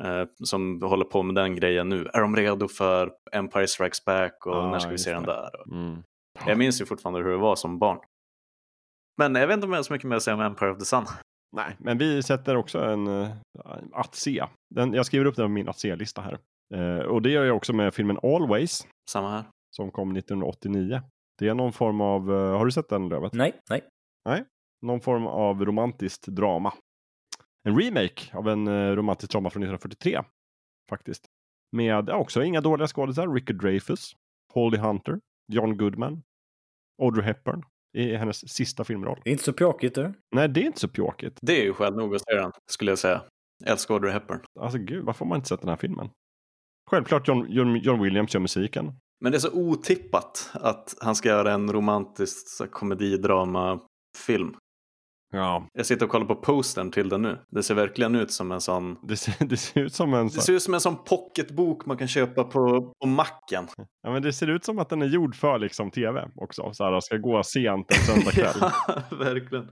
[0.05, 2.07] eh, som håller på med den grejen nu.
[2.13, 5.33] Är de redo för Empire Strikes Back och Ja, när ska vi se den det.
[5.33, 5.61] där?
[5.61, 6.03] Och Mm.
[6.47, 7.99] Jag minns ju fortfarande hur det var som barn.
[9.19, 10.79] Men jag vet inte om jag har så mycket mer att säga om Empire of
[10.79, 11.05] the Sun.
[11.57, 13.29] Nej, men vi sätter också en uh,
[13.93, 14.45] att se.
[14.75, 16.39] Den, jag skriver upp den på min att se-lista här.
[16.75, 19.45] Eh, och det gör jag också med filmen Always Samma här.
[19.77, 21.03] Som kom 1989.
[21.39, 23.33] Det är någon form av, eh, har du sett den Lövet?
[23.33, 23.53] Nej,
[24.25, 24.45] nej.
[24.83, 26.73] Någon form av romantiskt drama.
[27.69, 30.23] En remake av en uh, romantisk drama från 1943.
[30.91, 31.27] Faktiskt.
[31.73, 33.35] Med ja, också inga dåliga skådisar.
[33.35, 34.13] Richard Dreyfuss,
[34.55, 35.21] Holly Hunter,
[35.53, 36.23] John Goodman,
[37.03, 37.63] Audrey Hepburn
[37.97, 39.21] i hennes sista filmroll.
[39.25, 40.15] Det är inte så pjåkigt du.
[40.35, 41.39] Nej, det är inte så pjåkigt.
[41.43, 43.23] Det är ju skäl nog att se den, skulle jag säga.
[43.65, 44.41] Älskar Audrey Hepburn.
[44.61, 46.11] Alltså gud, varför har man inte sett den här filmen?
[46.91, 48.93] Självklart John, John, John Williams gör musiken.
[49.21, 54.57] Men det är så otippat att han ska göra en romantisk komedidrama-film.
[55.33, 55.69] Ja.
[55.73, 57.39] Jag sitter och kollar på postern till den nu.
[57.51, 60.27] Det ser verkligen ut som en sån Det ser, det ser ut som en...
[60.27, 63.69] Det ser ut som en sån pocketbok man kan köpa på, på macken.
[64.03, 66.73] Ja, men det ser ut som att den är gjord för liksom tv också.
[66.73, 68.57] Så här, ska gå sent en söndagkväll.
[68.61, 69.69] ja, verkligen.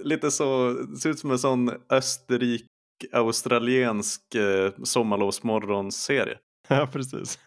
[0.00, 6.38] Lite så, det ser ut som en sån österrik-australiensk eh, sommarlovsmorgonserie.
[6.68, 7.38] Ja, precis.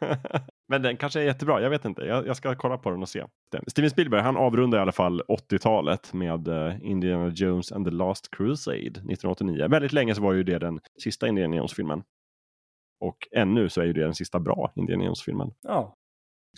[0.69, 2.01] Men den kanske är jättebra, jag vet inte.
[2.01, 3.25] Jag, jag ska kolla på den och se.
[3.67, 8.31] Steven Spielberg, han avrundar i alla fall 80-talet med eh, Indiana Jones and the Last
[8.31, 9.67] Crusade 1989.
[9.67, 12.03] Väldigt länge så var ju det den sista Indiana Jones-filmen.
[12.99, 15.51] Och ännu så är ju det den sista bra Indiana Jones-filmen.
[15.61, 15.95] Ja.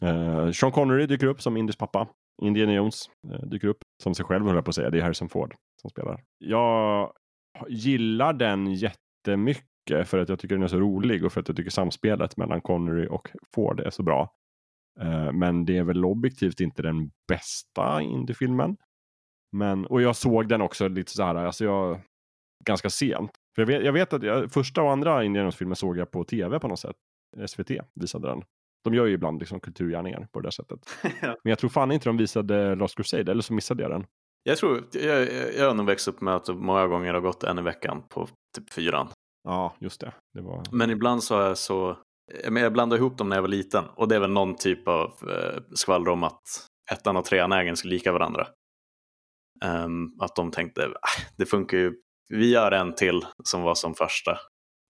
[0.02, 2.08] Eh, Sean Connery dyker upp som Indys pappa.
[2.42, 4.90] Indiana Jones eh, dyker upp som sig själv, höll jag på att säga.
[4.90, 6.24] Det är Harrison Ford som spelar.
[6.38, 7.14] Jag
[7.68, 9.71] gillar den jättemycket
[10.06, 12.62] för att jag tycker den är så rolig och för att jag tycker samspelet mellan
[12.62, 14.34] Connery och Ford är så bra.
[15.00, 18.78] Eh, men det är väl objektivt inte den bästa Indy-filmen.
[19.52, 22.02] Men, och jag såg den också lite så här, alltså jag,
[22.66, 23.32] ganska sent.
[23.56, 26.24] För jag, vet, jag vet att jag, första och andra Indiana Jones-filmen såg jag på
[26.24, 26.96] tv på något sätt.
[27.48, 28.44] SVT visade den.
[28.84, 30.80] De gör ju ibland liksom kulturgärningar på det där sättet.
[31.22, 34.06] Men jag tror fan inte de visade Lost Crusade, eller så missade jag den.
[34.44, 35.28] Jag tror, jag,
[35.58, 38.28] jag har nog växt upp med att många gånger har gått en i veckan på
[38.56, 39.08] typ fyran.
[39.44, 40.14] Ja, just det.
[40.34, 40.64] det var...
[40.72, 41.98] Men ibland så är jag så,
[42.50, 44.88] men jag blandade ihop dem när jag var liten och det är väl någon typ
[44.88, 46.42] av eh, skvaller om att
[46.92, 48.48] ettan och trean är ganska lika varandra.
[49.66, 51.94] Um, att de tänkte, ah, det funkar ju,
[52.30, 54.38] vi gör en till som var som första.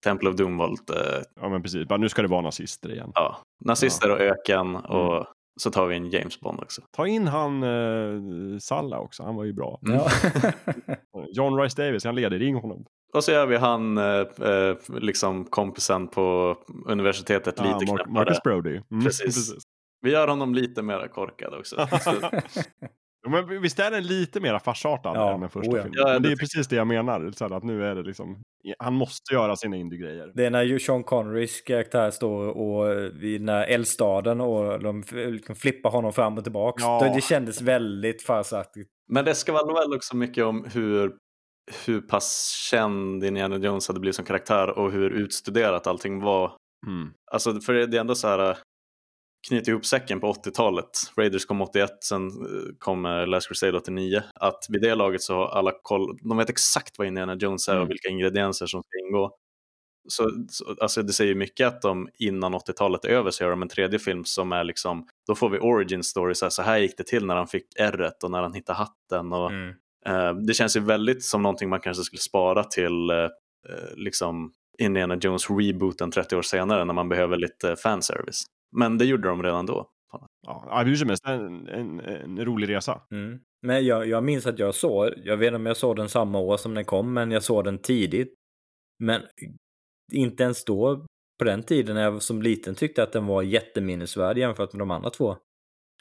[0.04, 1.24] Temple of Doom var lite...
[1.36, 3.12] Ja men precis, bara nu ska det vara nazister igen.
[3.16, 4.14] Ja, nazister ja.
[4.14, 5.28] och öken och mm.
[5.62, 6.82] så tar vi in James Bond också.
[6.92, 9.80] Ta in han eh, Salla också, han var ju bra.
[9.88, 10.02] Mm.
[11.34, 12.86] John Rice Davis, han leder, ring honom.
[13.14, 18.82] Och så gör vi han, eh, eh liksom kompisen på universitetet lite Mar Marcus Brody.
[18.92, 19.26] Mm, precis.
[19.26, 19.64] precis.
[20.02, 21.76] Vi gör honom lite mer korkad också.
[23.30, 25.84] men visst är den lite mer farsartad ja, än den första oh ja.
[25.84, 26.00] filmen?
[26.02, 27.32] Ja, men det är precis det jag menar.
[27.32, 28.42] Så att nu är det liksom,
[28.80, 30.32] han måste göra sina indie-grejer.
[30.36, 35.56] Det är när Sean Connerys karaktär står och vid den här eldstaden och de liksom
[35.56, 36.84] flippar honom fram och tillbaka.
[36.84, 37.12] Ja.
[37.16, 38.90] Det kändes väldigt farsaktigt.
[39.10, 41.16] Men det ska väl också mycket om hur
[41.86, 46.56] hur pass känd Indiana Jones hade blivit som karaktär och hur utstuderat allting var.
[46.88, 47.14] Mm.
[47.32, 48.58] Alltså för det är ändå så här
[49.48, 50.90] knyta ihop säcken på 80-talet.
[51.18, 54.24] Raiders kom 81, sen eh, kom eh, Last Crusade 89.
[54.36, 57.72] Att vid det laget så har alla koll, de vet exakt vad Indiana Jones är
[57.74, 57.84] mm.
[57.84, 59.38] och vilka ingredienser som ska ingå.
[60.10, 63.62] Så, så, alltså det säger mycket att de innan 80-talet är över så gör de
[63.62, 66.78] en tredje film som är liksom, då får vi origin story, så här, så här
[66.78, 69.34] gick det till när han fick r och när han hittade hatten.
[69.34, 69.76] Och, mm.
[70.06, 74.52] Eh, det känns ju väldigt som någonting man kanske skulle spara till eh, eh liksom
[74.80, 78.44] Indiana Jones rebooten 30 år senare när man behöver lite fanservice.
[78.78, 79.88] Men det gjorde de redan då.
[80.48, 83.02] Ja, hur som helst, en, en, en rolig resa.
[83.12, 83.40] Mm.
[83.62, 86.40] Men jag, jag minns att jag såg, jag vet inte om jag såg den samma
[86.40, 88.34] år som den kom, men jag såg den tidigt.
[89.00, 89.22] Men
[90.12, 91.06] inte ens då,
[91.40, 94.92] på den tiden när jag som liten tyckte att den var jätteminnesvärd jämfört med de
[94.92, 95.38] andra två.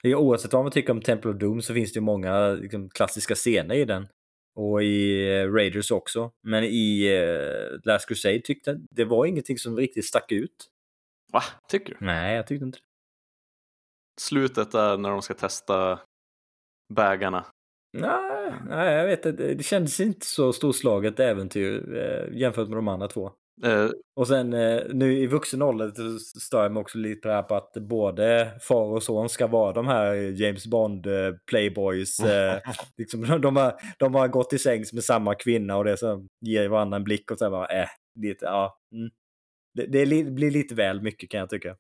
[0.05, 3.35] Oavsett vad man tycker om Temple of Doom så finns det ju många liksom, klassiska
[3.35, 4.09] scener i den.
[4.57, 6.33] Och i eh, Raiders också.
[6.43, 10.69] Men i uh, Last Crusade tyckte jag det var ingenting som riktigt stack ut.
[11.33, 11.43] Va?
[11.69, 12.07] Tycker du?
[12.07, 12.85] Nej, jag tyckte inte det.
[14.21, 16.01] Slutet där när de ska testa
[16.95, 17.47] bägarna.
[17.99, 19.55] Nej, nej, jag vet inte.
[19.55, 23.33] Det kändes inte så storslaget äventyr eh, jämfört med de andra två.
[23.67, 27.35] Uh, och sen eh, nu i vuxen ålder stör jag mig också lite på det
[27.35, 32.21] här på att både far och son ska vara de här James Bond eh, playboys.
[32.31, 32.59] Eh,
[32.99, 36.69] liksom, de, har, de har gått i sängs med samma kvinna och det så ger
[36.69, 37.89] varandra en blick och så bara, äh,
[38.21, 38.79] lite, ja.
[38.95, 39.11] Mm.
[39.75, 41.77] Det, det, blir lite väl mycket kan jag tycka.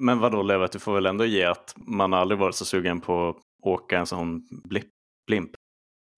[0.00, 3.28] Men vadå Levet, du får väl ändå ge att man aldrig varit så sugen på
[3.28, 4.86] att åka en sån blip,
[5.26, 5.50] blimp?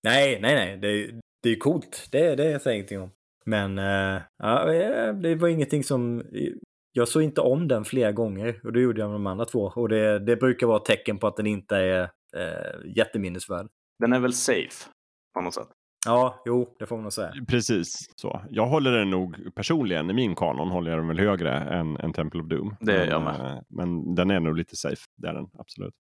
[0.04, 0.76] Nej, nej, nej.
[0.76, 2.08] Det, det är ju coolt.
[2.12, 3.10] Det, det säger jag ingenting om.
[3.48, 4.64] Men äh, ja,
[5.12, 6.22] det var ingenting som...
[6.92, 9.72] Jag såg inte om den flera gånger och det gjorde jag med de andra två.
[9.76, 12.02] Och det, det brukar vara ett tecken på att den inte är
[12.36, 13.66] äh, jätteminnesvärd.
[13.98, 14.90] Den är väl safe
[15.34, 15.68] på något sätt?
[16.06, 17.32] Ja, jo, det får man nog säga.
[17.48, 18.40] Precis så.
[18.50, 22.12] Jag håller den nog personligen, i min kanon håller jag den väl högre än, än
[22.12, 22.76] Temple of Doom.
[22.80, 23.64] Det är jag med.
[23.68, 25.94] Men den är nog lite safe, det är den absolut.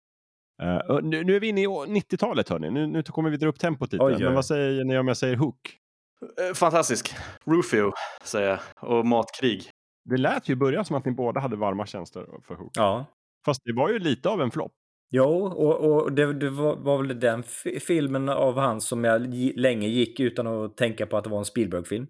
[0.64, 3.60] Uh, nu, nu, är vi inne i 90-talet hörni, nu, nu kommer vi dra upp
[3.60, 4.06] tempot lite.
[4.06, 5.80] Oj, Men vad säger ni om jag säger Hook?
[6.22, 7.16] Uh, fantastisk.
[7.46, 7.92] Rufio,
[8.24, 8.60] säger jag.
[8.92, 9.70] Och matkrig.
[10.10, 12.72] Det lät ju i början som att ni båda hade varma tjänster för Hook.
[12.74, 13.06] Ja.
[13.46, 14.72] Fast det var ju lite av en flopp.
[15.12, 17.44] Jo, och, och det, det var, var, väl den
[17.88, 21.46] filmen av han som jag länge gick utan att tänka på att det var en
[21.46, 22.08] Spielberg-film.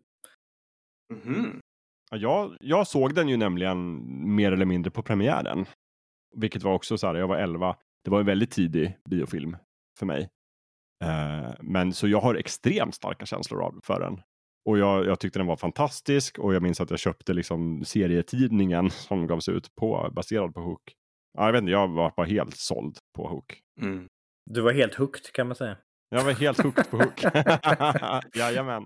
[1.14, 1.60] Mm -hmm.
[2.12, 4.02] jag, jag såg den ju nämligen
[4.36, 5.66] mer eller mindre på premiären.
[6.36, 7.76] Vilket var också så här, jag var 11.
[8.04, 9.58] Det var en väldigt tidig biofilm
[10.00, 10.30] för mig.
[11.06, 14.22] Uh, men så jag har extremt starka känslor av, för den.
[14.66, 18.90] Och jag, jag, tyckte den var fantastisk och jag minns att jag köpte liksom serietidningen
[19.08, 20.94] som gavs ut på, baserad på Hook.
[21.38, 23.60] Ja, jag vet inte, jag var bara helt såld på Hook.
[23.82, 24.08] Mm.
[24.52, 25.78] Du var helt hooked kan man säga.
[26.10, 27.24] Jag var helt hooked på Hook.
[28.36, 28.86] Jajamän.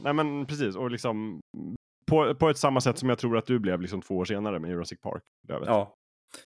[0.00, 1.40] Nej men precis, och liksom
[2.08, 4.58] på, på ett samma sätt som jag tror att du blev liksom två år senare
[4.58, 5.22] med Jurassic Park.
[5.48, 5.94] Ja.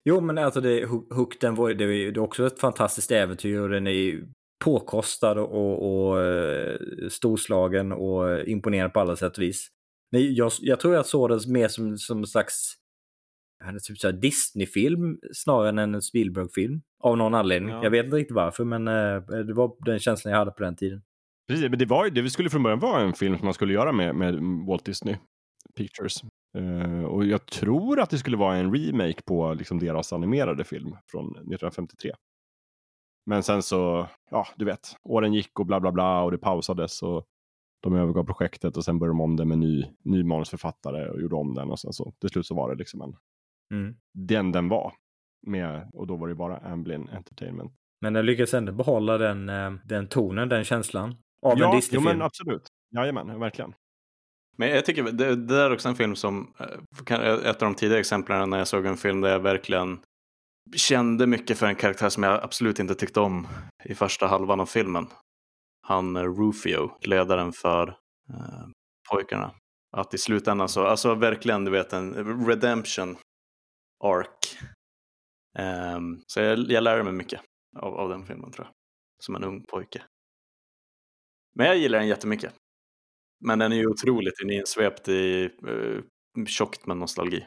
[0.04, 3.86] Jo men alltså det, Hook den var, det är också ett fantastiskt äventyr och den
[3.86, 4.22] är
[4.64, 6.78] påkostad och, och, och eh,
[7.08, 9.68] storslagen och imponerande på alla sätt och vis.
[10.12, 12.74] Men jag, jag tror jag såg den mer som, som en slags
[13.82, 16.80] typ Disney-film snarare än en Spielberg-film.
[17.02, 17.70] Av någon anledning.
[17.70, 17.82] Ja.
[17.82, 20.76] Jag vet inte riktigt varför, men eh, det var den känslan jag hade på den
[20.76, 21.02] tiden.
[21.48, 23.72] Precis, men det var ju, det skulle från början vara en film som man skulle
[23.72, 24.34] göra med, med
[24.66, 25.16] Walt Disney
[25.76, 26.24] Pictures.
[26.58, 30.96] Uh, och jag tror att det skulle vara en remake på liksom, deras animerade film
[31.10, 32.12] från 1953.
[33.26, 37.02] Men sen så, ja, du vet, åren gick och bla bla bla och det pausades
[37.02, 37.26] och
[37.82, 41.34] de övergav projektet och sen började de om det med ny, ny manusförfattare och gjorde
[41.34, 43.16] om den och sen så till slut så var det liksom en
[43.74, 43.96] mm.
[44.14, 44.92] den den var.
[45.46, 47.72] Med, och då var det bara Amblin Entertainment.
[48.00, 51.10] Men den lyckades ändå behålla den, eh, den tonen, den känslan.
[51.46, 52.08] Av ja, en Disney-film.
[52.08, 52.68] Ja, men absolut.
[52.96, 53.74] Jajamän, verkligen.
[54.56, 57.68] Men jag tycker det, det där är också en film som, eh, eh, ett av
[57.68, 60.00] de tidiga exemplen när jag såg en film där jag verkligen
[60.76, 63.48] kände mycket för en karaktär som jag absolut inte tyckte om
[63.84, 65.06] i första halvan av filmen.
[65.82, 67.88] Han eh, Rufio, ledaren för
[68.28, 68.68] eh,
[69.10, 69.54] pojkarna.
[69.96, 73.16] Att i slutändan så, alltså verkligen du vet en redemption
[74.04, 74.58] arc.
[75.58, 77.40] Um, så jag, jag lärde mig mycket
[77.76, 78.74] av, av den filmen tror jag.
[79.24, 80.02] Som en ung pojke.
[81.54, 82.54] Men jag gillar den jättemycket.
[83.40, 86.00] Men den är ju otroligt insvept i uh,
[86.46, 87.46] tjockt med nostalgi.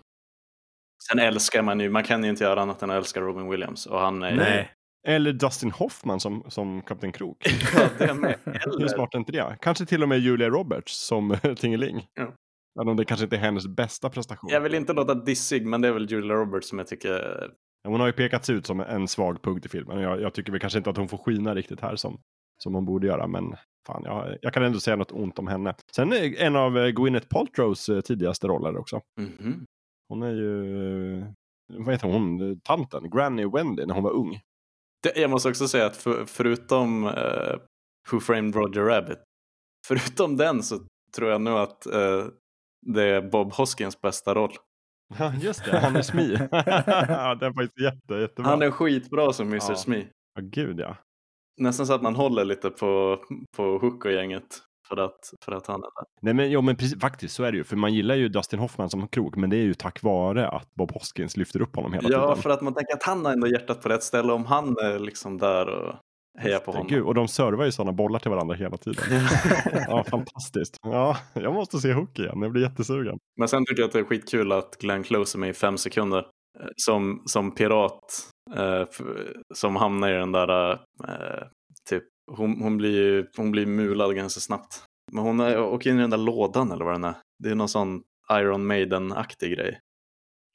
[1.10, 3.86] Sen älskar man ju, man kan ju inte göra annat än att älska Robin Williams.
[3.86, 4.72] Och han är, Nej.
[5.08, 7.38] Eller Dustin Hoffman som, som Kapten Krok.
[7.76, 8.36] ja, det med.
[8.80, 9.58] Hur smart är inte det?
[9.62, 12.08] Kanske till och med Julia Roberts som Tingeling.
[12.14, 12.34] Ja.
[12.80, 14.50] Även om det kanske inte är hennes bästa prestation.
[14.50, 17.50] Jag vill inte låta dissig, men det är väl Julia Roberts som jag tycker...
[17.88, 20.00] Hon har ju pekats ut som en svag punkt i filmen.
[20.00, 22.20] Jag, jag tycker väl kanske inte att hon får skina riktigt här som,
[22.64, 23.28] som hon borde göra.
[23.28, 23.56] Men
[23.88, 25.76] fan, jag, jag kan ändå säga något ont om henne.
[25.96, 29.02] Sen är en av eh, Gwyneth Paltrows eh, tidigaste roller också.
[29.20, 29.66] Mm -hmm.
[30.10, 31.26] Hon är ju,
[31.78, 34.40] vad heter hon, tanten, Granny Wendy när hon var ung.
[35.04, 37.56] Det, jag måste också säga att för, förutom uh,
[38.12, 39.20] Who Framed Roger Rabbit,
[39.88, 40.80] förutom den så
[41.16, 42.26] tror jag nog att uh,
[42.86, 44.52] det är Bob Hoskins bästa roll.
[45.20, 45.80] Ja, just det.
[45.80, 46.38] Han är Smee.
[46.38, 48.50] den är faktiskt jätte, jättebra.
[48.50, 49.66] Han är skitbra som Mr.
[49.70, 49.76] Ja.
[49.76, 50.08] Smee.
[50.34, 50.98] Ja, gud ja.
[51.62, 53.18] Nästan så att man håller lite på,
[53.58, 54.44] på Hook och gänget
[54.88, 56.06] för att, för att han är där.
[56.22, 57.64] Nej men, jo, men precis, faktiskt så är det ju.
[57.64, 60.74] För man gillar ju Dustin Hoffman som krok, men det är ju tack vare att
[60.76, 62.42] Bob Hoskins lyfter upp honom hela Ja, tiden.
[62.44, 65.00] för att man tänker att han har ändå hjärtat på rätt ställe om han är
[65.00, 65.96] liksom där och
[66.40, 66.88] hejar på honom.
[66.88, 69.04] Gud, och de servar ju sådana bollar till varandra hela tiden.
[69.88, 70.78] ja, fantastiskt.
[70.82, 72.42] Ja, jag måste se Hook igen.
[72.42, 73.18] Jag blir jättesugen.
[73.38, 75.78] Men sen tycker jag att det är skitkul att Glenn Close är med i fem
[75.78, 76.20] sekunder.
[76.20, 78.88] eh, Som, som pirat eh,
[79.54, 80.72] som hamnar i den där,
[81.08, 81.48] eh,
[81.90, 84.84] typ, hon, hon, blir, hon blir mulad ganska snabbt.
[85.12, 87.16] Men hon är- åker in i den där lådan eller vad den är.
[87.44, 89.80] Det är någon sån Iron Maiden-aktig grej.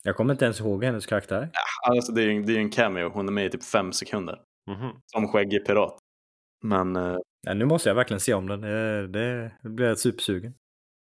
[0.03, 1.51] Jag kommer inte ens ihåg hennes karaktär.
[1.89, 4.41] Alltså det är ju det är en cameo, hon är med i typ fem sekunder.
[4.71, 4.91] Mhm.
[5.07, 5.99] Som skäggig pirat.
[6.65, 7.17] Men, eh,
[7.47, 8.61] Ja, nu måste jag verkligen se om den.
[9.13, 10.55] Det blir jag supersugen.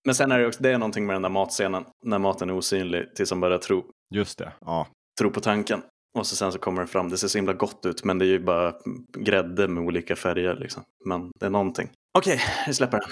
[0.07, 1.85] men sen är det också, det är någonting med den där matscenen.
[2.07, 4.53] När maten är osynlig tills han börjar tro, Just det.
[4.61, 4.87] Ja.
[5.21, 5.83] tro på tanken.
[6.19, 8.25] Och så sen så kommer det fram, det ser så himla gott ut men det
[8.25, 8.75] är ju bara
[9.19, 10.83] grädde med olika färger liksom.
[11.05, 11.91] Men det är någonting.
[12.19, 13.09] Okej, vi släpper den.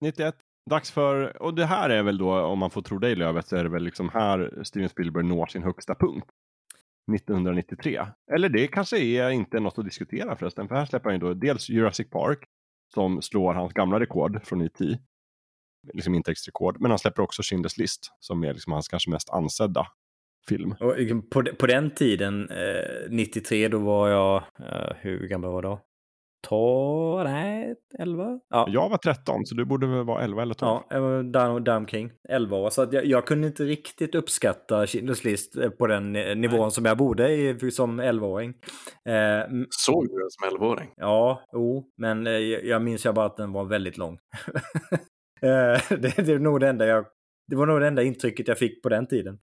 [0.00, 0.34] 91.
[0.70, 3.56] Dags för, och det här är väl då, om man får tro dig Lövet, så
[3.56, 6.26] är det väl liksom här Steven Spielberg når sin högsta punkt.
[7.14, 8.06] 1993.
[8.32, 11.34] Eller det kanske är inte något att diskutera förresten, för här släpper han ju då
[11.34, 12.44] dels Jurassic Park,
[12.94, 14.98] som slår hans gamla rekord från E.T.
[15.92, 19.86] Liksom intäktsrekord, men han släpper också Schindler's List, som är liksom hans kanske mest ansedda
[20.48, 20.74] film.
[20.80, 25.50] Och liksom på, de- på den tiden, eh, 93, då var jag, eh, hur gammal
[25.50, 25.80] var jag då?
[26.48, 28.40] 12, nej, 11?
[28.48, 30.68] Ja, Jag var 13, så du borde väl vara 11 eller 12?
[30.70, 32.70] ja jag var där, där omkring 11 år.
[32.70, 36.70] Så att jag, jag kunde inte riktigt uppskatta Schindler's list eh, på den eh, nivån
[36.70, 38.54] som jag borde i, som 11-åring.
[39.08, 40.90] Eh, Såg du den som 11-åring?
[40.96, 44.18] Ja, jo, men eh, jag jag minns jag bara att den var väldigt lång.
[45.42, 47.04] Eh, det, det, är nog det, enda jag,
[47.48, 49.38] det var nog det enda intrycket jag fick på den tiden.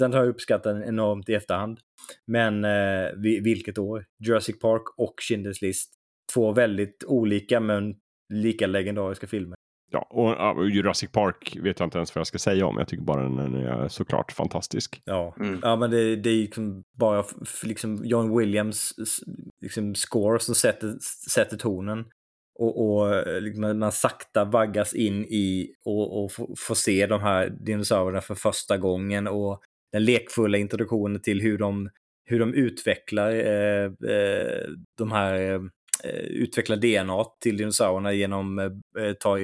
[0.00, 1.78] Sen har jag uppskattat den enormt i efterhand.
[2.26, 4.04] Men eh, vi- vilket år?
[4.26, 5.92] Jurassic Park och Schindler's list.
[6.34, 7.94] Två väldigt olika men
[8.32, 9.54] lika legendariska filmer.
[9.92, 12.76] Ja, och, ja, och Jurassic Park vet jag inte ens vad jag ska säga om.
[12.78, 15.02] Jag tycker bara den är såklart fantastisk.
[15.04, 15.58] Ja, Mm.
[15.62, 17.24] ja men det, det är liksom bara
[17.64, 18.92] liksom John Williams
[19.62, 20.94] liksom score som sätter,
[21.30, 22.04] sätter tonen.
[22.58, 27.20] Och, och eh, liksom man sakta vaggas in i och, och få- får se de
[27.20, 29.60] här dinosaurierna för första gången och
[29.92, 31.90] den lekfulla introduktionen till hur de,
[32.24, 34.68] hur de utvecklar eh, eh
[34.98, 35.54] de här
[36.04, 39.38] eh, utvecklar DNA till dinosaurierna genom eh, eh ta,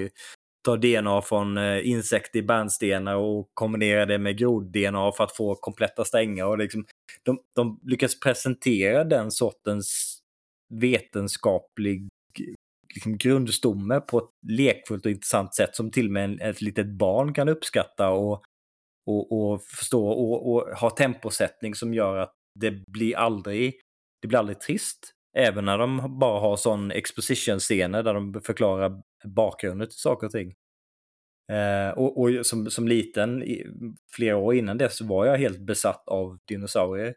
[0.64, 5.54] ta DNA från eh, insekter i bärnstenar och kombinera det med grod-DNA för att få
[5.54, 6.46] kompletta strängar.
[6.46, 6.84] Och liksom,
[7.22, 10.18] de, de lyckas presentera den sortens
[10.74, 12.08] vetenskaplig
[12.94, 17.34] liksom, grundstomme på ett lekfullt och intressant sätt som till och med ett litet barn
[17.34, 18.42] kan uppskatta och,
[19.06, 23.80] och, och förstå och, och ha temposättning som gör att det blir aldrig,
[24.22, 25.12] det blir aldrig trist.
[25.36, 30.54] Även när de bara har sån exposition-scener där de förklarar bakgrunden till saker och ting.
[31.52, 33.44] Eh, och och som, som liten,
[34.12, 37.14] flera år innan dess, var jag helt besatt av dinosaurier.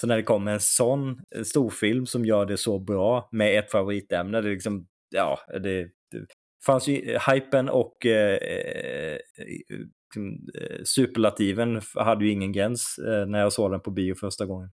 [0.00, 3.70] Så när det kommer en sån eh, storfilm som gör det så bra med ett
[3.70, 6.26] favoritämne, det liksom, ja, det, det
[6.66, 9.18] fanns ju hypen och eh, eh
[10.84, 14.70] superlativen hade ju ingen gräns eh, när jag såg den på bio första gången.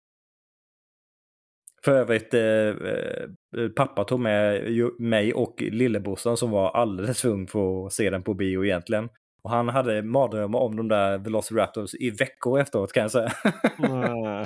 [1.84, 4.62] För övrigt, eh, eh, pappa tog med
[4.98, 9.08] mig och lillebrorsan som var alldeles för ung för att se den på bio egentligen.
[9.42, 13.32] Och han hade mardrömmar om de där Velociraptors i veckor efteråt kan jag säga.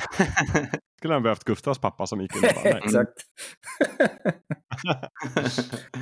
[0.98, 3.12] Skulle han behövt Gustavs pappa som gick in och bara, Exakt.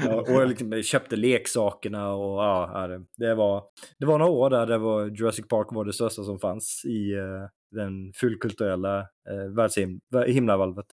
[0.04, 3.64] ja, och liksom köpte leksakerna och ja, det var,
[3.98, 7.14] det var några år där det var Jurassic Park var det största som fanns i
[7.14, 10.86] uh, den fullkulturella uh, världshim himlavalvet.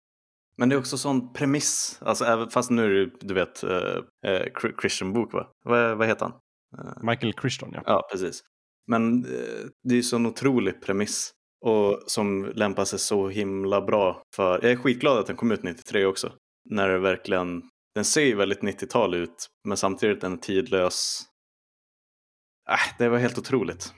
[0.58, 4.80] Men det är också sån premiss, alltså, även, fast nu är det du vet uh,
[4.82, 5.48] Christian Bok va?
[5.64, 6.34] Vad, vad heter han?
[7.02, 7.82] Michael Christian ja.
[7.86, 8.42] Ja, precis.
[8.88, 9.22] Men
[9.84, 11.32] det är ju sån otrolig premiss
[11.66, 15.64] och som lämpar sig så himla bra för, jag är skitglad att den kom ut
[15.64, 16.32] 93 också.
[16.70, 21.22] När det verkligen, den ser ju väldigt 90-tal ut men samtidigt den är tidlös.
[22.70, 23.94] Äh, det var helt otroligt.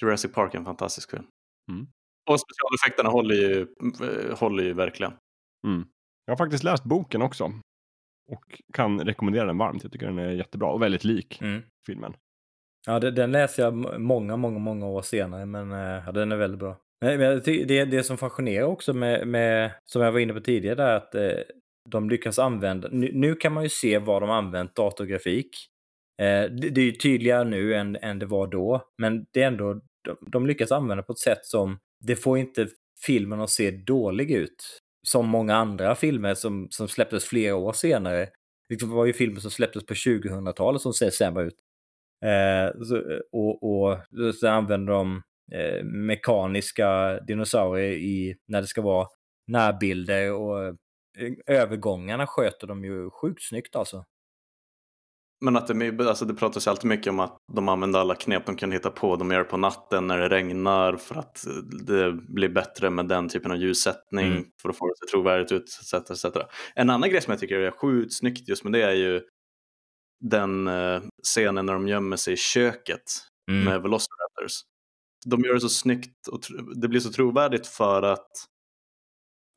[0.00, 1.26] Jurassic Park är en fantastisk film.
[1.70, 1.86] Mm.
[2.30, 3.66] Och specialeffekterna håller ju,
[4.34, 5.12] håller ju verkligen.
[5.66, 5.88] Mm.
[6.24, 7.52] Jag har faktiskt läst boken också.
[8.28, 9.82] Och kan rekommendera den varmt.
[9.82, 11.62] Jag tycker den är jättebra och väldigt lik mm.
[11.86, 12.16] filmen.
[12.86, 16.60] Ja, den läser jag många, många, många år senare, men eh, ja, den är väldigt
[16.60, 16.76] bra.
[17.00, 20.96] Men det, det som fascinerar också med, med, som jag var inne på tidigare, är
[20.96, 21.38] att eh,
[21.90, 25.56] de lyckas använda, nu, nu, kan man ju se vad de använt datorgrafik.
[26.22, 29.46] Eh, det, det, är ju tydligare nu än, än det var då, men det är
[29.46, 32.68] ändå, de, de lyckas använda på ett sätt som, det får inte
[33.06, 34.82] filmen att se dålig ut.
[35.08, 38.28] Som många andra filmer som, som släpptes flera år senare.
[38.68, 41.56] Det var ju filmer som släpptes på 2000-talet som ser sämre ut.
[42.24, 43.02] Eh, så,
[43.32, 43.98] och, och
[44.34, 49.08] så använder de eh, mekaniska dinosaurier i, när det ska vara
[49.46, 50.74] närbilder och eh,
[51.46, 54.04] övergångarna sköter de ju sjukt snyggt alltså.
[55.40, 58.46] Men att det, alltså det pratas ju alltid mycket om att de använder alla knep
[58.46, 59.16] de kan hitta på.
[59.16, 61.44] De gör det på natten när det regnar för att
[61.86, 64.44] det blir bättre med den typen av ljussättning mm.
[64.62, 65.78] för att få det att se trovärdigt ut.
[65.80, 66.24] Etc, etc.
[66.74, 69.22] En annan grej som jag tycker är sjukt snyggt just med det är ju
[70.20, 73.04] den eh, scenen när de gömmer sig i köket
[73.50, 73.64] mm.
[73.64, 74.62] med Velociraptors.
[75.30, 76.40] De gör det så snyggt och
[76.74, 78.30] det blir så trovärdigt för att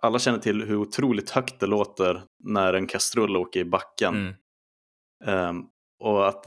[0.02, 4.16] alla känner till hur otroligt högt det låter när en kastrull åker i backen.
[5.26, 5.50] Mm.
[5.50, 5.70] Um,
[6.04, 6.46] och att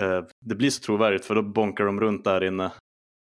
[0.00, 2.72] uh, det blir så trovärdigt för då bonkar de runt där inne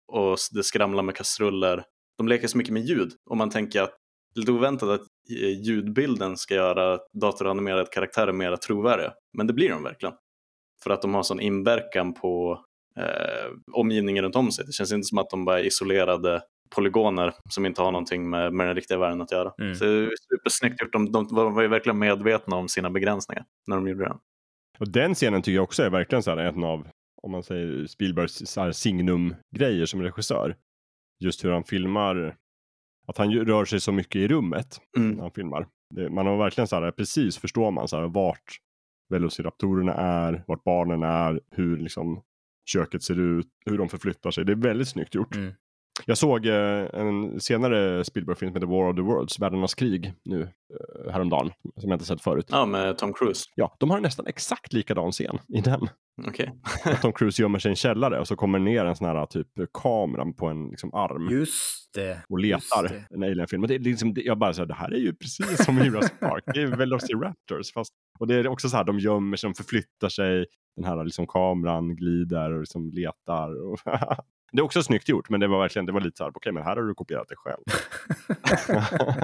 [0.07, 1.83] och det skramlar med kastruller.
[2.17, 3.97] De leker så mycket med ljud och man tänker att
[4.33, 9.13] det är lite oväntat att eh, ljudbilden ska göra datoranimerade karaktärer mer trovärdiga.
[9.37, 10.15] Men det blir de verkligen.
[10.83, 12.65] För att de har sån inverkan på
[12.97, 14.65] eh, omgivningen runt om sig.
[14.65, 16.41] Det känns inte som att de bara är isolerade
[16.75, 19.53] polygoner som inte har någonting med, med den riktiga världen att göra.
[19.61, 19.75] Mm.
[19.75, 20.93] Så supersnyggt gjort.
[20.93, 24.17] De, de var ju verkligen medvetna om sina begränsningar när de gjorde den.
[24.79, 26.87] Och den scenen tycker jag också är verkligen så här en av,
[27.21, 30.55] om man säger Spielbergs signum-grejer som regissör.
[31.19, 32.35] Just hur han filmar
[33.07, 35.11] att han rör sig så mycket i rummet mm.
[35.11, 35.67] när han filmar.
[35.95, 38.57] Det, man har verkligen så här, precis förstår man så här, vart
[39.09, 42.23] Velociraptorerna är, vart barnen är, hur liksom
[42.65, 44.45] köket ser ut, hur de förflyttar sig.
[44.45, 45.35] Det är väldigt snyggt gjort.
[45.35, 45.53] Mm.
[46.05, 50.41] Jag såg eh, en senare Spielberg-film som heter War of the Worlds, Världarnas krig, nu
[50.41, 52.47] eh, häromdagen, som jag inte sett förut.
[52.49, 53.45] Ja, med Tom Cruise.
[53.55, 55.87] Ja, de har nästan exakt likadan scen i den.
[56.27, 56.51] Okej.
[56.83, 56.95] Okay.
[57.01, 59.47] Tom Cruise gömmer sig i en källare och så kommer ner en sån här typ
[59.73, 61.29] kamera på en liksom, arm.
[61.29, 62.21] Just det.
[62.29, 63.05] Och letar det.
[63.09, 63.67] en alien-film.
[63.67, 66.19] Det är liksom, jag bara så här, det här är ju precis som i Jurassic
[66.19, 66.43] Park.
[66.53, 67.73] Det är Velociraptors.
[67.73, 70.45] Fast, och det är också så här, de gömmer sig, de förflyttar sig.
[70.75, 73.71] Den här liksom, kameran glider och liksom letar.
[73.71, 73.79] Och
[74.51, 76.37] Det är också snyggt gjort, men det var verkligen det var lite så här, okej,
[76.37, 77.63] okay, men här har du kopierat det själv.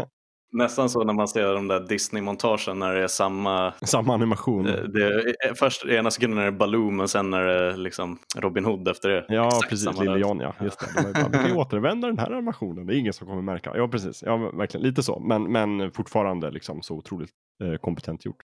[0.52, 3.74] Nästan så när man ser de där Disney-montagen när det är samma...
[3.82, 4.64] Samma animation.
[4.64, 8.65] Det, det är, först ena sekunden är det Baloo men sen är det liksom Robin
[8.65, 9.26] Hood efter det.
[9.30, 9.99] Ja, Exakt precis.
[9.99, 10.56] Lille John, ja.
[10.61, 10.88] Just det.
[10.95, 12.88] De bara, vi kan ju återvända den här animationen.
[12.88, 13.72] Det är ingen som kommer märka.
[13.76, 14.24] Ja, precis.
[14.24, 14.88] Ja, verkligen.
[14.88, 15.19] Lite så.
[15.19, 17.32] Men, men fortfarande liksom så otroligt
[17.64, 18.41] eh, kompetent gjort.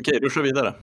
[0.00, 0.74] Okej, då kör vi vidare.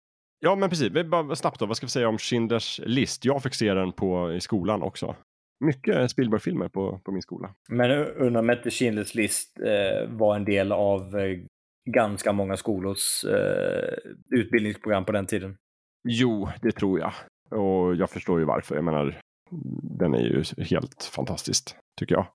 [0.44, 0.92] Ja, men precis.
[1.06, 1.66] Bara snabbt då.
[1.66, 3.26] Vad ska vi säga om Schindlers list?
[3.26, 5.16] Jag fick se den på, i skolan också
[5.62, 7.54] mycket Spielberg-filmer på, på min skola.
[7.70, 11.40] Men undrar om inte Schindler's list eh, var en del av eh,
[11.90, 13.98] ganska många skolors eh,
[14.30, 15.58] utbildningsprogram på den tiden?
[16.04, 17.14] Jo, det tror jag.
[17.60, 18.76] Och jag förstår ju varför.
[18.76, 19.22] Jag menar,
[20.00, 22.28] den är ju helt fantastisk, tycker jag.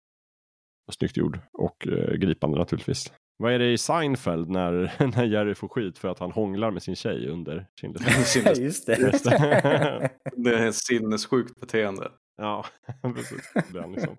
[0.92, 3.12] Snyggt gjord och eh, gripande naturligtvis.
[3.38, 6.82] Vad är det i Seinfeld när, när Jerry får skit för att han hånglar med
[6.82, 10.10] sin tjej under Schindler's Just det.
[10.36, 12.10] det är ett sinnessjukt beteende.
[12.36, 12.66] Ja,
[13.02, 13.52] precis.
[13.72, 14.16] Den liksom.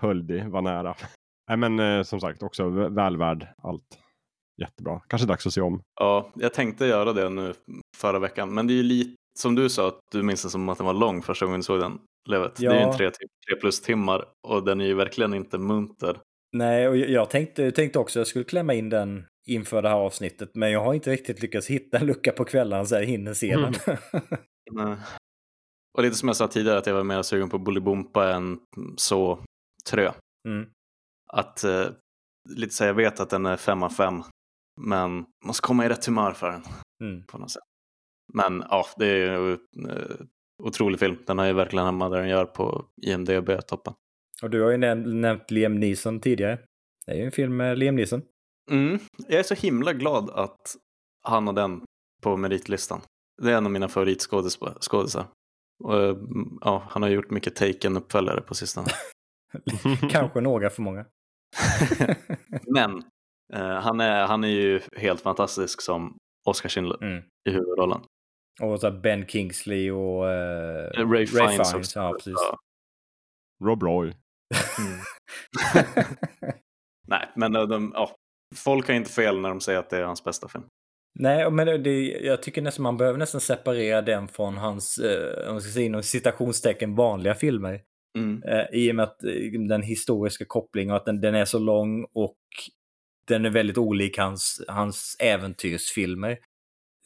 [0.00, 0.94] Höll det, var nära.
[1.48, 3.98] Nej men eh, som sagt också väl värd allt.
[4.60, 5.00] Jättebra.
[5.08, 5.82] Kanske dags att se om.
[6.00, 7.54] Ja, jag tänkte göra det nu
[7.96, 8.54] förra veckan.
[8.54, 10.86] Men det är ju lite som du sa att du minns det som att den
[10.86, 11.98] var lång första gången du såg den.
[12.28, 12.60] Levet.
[12.60, 12.70] Ja.
[12.70, 16.20] Det är ju en tre, tre plus timmar och den är ju verkligen inte munter.
[16.54, 19.96] Nej, och jag tänkte, tänkte också att jag skulle klämma in den inför det här
[19.96, 23.34] avsnittet, men jag har inte riktigt lyckats hitta en lucka på kvällen så jag hinner
[23.34, 23.74] se den.
[24.72, 24.96] Nej.
[25.98, 28.58] Och lite som jag sa tidigare att jag var mer sugen på Bolibompa än
[28.96, 29.44] så
[29.90, 30.12] Trö.
[30.48, 30.68] Mm.
[31.32, 31.86] Att eh,
[32.48, 34.22] lite så jag vet att den är fem av fem,
[34.80, 36.62] men måste komma i rätt humör för den
[37.02, 37.26] Mm.
[37.26, 37.62] på något sätt.
[38.32, 40.16] Men ja, det är ju eh,
[40.62, 41.16] otrolig film.
[41.26, 43.94] Den har ju verkligen hamnat där den gör på IMDB-toppen.
[44.42, 46.58] Och du har ju näm- nämnt Liam Neeson tidigare.
[47.06, 48.22] Det är ju en film med Liam Neeson.
[48.70, 48.98] Mm.
[49.28, 50.76] Jag är så himla glad att
[51.22, 51.82] han har den
[52.22, 53.00] på meritlistan.
[53.42, 55.26] Det är en av mina favoritskådisar.
[55.90, 56.16] Eh,
[56.60, 58.86] ja, han har gjort mycket Taken-uppföljare på sistone.
[60.10, 61.06] Kanske några för många.
[62.74, 63.02] Men
[63.52, 66.16] eh, han, är, han är ju helt fantastisk som
[66.46, 67.24] Oscar Schindler Mm.
[67.48, 68.00] i huvudrollen.
[68.60, 71.98] Och så Ben Kingsley och eh, Ray Fiennes också.
[71.98, 72.34] Ja, precis.
[72.36, 72.58] Ja.
[73.64, 74.12] Rob Roy.
[74.78, 75.00] Mm.
[77.08, 78.16] Nej, men de, de, ja,
[78.56, 80.64] folk har inte fel när de säger att det är hans bästa film.
[81.18, 85.52] Nej, men det, jag tycker nästan man behöver nästan separera den från hans, eh, om
[85.52, 87.80] man ska säga inom citationstecken, vanliga filmer.
[88.18, 88.42] Mm.
[88.42, 91.58] Eh, I och med att eh, den historiska kopplingen och att den, den är så
[91.58, 92.38] lång och
[93.28, 96.38] den är väldigt olik hans, hans äventyrsfilmer.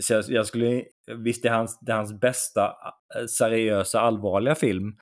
[0.03, 0.85] Så jag, jag skulle,
[1.25, 2.67] visst det är hans, det är hans bästa
[3.17, 4.97] eh, seriösa allvarliga film.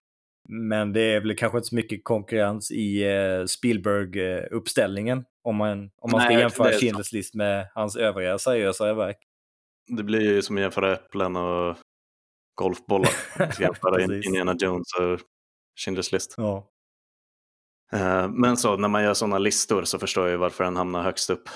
[0.48, 5.24] Men det är väl kanske inte så mycket konkurrens i eh, Spielberg-uppställningen.
[5.43, 9.18] Om man, om man ska Nej, jämföra Schindler's list med hans övriga seriösa verk.
[9.89, 11.77] Det blir ju som att jämföra äpplen och
[12.55, 13.10] golfbollar.
[13.39, 14.02] Att jämföra.
[14.02, 15.20] Indiana Jones och
[15.78, 16.35] Schindler's list.
[16.36, 16.70] Ja.
[17.93, 21.02] Eh, Men så när man gör sådana listor så förstår jag ju varför den hamnar
[21.02, 21.48] högst upp.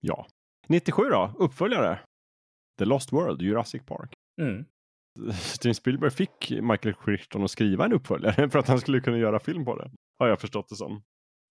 [0.00, 0.26] Ja.
[0.68, 1.98] 97 då, uppföljare.
[2.78, 4.12] The Lost World, Jurassic Park.
[4.40, 4.64] Mm.
[5.32, 9.40] Steven Spielberg fick Michael Crichton att skriva en uppföljare för att han skulle kunna göra
[9.40, 9.90] film på det.
[10.18, 11.02] Har jag förstått det som.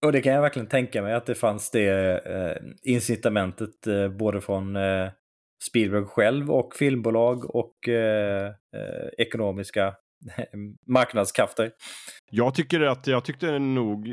[0.06, 4.42] Och det kan jag verkligen tänka mig att det fanns det eh, incitamentet eh, både
[4.42, 5.10] från eh,
[5.70, 8.54] Spielberg själv och filmbolag och eh,
[9.18, 9.94] ekonomiska
[10.88, 11.72] marknadskrafter.
[12.32, 14.06] Jag tycker att jag tyckte nog,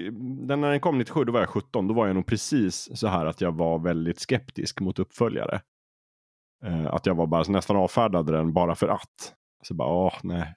[0.48, 3.08] den när den kom 97, då var jag 17, då var jag nog precis så
[3.08, 5.60] här att jag var väldigt skeptisk mot uppföljare.
[6.86, 9.34] Att jag var bara nästan avfärdade den bara för att.
[9.66, 10.54] Så bara, åh nej.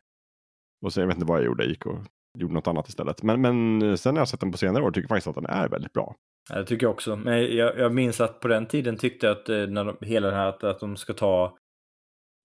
[0.86, 2.00] Och så jag vet inte vad jag gjorde, jag gick och
[2.40, 3.24] gjorde något annat istället.
[3.24, 5.44] Men, men eh, sen när jag sett den på senare år tycker jag faktiskt att
[5.44, 6.16] den är väldigt bra.
[6.50, 7.16] Ja, det tycker jag också.
[7.16, 10.30] Men jag, jag minns att på den tiden tyckte jag att eh, när de, hela
[10.30, 11.58] det här att, att de ska ta,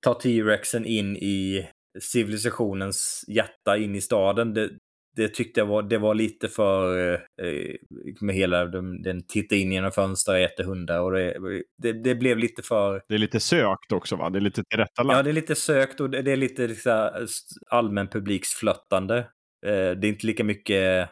[0.05, 1.68] ta T-Rexen in i
[2.01, 4.55] civilisationens hjärta in i staden.
[4.55, 4.70] Det,
[5.16, 7.74] det tyckte jag var, det var lite för, eh,
[8.20, 12.14] med hela den, den tittar in genom fönster och äter hundar och det, det, det
[12.14, 14.30] blev lite för, Det är lite sökt också va?
[14.30, 15.16] Det är lite tillrättalagt.
[15.16, 17.26] ja det är lite sökt och det det är lite liksom
[17.70, 19.18] allmän publiksflöttande.
[19.66, 21.09] Eh, det är inte lika mycket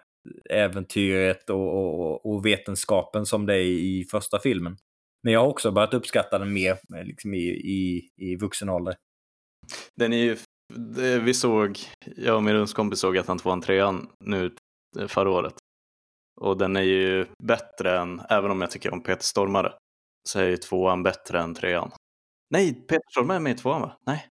[0.50, 4.76] äventyret och, och, och vetenskapen som det är i första filmen.
[5.22, 8.94] Men jag har också börjat uppskatta den mer eh, liksom i, i, i vuxen ålder.
[9.96, 10.36] Den är ju,
[11.24, 11.78] vi såg,
[12.16, 14.54] jag och min rumskompis såg att han tvåan, trean nu
[15.08, 15.54] förra året.
[16.40, 19.72] Och den är ju bättre än, även om jag tycker om Peter Stormare,
[20.28, 21.90] så är ju tvåan bättre än trean.
[22.50, 23.96] Nej, Peter Stormare är med i tvåan va?
[24.06, 24.26] Nej.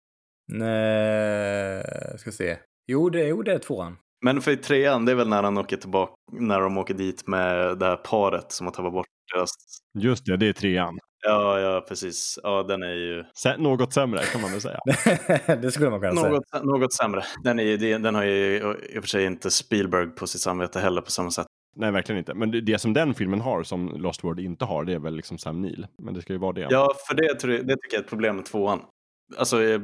[0.52, 1.84] Nej,
[2.18, 2.58] ska se.
[2.88, 3.98] Jo, det, jo, det är tvåan.
[4.26, 7.28] Men för i trean, det är väl när han åker tillbaka, när de åker dit
[7.28, 9.06] med det här paret som har tappat bort
[9.36, 9.50] deras...
[10.00, 10.98] Just det, det är trean.
[11.26, 12.40] Ja, ja, precis.
[12.44, 14.80] Ja, den är ju Sä- Något sämre kan man väl säga.
[15.62, 16.30] det skulle man kunna säga.
[16.34, 17.24] något, något sämre.
[17.44, 18.56] Den, är, ju- den har ju
[18.96, 21.46] i och för sig inte Spielberg på sitt samvete heller på samma sätt.
[21.76, 22.34] Nej, verkligen inte.
[22.34, 25.16] Men det, det som den filmen har som Lost World inte har, det är väl
[25.16, 25.88] liksom Sam Neill.
[26.04, 26.68] Men det ska ju vara det.
[26.70, 28.80] Ja, för det, tror jag- det tycker jag är ett problem med tvåan.
[29.38, 29.80] Alltså, eh,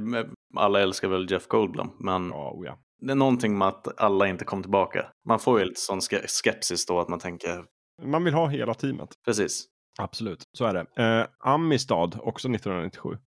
[0.56, 2.78] alla älskar väl Jeff Goldblum, men oh ja.
[3.02, 5.06] det är någonting med att alla inte kom tillbaka.
[5.28, 7.66] Man får ju lite sån ske- skepsis då att man tänker,
[8.04, 9.10] Man vill ha hela teamet.
[9.26, 9.66] precis.
[10.00, 11.04] Absolut, så är det.
[11.04, 13.18] Eh, Amistad, också 1997.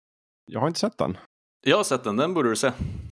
[0.53, 1.16] Jag har inte sett den.
[1.66, 2.73] Jag har sett den, den borde du se.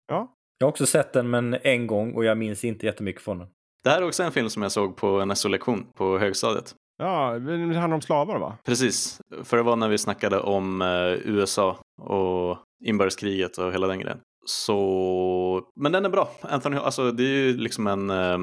[0.09, 3.39] Ja, Jag har också sett den, men en gång och jag minns inte jättemycket från
[3.39, 3.49] den.
[3.85, 6.75] Det här är också en film som jag såg på en SO-lektion på högstadiet.
[6.99, 8.59] ja det handlar om slavar va?
[8.65, 10.89] Precis, för det var när vi snackade om eh,
[11.25, 14.21] USA och inbördeskriget och hela den grejen.
[14.47, 16.31] Så, men den är bra.
[16.43, 18.39] Anthony, alltså det är ju liksom en eh,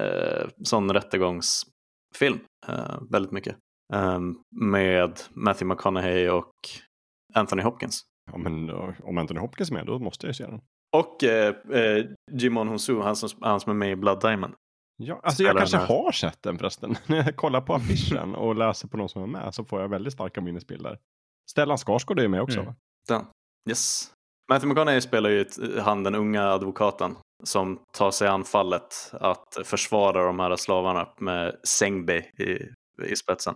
[0.00, 2.38] eh, sån rättegångsfilm,
[2.68, 3.56] eh, väldigt mycket.
[3.94, 4.20] Eh,
[4.60, 6.52] med Matthew McConaughey och
[7.34, 8.00] Anthony Hopkins.
[8.32, 10.60] Ja, men eh, om Anthony Hopkins är med, då måste jag se den.
[10.96, 14.54] Och eh, eh, Jimon Honsu, han som, han som är med i Blood Diamond.
[14.98, 15.86] Ja, alltså jag kanske här.
[15.86, 16.96] har sett den förresten.
[17.06, 19.88] När jag kollar på affischen och läser på de som är med så får jag
[19.88, 20.98] väldigt starka minnesbilder.
[21.50, 22.66] Stellan Skarsgård är med också Mm.
[22.66, 22.74] va?
[23.08, 23.24] Den.
[23.68, 24.10] Yes.
[24.50, 25.44] Matthew McConaughey spelar ju
[25.80, 32.16] han den unga advokaten som tar sig anfallet att försvara de här slavarna med Sengbe
[32.16, 32.58] i,
[33.04, 33.54] i spetsen.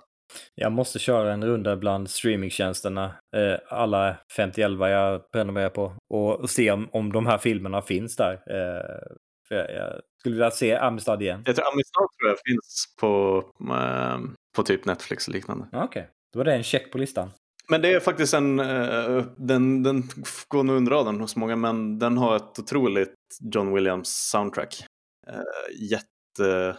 [0.55, 3.05] Jag måste köra en runda bland streamingtjänsterna,
[3.37, 8.33] eh, alla 50 jag prenumererar på, och se om, om de här filmerna finns där.
[8.33, 9.15] Eh,
[9.49, 11.43] för jag, jag, skulle vilja se Amistad igen.
[11.47, 14.19] Jag tror Amistad tror jag finns på, eh,
[14.57, 15.67] på typ Netflix och liknande.
[15.73, 16.03] Okej, okay.
[16.33, 17.31] då var det en check på listan.
[17.71, 20.03] Men det är faktiskt en, uh, den, den
[20.49, 23.15] går nog under radarn hos många, men den har ett otroligt
[23.55, 24.85] John Williams soundtrack.
[25.29, 25.43] Uh,
[25.91, 26.79] jättefint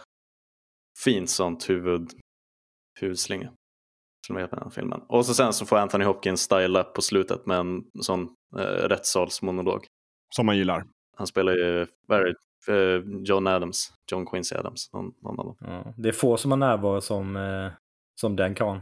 [1.30, 2.10] sånt huvud,
[3.00, 3.52] huvudslinga.
[4.26, 5.00] Som är på den filmen.
[5.08, 8.22] Och så sen så får Anthony Hopkins styla på slutet med en sån
[8.56, 9.86] uh, rättssalsmonolog.
[10.36, 10.84] Som man gillar.
[11.16, 12.34] Han spelar ju, är det,
[13.28, 15.56] John Adams, John Quincy Adams, någon, någon av dem.
[15.60, 17.38] Ja, det är få som har närvaro som,
[18.20, 18.80] som den kan.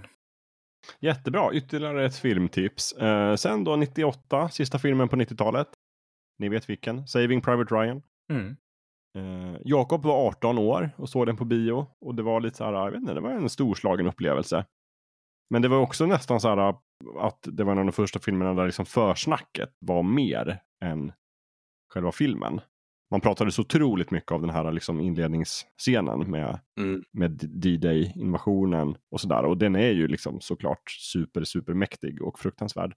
[1.01, 2.93] Jättebra, ytterligare ett filmtips.
[2.93, 5.69] Eh, sen då 98, sista filmen på 90-talet.
[6.39, 8.03] Ni vet vilken, Saving Private Ryan.
[8.33, 8.57] Mm.
[9.19, 12.65] Eh, Jakob var 18 år och såg den på bio och det var lite så
[12.65, 14.65] här, jag vet inte, det var en storslagen upplevelse.
[15.51, 16.75] Men det var också nästan så här
[17.19, 21.13] att det var en av de första filmerna där liksom försnacket var mer än
[21.95, 22.61] själva filmen
[23.11, 27.03] man pratade så otroligt mycket av den här liksom inledningsscenen med, mm.
[27.13, 29.45] med D-Day-invasionen och sådär.
[29.45, 32.95] Och den är ju liksom såklart super, super mäktig och fruktansvärd.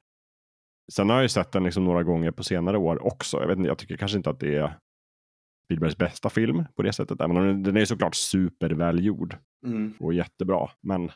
[0.91, 3.39] Sen har jag ju sett den liksom några gånger på senare år också.
[3.39, 4.77] Jag, vet inte, jag tycker kanske inte att det är
[5.65, 7.21] Spielbergs bästa film på det sättet.
[7.21, 9.93] Även om den är såklart supervälgjord mm.
[9.99, 10.69] och jättebra.
[10.81, 11.11] Men...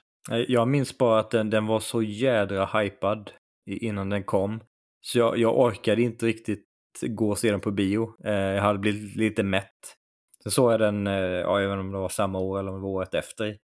[0.48, 3.32] Jag minns bara att den, den var så jädra hypad
[3.66, 4.60] innan den kom.
[5.02, 6.67] Så jag, jag orkade inte riktigt
[7.02, 8.14] gå och se den på bio.
[8.26, 9.96] Eh, jag hade blivit lite mätt.
[10.44, 12.70] Sen såg jag den, eh, ja, jag vet inte om det var samma år eller
[12.70, 13.58] om det var året efter.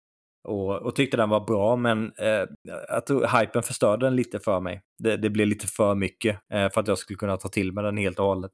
[0.48, 2.44] Och, och tyckte den var bra, men eh,
[2.88, 4.82] jag tror hypen förstörde den lite för mig.
[4.98, 7.84] Det, det blev lite för mycket eh, för att jag skulle kunna ta till mig
[7.84, 8.52] den helt och hållet.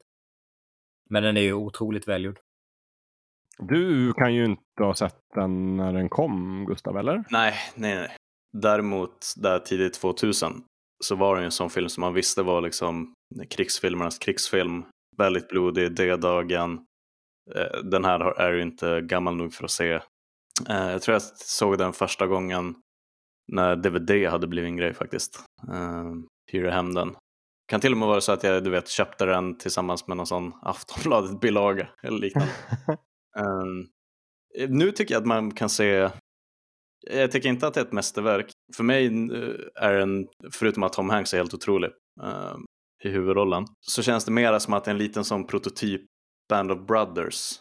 [1.11, 2.39] Men den är ju otroligt välgjord.
[3.59, 7.25] Du kan ju inte ha sett den när den kom, Gustav, eller?
[7.31, 8.17] Nej, nej, nej.
[8.53, 10.63] Däremot där tidigt 2000
[11.05, 13.15] så var det en sån film som man visste var liksom
[13.51, 14.85] krigsfilmernas krigsfilm.
[15.17, 16.87] Väldigt blodig, D-dagen.
[17.55, 19.93] Eh, den här är ju inte gammal nog för att se.
[20.69, 22.75] Eh, jag tror jag såg den första gången
[23.53, 25.45] när DVD hade blivit en grej faktiskt.
[26.53, 27.17] Hyra hem den.
[27.69, 30.27] Kan till och med vara så att jag du vet, köpte den tillsammans med någon
[30.27, 32.53] sån Aftonbladet-bilaga eller liknande.
[33.39, 33.89] um,
[34.69, 36.11] nu tycker jag att man kan se
[37.11, 38.51] jag tycker inte att det är ett mästerverk.
[38.77, 39.07] För mig
[39.75, 41.91] är den, förutom att Tom Hanks är helt otrolig,
[42.23, 42.57] uh,
[43.05, 46.03] i huvudrollen så känns det mera som att det är en liten sån prototyp
[46.49, 47.61] Band of Brothers.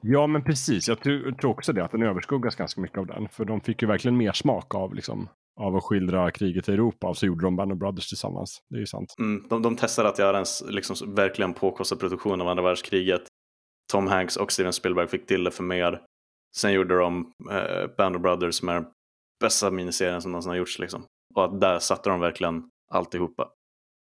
[0.00, 0.88] Ja, men precis.
[0.88, 3.28] Jag tror också det, att den överskuggas ganska mycket av den.
[3.28, 5.28] För de fick ju verkligen mer smak av, liksom,
[5.60, 8.62] av att skildra kriget i Europa och så gjorde de Band of Brothers tillsammans.
[8.70, 9.14] Det är ju sant.
[9.18, 13.22] Mm, de, de testade att göra en liksom, verkligen påkostad produktion av andra världskriget.
[13.92, 16.00] Tom Hanks och Steven Spielberg fick till det för mer.
[16.56, 18.86] Sen gjorde de eh, Band of Brothers som är den
[19.40, 20.78] bästa miniserien som någonsin har gjorts.
[20.78, 21.04] Liksom.
[21.34, 23.48] Och att där satte de verkligen alltihopa.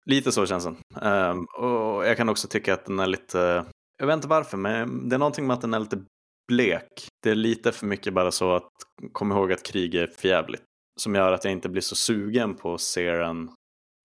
[0.06, 0.78] Lite så känns den.
[1.02, 3.66] Um, och jag kan också tycka att den är lite,
[3.98, 6.06] jag vet inte varför, men det är någonting med att den är lite
[6.48, 7.08] blek.
[7.24, 8.72] Det är lite för mycket bara så att
[9.12, 10.64] kom ihåg att krig är förjävligt.
[11.00, 13.50] Som gör att jag inte blir så sugen på att se den.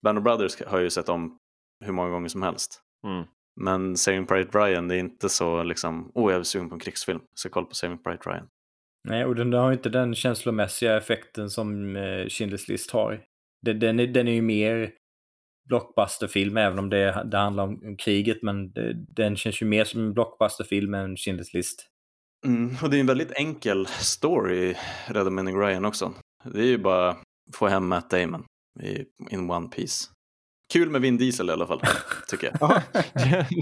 [0.04, 1.38] Band of Brothers har jag ju sett om
[1.84, 2.80] hur många gånger som helst.
[3.06, 3.24] Mm.
[3.60, 6.80] Men Saving Private Ryan, det är inte så liksom, oh jag är sugen på en
[6.80, 8.48] krigsfilm, så koll på Saving Private Ryan.
[9.08, 13.24] Nej, och den har ju inte den känslomässiga effekten som eh, Schindler's list har.
[13.62, 14.92] Den, den, är, den är ju mer
[15.68, 18.42] blockbusterfilm, även om det, det handlar om, om kriget.
[18.42, 21.86] Men det, den känns ju mer som en blockbusterfilm än Schindler's list.
[22.46, 24.74] Mm, och det är en väldigt enkel story,
[25.06, 26.12] Rädda Manning Ryan också.
[26.44, 27.16] Det är ju bara
[27.54, 28.44] få hem Matt Damon
[28.82, 30.10] i, in one piece.
[30.72, 31.80] Kul med Vin Diesel i alla fall,
[32.28, 32.56] tycker jag.
[32.60, 32.82] ja,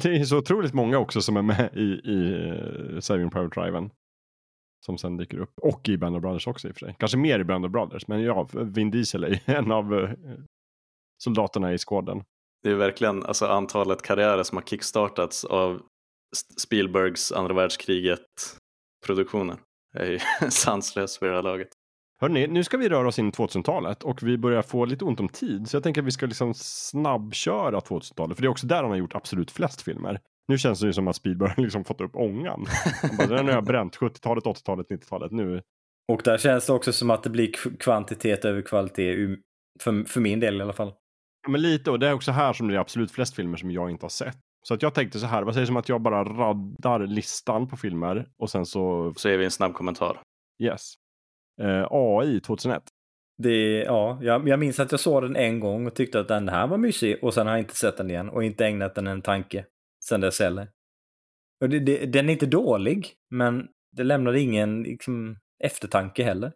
[0.02, 3.90] det, är så otroligt många också som är med i, i uh, Saving Private Ryan.
[4.86, 5.52] Som sen dyker upp.
[5.62, 6.96] Och i Band of Brothers också i och för sig.
[6.98, 8.08] Kanske mer i Band of Brothers.
[8.08, 10.10] Men ja, Vin Diesel är en av uh,
[11.18, 12.24] soldaterna i skåden.
[12.62, 15.82] Det är verkligen alltså, antalet karriärer som har kickstartats av
[16.59, 19.56] Spielbergs andra världskriget-produktioner.
[19.93, 20.18] Det är ju
[20.51, 21.68] sanslöst vid det här laget.
[22.20, 25.20] Hörrni, nu ska vi röra oss in i 2000-talet och vi börjar få lite ont
[25.20, 25.68] om tid.
[25.68, 28.36] Så jag tänker att vi ska liksom snabbköra 2000-talet.
[28.36, 30.20] För det är också där han har gjort absolut flest filmer.
[30.48, 32.66] Nu känns det ju som att Spielberg liksom fått upp ångan.
[33.18, 33.97] bara, den har jag bränt.
[33.97, 35.32] 70-talet, 80-talet, 90-talet.
[35.32, 35.62] Nu.
[36.12, 39.36] Och där känns det också som att det blir kvantitet över kvalitet.
[39.80, 40.93] För, för min del i alla fall.
[41.48, 43.90] Men lite, och det är också här som det är absolut flest filmer som jag
[43.90, 44.39] inte har sett.
[44.62, 47.77] Så att jag tänkte så här, vad sägs om att jag bara raddar listan på
[47.77, 49.14] filmer och sen så...
[49.16, 50.20] Så ger vi en snabb kommentar.
[50.62, 50.94] Yes.
[51.62, 52.82] Eh, AI 2001.
[53.43, 56.48] Det, ja, jag, jag minns att jag såg den en gång och tyckte att den
[56.48, 59.06] här var mysig och sen har jag inte sett den igen och inte ägnat den
[59.06, 59.64] en tanke
[60.05, 60.68] sen dess heller.
[61.60, 66.52] Och det, det, den är inte dålig, men det lämnade ingen liksom, eftertanke heller.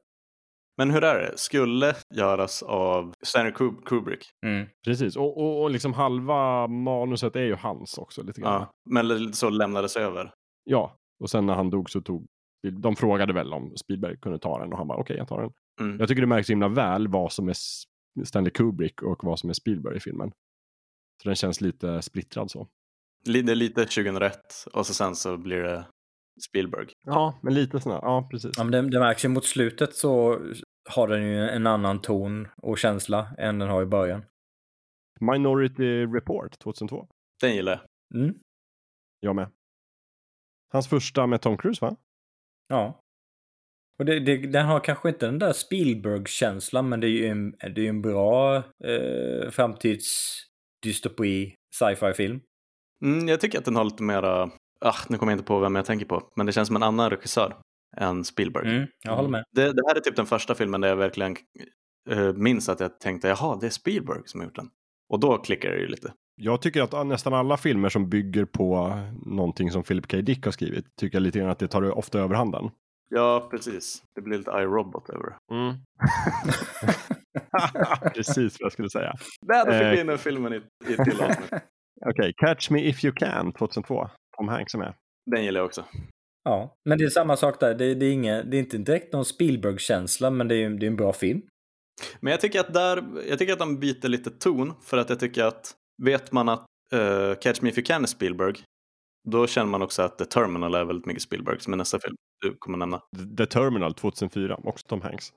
[0.81, 1.39] Men hur är det?
[1.39, 4.25] Skulle göras av Stanley Kub- Kubrick?
[4.47, 4.67] Mm.
[4.85, 8.53] Precis, och, och, och liksom halva manuset är ju hans också lite grann.
[8.61, 8.71] Ja.
[8.91, 10.33] Men så lämnades över?
[10.65, 12.27] Ja, och sen när han dog så tog
[12.73, 15.53] de frågade väl om Spielberg kunde ta den och han bara okej, jag tar den.
[15.81, 15.99] Mm.
[15.99, 17.57] Jag tycker det märks himla väl vad som är
[18.25, 20.33] Stanley Kubrick och vad som är Spielberg i filmen.
[21.23, 22.69] Så den känns lite splittrad så.
[23.25, 24.37] Det är lite 2001
[24.73, 25.85] och så sen så blir det
[26.43, 26.87] Spielberg.
[27.07, 27.99] Ja, men lite sådär.
[28.03, 28.53] Ja, precis.
[28.57, 30.41] Ja, men det, det märks ju mot slutet så
[30.89, 34.25] har den ju en annan ton och känsla än den har i början.
[35.21, 37.09] Minority Report 2002.
[37.41, 37.81] Den gillar jag.
[38.21, 38.35] Mm.
[39.21, 39.51] Jag med.
[40.73, 41.97] Hans första med Tom Cruise va?
[42.69, 43.01] Ja.
[43.99, 47.51] Och det, det, den har kanske inte den där Spielberg-känslan, men det är ju en,
[47.51, 52.41] det är ju en bra eh, framtidsdystopi sci-fi-film.
[53.05, 54.51] Mm, jag tycker att den har lite mera,
[54.81, 56.83] ah, nu kommer jag inte på vem jag tänker på, men det känns som en
[56.83, 57.57] annan regissör
[57.97, 58.77] än Spielberg.
[58.77, 59.45] Mm, jag håller med.
[59.51, 61.37] Det, det här är typ den första filmen där jag verkligen
[62.11, 64.71] eh, minns att jag tänkte, jaha, det är Spielberg som har gjort den.
[65.13, 66.13] Och då klickar det ju lite.
[66.43, 70.17] Jag tycker att nästan alla filmer som bygger på någonting som Philip K.
[70.17, 72.71] Dick har skrivit tycker jag lite grann att det tar ofta överhanden.
[73.15, 74.03] Ja, precis.
[74.15, 75.37] Det blir lite iRobot över.
[75.53, 75.75] Mm.
[78.15, 79.15] Precis vad jag skulle säga.
[79.47, 81.21] Där då fick vi in den filmen i, i till.
[82.07, 84.11] Okej, Catch Me If You Can 2002.
[84.41, 84.95] Tom Hanks är med.
[85.31, 85.85] Den gillar jag också.
[86.45, 87.75] Ja, men det är samma sak där.
[87.75, 90.91] Det, det, är, inga, det är inte direkt någon Spielberg-känsla, men det är, det är
[90.91, 91.43] en bra film.
[92.21, 95.21] Men jag tycker att där, jag tycker att de byter lite ton för att jag
[95.21, 98.55] tycker att vet man att eh, Catch Me If You Can är Spielberg
[99.29, 102.17] då känner man också att The Terminal är väldigt mycket Spielberg som är nästa film
[102.41, 103.03] du kommer nämna.
[103.37, 105.33] The Terminal 2004, också Tom Hanks.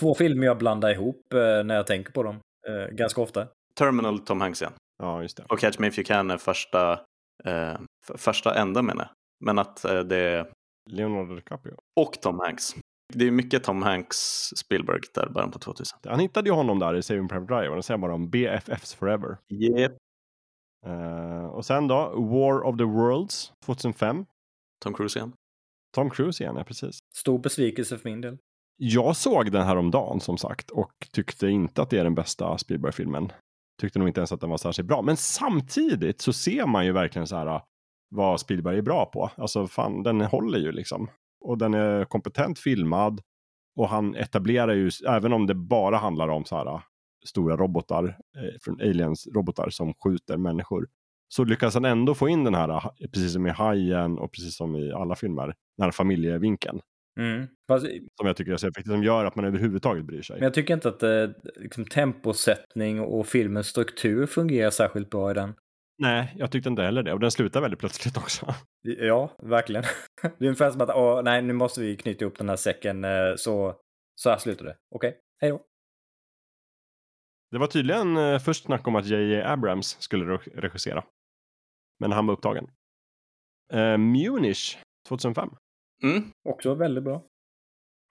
[0.00, 2.40] Två filmer jag blandar ihop eh, när jag tänker på dem.
[2.68, 3.46] Eh, ganska ofta.
[3.78, 4.72] Terminal Tom Hanks igen.
[5.02, 5.44] Ja, just det.
[5.48, 7.00] Och Catch Me If You Can är första,
[8.14, 9.10] första enda menar jag.
[9.44, 10.50] Men att eh, det är
[10.90, 11.74] Leonardo DiCaprio.
[12.00, 12.74] och Tom Hanks.
[13.14, 14.16] Det är mycket Tom Hanks
[14.56, 15.98] Spielberg där början på 2000.
[16.04, 19.36] Han hittade ju honom där i Saving Private Ryan och säger bara om BFFs Forever.
[19.50, 19.92] Yep.
[20.86, 24.26] Eh, och sen då, War of the Worlds 2005.
[24.84, 25.32] Tom Cruise igen.
[25.94, 26.98] Tom Cruise igen, ja precis.
[27.14, 28.38] Stor besvikelse för min del.
[28.76, 32.14] Jag såg den här om dagen som sagt och tyckte inte att det är den
[32.14, 33.32] bästa Spielberg-filmen.
[33.80, 35.02] Tyckte nog inte ens att den var särskilt bra.
[35.02, 37.62] Men samtidigt så ser man ju verkligen så här uh,
[38.08, 39.30] vad Spielberg är bra på.
[39.36, 41.08] Alltså fan, den håller ju liksom.
[41.40, 43.20] Och den är kompetent filmad.
[43.76, 46.80] Och han etablerar ju, även om det bara handlar om så här uh,
[47.26, 50.86] stora robotar, eh, från aliens-robotar som skjuter människor.
[51.28, 54.56] Så lyckas han ändå få in den här, uh, precis som i Hajen och precis
[54.56, 56.80] som i alla filmer, den här familjevinkeln.
[57.20, 57.46] Mm.
[57.68, 57.86] Fast,
[58.16, 60.36] Som jag tycker är så effektivt, som gör att man överhuvudtaget bryr sig.
[60.36, 65.34] men jag tycker inte att eh, liksom, temposättning och filmens struktur fungerar särskilt bra i
[65.34, 65.54] den.
[65.98, 67.12] Nej, jag tyckte inte heller det.
[67.12, 68.54] Och den slutar väldigt plötsligt också.
[68.82, 69.82] Ja, verkligen.
[70.22, 73.04] Det är ungefär som att, åh, nej, nu måste vi knyta ihop den här säcken,
[73.04, 73.76] eh, så,
[74.14, 74.76] så här slutar det.
[74.94, 75.64] Okej, hej då.
[77.50, 79.42] Det var tydligen eh, först snack om att J.J.
[79.42, 81.04] Abrams skulle re- regissera.
[82.00, 82.70] Men han var upptagen.
[83.72, 85.50] Eh, Munich 2005
[86.02, 86.22] Mm.
[86.48, 87.22] Också väldigt bra.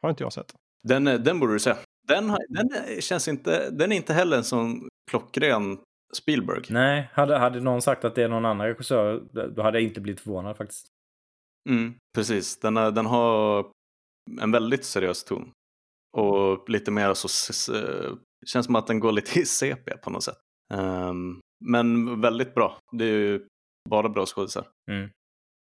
[0.01, 0.53] har inte jag sett.
[0.83, 1.75] Den, eh, den borde du se.
[2.07, 5.79] Den, den känns inte, den är inte heller en sån klockren
[6.15, 6.61] Spielberg.
[6.69, 9.23] Nej, hade, hade någon sagt att det är någon annan regissör,
[9.55, 10.87] då hade jag inte blivit förvånad faktiskt.
[11.69, 13.65] Mm, precis, den, är, den har
[14.41, 15.51] en väldigt seriös ton.
[16.17, 18.13] Och lite mer så, eh,
[18.45, 20.37] känns som att den går lite i CP på något sätt.
[20.73, 22.77] Ehm, men väldigt bra.
[22.91, 23.47] Det är ju
[23.89, 24.67] bara bra skådisar.
[24.91, 25.09] Mm.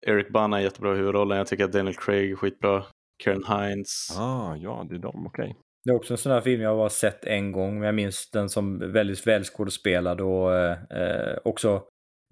[0.08, 1.38] Eric Bana är jättebra i huvudrollen.
[1.38, 2.84] Jag tycker att Daniel Craig är skitbra.
[3.24, 4.18] Karen Hines.
[4.18, 5.56] Ah, ja, det är de, okej.
[5.86, 8.30] Det är också en sån här film jag bara sett en gång, men jag minns
[8.32, 11.84] den som väldigt välskådespelad och eh, också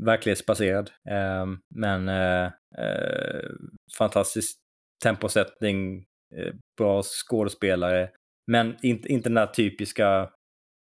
[0.04, 0.92] verklighetsbaserad.
[1.10, 2.52] Ehm, eh, men eh,
[3.98, 4.58] fantastisk
[5.04, 6.06] temposättning,
[6.36, 8.10] eh, bra skådespelare,
[8.52, 10.30] men inte, inte den där typiska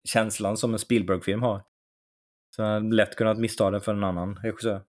[0.08, 1.62] känslan som en Spielberg-film har.
[2.56, 4.82] Så jag hade lätt kunnat missta den för en annan regissör.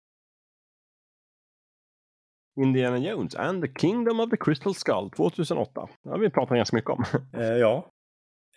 [2.62, 5.88] Indiana Jones and the Kingdom of the Crystal Skull 2008.
[6.04, 7.04] Det har vi pratat ganska mycket om.
[7.40, 7.90] Eh, ja.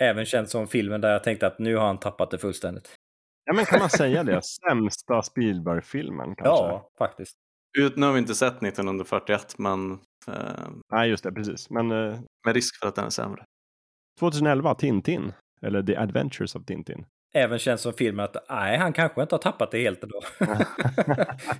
[0.01, 2.95] Även känd som filmen där jag tänkte att nu har han tappat det fullständigt.
[3.45, 4.41] ja, men kan man säga det?
[4.45, 6.65] Sämsta Spielberg-filmen kanske?
[6.65, 7.37] Ja, faktiskt.
[7.79, 9.93] Ut, nu har vi inte sett 1941 men
[10.29, 11.71] eh, Nej, just det, precis.
[11.71, 13.45] Men eh, med risk för att den är sämre.
[14.21, 15.33] 2011, Tintin.
[15.63, 17.07] Eller The Adventures of Tintin.
[17.37, 20.21] Även känns som filmen att nej, han kanske inte har tappat det helt ändå.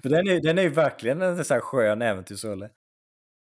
[0.03, 2.71] För den är, den är ju verkligen en sån här skön äventyrsrulle.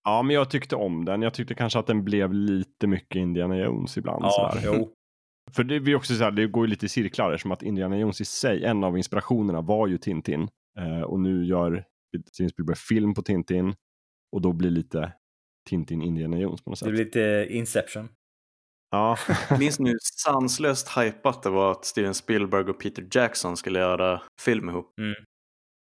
[0.04, 1.22] Ja, men jag tyckte om den.
[1.22, 4.24] Jag tyckte kanske att den blev lite mycket Indiana Jones ibland.
[4.24, 4.92] Ja, jo.
[5.52, 7.98] För det, vi också så här, det går ju lite i cirklar som att Indiana
[7.98, 10.48] Jones i sig, en av inspirationerna var ju Tintin.
[10.78, 11.84] Eh, och nu gör
[12.32, 13.74] Steven Spielberg-film på Tintin
[14.32, 15.12] och då blir lite
[15.68, 16.86] Tintin Indiana Jones på något sätt.
[16.86, 18.08] Det blir lite Inception.
[18.96, 19.16] Ja.
[19.58, 24.68] Minns hur sanslöst hypat det var att Steven Spielberg och Peter Jackson skulle göra film
[24.68, 24.98] ihop?
[24.98, 25.14] Mm.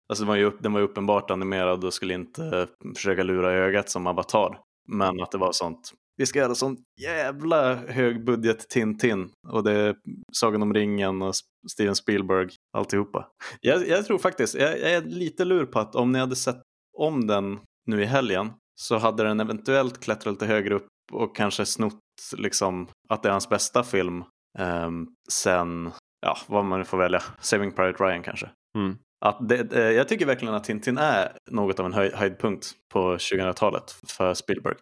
[0.08, 3.90] Alltså den var, ju, den var ju uppenbart animerad och skulle inte försöka lura ögat
[3.90, 4.58] som Avatar.
[4.88, 5.92] Men att det var sånt.
[6.16, 9.30] Vi ska göra sån jävla högbudget Tintin.
[9.48, 9.96] Och det är
[10.32, 11.34] Sagan om ringen och
[11.72, 13.28] Steven Spielberg, alltihopa.
[13.60, 16.62] Jag, jag tror faktiskt, jag, jag är lite lur på att om ni hade sett
[16.98, 21.66] om den nu i helgen så hade den eventuellt klättrat lite högre upp och kanske
[21.66, 22.00] snott
[22.36, 24.24] liksom att det är hans bästa film
[24.58, 25.90] um, sen,
[26.26, 28.50] ja vad man nu får välja, Saving Private Ryan kanske.
[28.78, 28.96] Mm.
[29.24, 33.16] Att det, eh, jag tycker verkligen att Tintin är något av en höj, höjdpunkt på
[33.16, 34.74] 2000-talet för Spielberg.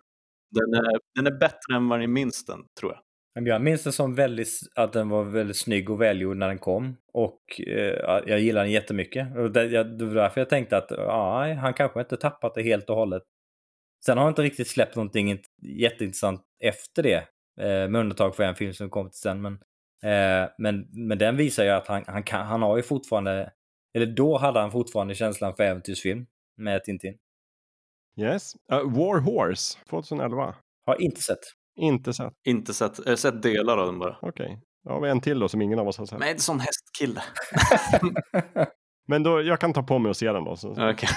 [0.50, 3.00] Den är, den är bättre än vad ni minns den, tror jag.
[3.34, 6.96] Jag minns det som väldigt, att den var väldigt snygg och välgjord när den kom.
[7.12, 9.36] Och eh, jag gillar den jättemycket.
[9.36, 12.62] Och det, jag, det var därför jag tänkte att ja, han kanske inte tappat det
[12.62, 13.22] helt och hållet.
[14.04, 17.28] Sen har han inte riktigt släppt någonting jätteintressant efter det.
[17.60, 19.42] Eh, med undantag för en film som kom till sen.
[19.42, 19.52] Men,
[20.02, 23.52] eh, men, men den visar ju att han, han, kan, han har ju fortfarande,
[23.94, 26.26] eller då hade han fortfarande känslan för äventyrsfilm
[26.56, 27.18] med Tintin.
[28.20, 28.54] Yes.
[28.72, 30.54] Uh, War Horse 2011.
[30.86, 31.38] Har inte sett.
[31.76, 32.32] Inte sett.
[32.44, 34.18] Inte sett, jag har sett delar av den bara.
[34.22, 34.46] Okej.
[34.46, 34.58] Okay.
[34.84, 36.18] Ja, vi en till då som ingen av oss har sett.
[36.18, 37.22] Men inte sån hästkille.
[39.12, 40.56] Men då, jag kan ta på mig och se den då.
[40.56, 40.70] Så.
[40.70, 41.08] Okay.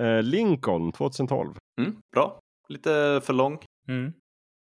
[0.00, 1.54] uh, Lincoln 2012.
[1.80, 2.40] Mm, bra.
[2.68, 3.58] Lite för lång.
[3.88, 4.12] Mm.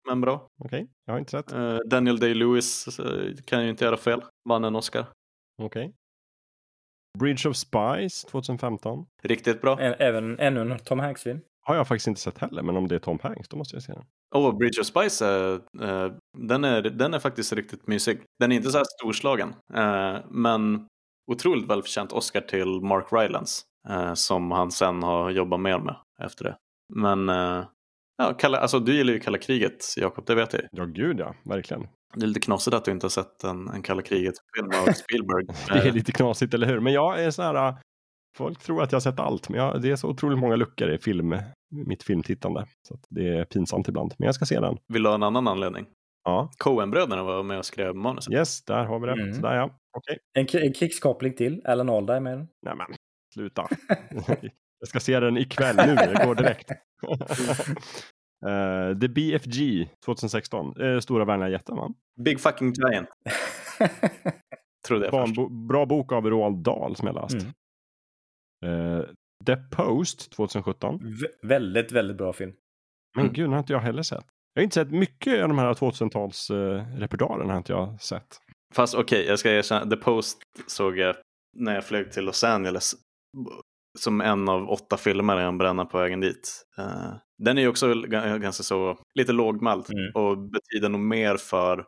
[0.08, 0.34] Men bra.
[0.64, 0.86] Okej, okay.
[1.06, 1.54] jag har inte sett.
[1.54, 4.22] Uh, Daniel Day-Lewis uh, kan ju inte göra fel.
[4.48, 5.06] Vann en Oscar.
[5.62, 5.82] Okej.
[5.82, 5.92] Okay.
[7.18, 9.06] Bridge of Spies 2015.
[9.22, 9.80] Riktigt bra.
[9.80, 11.40] Även ännu en Tom Hanks-film.
[11.64, 13.82] Har jag faktiskt inte sett heller, men om det är Tom Hanks då måste jag
[13.82, 14.04] se den.
[14.34, 18.22] Oh, Bridge of Spies, uh, uh, den, är, den är faktiskt riktigt mysig.
[18.38, 20.86] Den är inte så här storslagen, uh, men
[21.26, 23.62] otroligt välförtjänt Oscar till Mark Rylance
[24.14, 26.56] som han sen har jobbat mer med efter det.
[26.94, 27.28] Men
[28.18, 31.34] ja, kalla, alltså, du gillar ju kalla kriget, Jakob, det vet jag Ja, gud ja,
[31.44, 31.86] verkligen.
[32.14, 35.46] Det är lite knasigt att du inte har sett en, en kalla kriget-film av Spielberg.
[35.68, 36.80] det är lite knasigt, eller hur?
[36.80, 37.76] Men jag är så här,
[38.36, 40.90] folk tror att jag har sett allt, men jag, det är så otroligt många luckor
[40.90, 41.36] i film,
[41.70, 42.66] mitt filmtittande.
[42.88, 44.76] Så det är pinsamt ibland, men jag ska se den.
[44.88, 45.86] Vill du ha en annan anledning?
[46.24, 46.50] Ja.
[46.58, 48.34] Coen-bröderna var med och skrev manuset.
[48.34, 49.12] Yes, där har vi det.
[49.12, 49.40] Mm.
[49.40, 49.78] Där ja.
[49.98, 50.18] Okay.
[50.32, 52.38] En, en krigskoppling till, Alan Alda är med.
[52.38, 52.86] Nej men,
[53.34, 53.68] sluta.
[54.78, 56.70] jag ska se den ikväll nu, det går direkt.
[58.46, 61.94] Uh, The BFG 2016, uh, Stora vänliga jätten va?
[62.24, 63.08] Big fucking giant.
[64.86, 65.50] Trodde jag först.
[65.68, 67.46] Bra bok av Roald Dahl som jag läst.
[68.64, 68.80] Mm.
[68.80, 69.04] Uh,
[69.46, 71.00] The Post 2017.
[71.20, 72.52] V väldigt, väldigt bra film.
[73.14, 73.34] Men mm.
[73.34, 74.26] gud, den har inte jag heller sett.
[74.54, 78.40] Jag har inte sett mycket av de här 2000-tals uh, repertoaren har inte jag sett.
[78.74, 81.16] Fast okej, okay, jag ska erkänna, The Post såg jag
[81.56, 82.94] när jag flög till Los Angeles
[83.98, 86.66] som en av åtta filmer jag bränna på vägen dit.
[86.78, 90.12] Uh, den är ju också ganska så, lite lågmäld mm.
[90.14, 91.84] och betyder nog mer för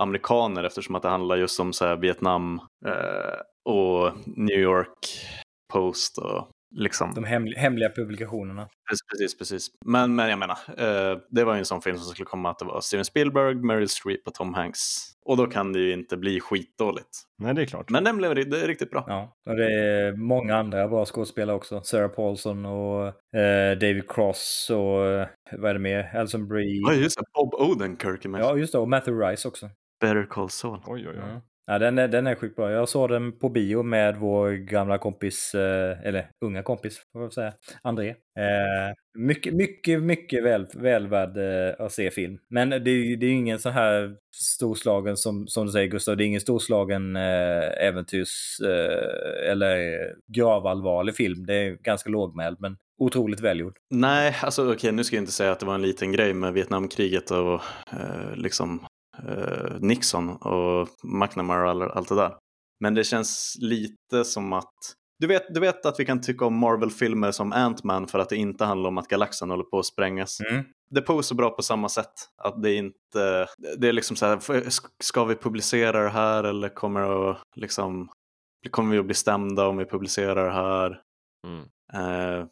[0.00, 4.98] amerikaner eftersom att det handlar just om så Vietnam uh, och New York
[5.72, 7.14] Post och liksom.
[7.14, 8.68] De hemliga, hemliga publikationerna.
[9.10, 9.70] Precis, precis.
[9.84, 12.58] Men, men jag menar, uh, det var ju en sån film som skulle komma att
[12.58, 15.12] det var Steven Spielberg, Meryl Streep och Tom Hanks.
[15.24, 17.08] Och då kan det ju inte bli skitdåligt.
[17.38, 17.90] Nej, det är klart.
[17.90, 19.04] Men den blev det är riktigt bra.
[19.08, 21.82] Ja, och det är många andra bra skådespelare också.
[21.82, 26.16] Sarah Paulson och eh, David Cross och eh, vad är det mer?
[26.16, 26.80] Alison Brie.
[26.86, 27.24] Ja, just det.
[27.34, 28.40] Bob Odenkirk är med.
[28.40, 28.78] Ja, just det.
[28.78, 29.70] Och Matthew Rice också.
[30.00, 30.78] Better Call Saul.
[30.86, 31.40] Oj, oj, oj.
[31.66, 31.78] Ja.
[31.78, 32.70] Den, är, den är sjukt bra.
[32.70, 37.32] Jag såg den på bio med vår gamla kompis, eh, eller unga kompis får jag
[37.32, 37.52] säga,
[37.82, 38.08] André.
[38.08, 42.38] Eh, mycket, mycket, mycket väl, väl värd eh, att se film.
[42.48, 46.24] Men det, det är ju ingen sån här storslagen, som, som du säger Gustav, det
[46.24, 49.76] är ingen storslagen eh, äventyrs eh, eller
[50.36, 51.46] gravallvarlig film.
[51.46, 53.76] Det är ganska lågmäld, men otroligt välgjord.
[53.90, 56.34] Nej, alltså okej, okay, nu ska jag inte säga att det var en liten grej
[56.34, 57.54] med Vietnamkriget och
[57.92, 58.86] eh, liksom
[59.18, 62.34] eh, Nixon och McNamara och allt det där.
[62.80, 64.74] Men det känns lite som att
[65.22, 68.36] du vet, du vet att vi kan tycka om Marvel-filmer som Ant-Man för att det
[68.36, 70.40] inte handlar om att galaxen håller på att sprängas.
[70.40, 70.64] Mm.
[70.90, 72.12] Det är så bra på samma sätt.
[72.42, 73.46] Att det inte,
[73.78, 74.66] det är liksom så här,
[75.02, 78.08] ska vi publicera det här eller kommer, att, liksom,
[78.70, 81.00] kommer vi att bli stämda om vi publicerar det här?
[81.46, 81.60] Mm.
[81.94, 82.46] Uh,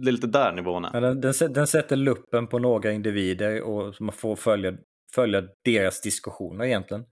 [0.00, 1.00] det är lite där nivån är.
[1.00, 4.72] Den, den, den, sätter luppen på några individer och man får följa
[5.14, 7.04] följa deras diskussioner egentligen.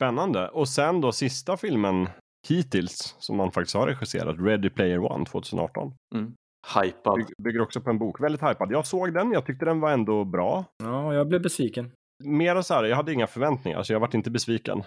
[0.00, 0.48] Spännande.
[0.48, 2.08] Och sen då sista filmen
[2.48, 5.94] hittills som man faktiskt har regisserat, Ready Player One 2018.
[6.14, 6.34] Mm.
[6.74, 7.16] Hypad.
[7.16, 8.20] By bygger också på en bok.
[8.20, 8.72] Väldigt hypad.
[8.72, 10.64] Jag såg den, jag tyckte den var ändå bra.
[10.78, 11.92] Ja, jag blev besviken.
[12.24, 14.82] Mer så här, jag hade inga förväntningar, så jag vart inte besviken.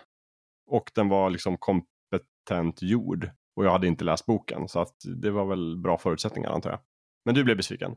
[0.70, 3.30] Och den var liksom kompetent gjord.
[3.56, 6.80] Och jag hade inte läst boken, så att det var väl bra förutsättningar antar jag.
[7.26, 7.96] Men du blev besviken?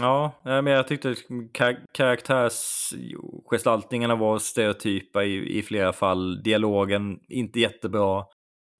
[0.00, 1.14] Ja, men jag tyckte
[1.52, 6.42] kar karaktärsgestaltningarna var stereotypa i, i flera fall.
[6.42, 8.18] Dialogen inte jättebra.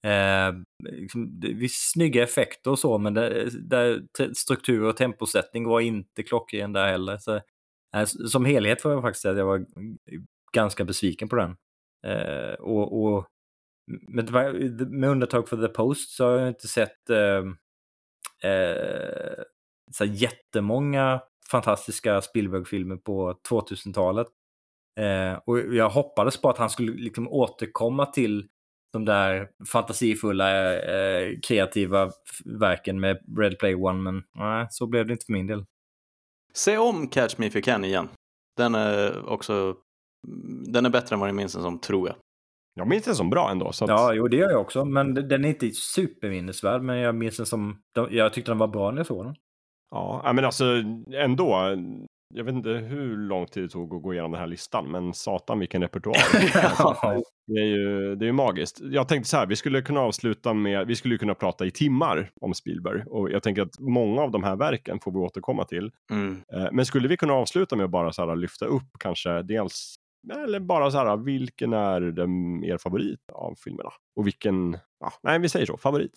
[0.06, 0.52] Eh,
[0.90, 4.02] liksom, visst snygga effekter och så, men det, där
[4.34, 7.18] struktur och temposättning var inte klockren där heller.
[7.18, 7.34] Så,
[7.97, 9.66] eh, som helhet får jag faktiskt säga att jag var
[10.52, 11.56] ganska besviken på den.
[12.06, 13.26] Eh, och, och
[14.09, 14.32] med,
[14.90, 17.43] med undantag för The Post så har jag inte sett eh,
[18.51, 19.43] eh
[19.93, 21.20] så jättemånga
[21.51, 24.27] fantastiska Spielberg-filmer på 2000-talet.
[25.01, 28.48] Eh, och jag hoppades på att han skulle liksom återkomma till
[28.93, 32.10] de där fantasifulla, eh, kreativa
[32.44, 35.64] verken med Red Play One, men nej, så blev det inte för min del.
[36.55, 38.09] Se om Catch Me If You Can igen.
[38.56, 39.77] Den är också
[40.73, 42.16] den är bättre än vad ni minns den som, tror jag.
[42.74, 43.73] Jag minns den som bra ändå.
[43.73, 43.90] Så att...
[43.90, 44.85] Ja, jo, det gör jag också.
[44.85, 46.82] Men den är inte superminnesvärd.
[46.82, 47.82] Men jag minns den som...
[48.10, 49.35] Jag tyckte den var bra när jag såg den.
[49.93, 50.64] Ja, men alltså
[51.14, 51.77] ändå.
[52.35, 55.14] Jag vet inte hur lång tid det tog att gå igenom den här listan, men
[55.14, 56.16] satan vilken repertoar.
[56.78, 57.23] ja.
[57.47, 58.81] Det är ju det är magiskt.
[58.81, 62.31] Jag tänkte så här, vi skulle kunna avsluta med, vi skulle kunna prata i timmar
[62.40, 65.90] om Spielberg och jag tänker att många av de här verken får vi återkomma till.
[66.10, 66.43] Mm.
[66.52, 69.94] Eh, men skulle vi kunna avsluta med att bara så här lyfta upp kanske dels
[70.31, 73.90] eller bara så här, vilken är den, er favorit av filmerna?
[74.16, 76.12] Och vilken, ja, nej vi säger så, favorit.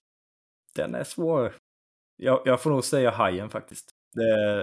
[0.76, 1.54] Den är svår.
[2.18, 3.90] Jag, jag får nog säga Hajen faktiskt.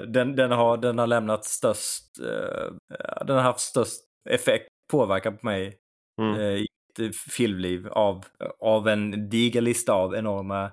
[0.07, 2.73] Den, den, har, den har lämnat störst, uh,
[3.27, 4.01] den har haft störst
[4.31, 5.79] effekt, påverkan på mig
[6.23, 6.41] mm.
[6.41, 6.67] uh, i
[7.01, 8.25] ett filmliv av,
[8.61, 10.73] av en diger lista av enorma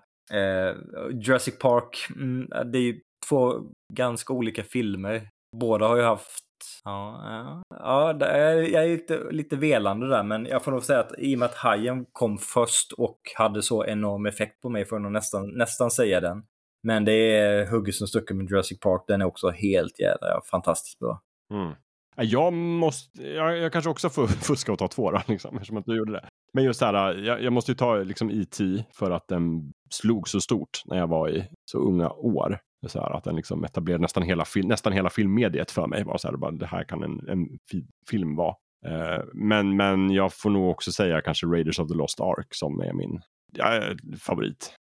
[1.12, 3.00] Jurassic Park, mm, det är ju
[3.30, 3.54] två
[3.94, 5.30] ganska olika filmer.
[5.58, 6.44] Båda har ju haft
[6.84, 7.64] Ja, ja.
[7.70, 8.28] ja
[8.58, 11.46] jag är lite, lite velande där, men jag får nog säga att i och med
[11.46, 15.58] att Hajen kom först och hade så enorm effekt på mig får jag nog nästan,
[15.58, 16.44] nästan säga den.
[16.84, 21.00] Men det är hugget som stucken med Jurassic Park, den är också helt jävla fantastiskt
[21.00, 21.22] bra.
[21.54, 21.74] Mm.
[22.22, 25.86] Jag måste, jag, jag, kanske också får fuska och ta två då, liksom, eftersom att
[25.86, 26.28] du gjorde det.
[26.54, 29.74] Men just det här, jag, jag måste ju ta liksom IT e för att den
[29.90, 32.60] slog så stort när jag var i så unga år.
[32.88, 36.04] Så här, att den liksom etablerade nästan hela, fil nästan hela filmmediet för mig.
[36.04, 38.56] Var så här, bara, det här kan en, en fi film vara.
[38.88, 42.80] Uh, men, men jag får nog också säga kanske Raiders of the Lost Ark som
[42.80, 43.22] är min
[43.54, 43.82] ja,
[44.20, 44.74] favorit.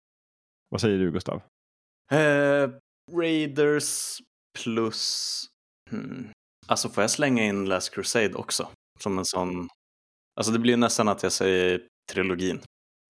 [0.70, 1.42] Vad säger du Gustav?
[2.14, 2.70] Uh,
[3.18, 4.18] Raiders
[4.60, 5.46] plus...
[5.90, 6.30] Hmm.
[6.68, 8.68] Alltså får jag slänga in Last Crusade också?
[9.00, 9.68] Som en sån...
[10.36, 11.82] Alltså det blir nästan att jag säger
[12.12, 12.62] trilogin.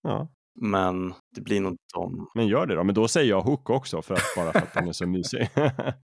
[0.03, 0.27] Ja.
[0.61, 2.27] Men det blir nog de.
[2.35, 2.83] Men gör det då.
[2.83, 5.49] Men då säger jag Hook också för att, bara för att den är så mysig.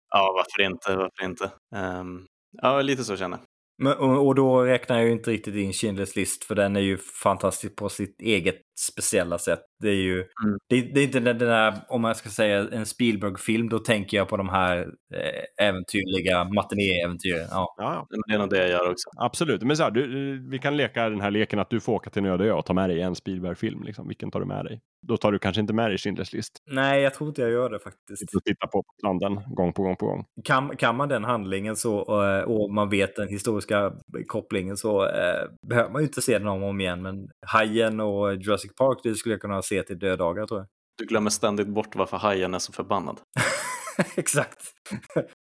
[0.10, 0.96] ja, varför inte?
[0.96, 1.52] Varför inte?
[1.76, 2.28] Um,
[2.62, 3.46] ja, lite så känner jag.
[3.78, 6.80] Men, och, och, då räknar jag ju inte riktigt in Schindler's list för den är
[6.80, 9.60] ju fantastisk på sitt eget speciella sätt.
[9.80, 10.58] Det är ju, mm.
[10.70, 14.30] det, det, är inte den där, om man ska säga en Spielberg-film, då tänker jag
[14.30, 14.78] på de här
[15.14, 17.48] eh, äventyrliga matinéäventyren.
[17.52, 17.76] Ja.
[17.78, 18.08] Ja.
[18.28, 19.10] Det är nog det jag gör också.
[19.18, 22.10] Absolut, men så här, du, vi kan leka den här leken att du får åka
[22.10, 23.84] till en öde ö och ta med dig en Spielberg-film.
[23.84, 24.08] Liksom.
[24.08, 24.82] Vilken tar du med dig?
[25.08, 26.58] Då tar du kanske inte med dig Schindler's list.
[26.72, 28.24] Nej, jag tror inte jag gör det faktiskt.
[28.32, 30.26] Du titta på stranden gång på gång på gång.
[30.44, 33.94] Kan, kan man den handlingen så och, och man vet den historiska
[34.28, 37.02] kopplingen så eh, behöver man ju inte se den om och om igen.
[37.02, 40.68] Men Hajen och Jurassic Park, det skulle jag kunna se till dödagar tror jag.
[40.98, 43.20] Du glömmer ständigt bort varför hajen är så förbannad.
[44.16, 44.62] Exakt.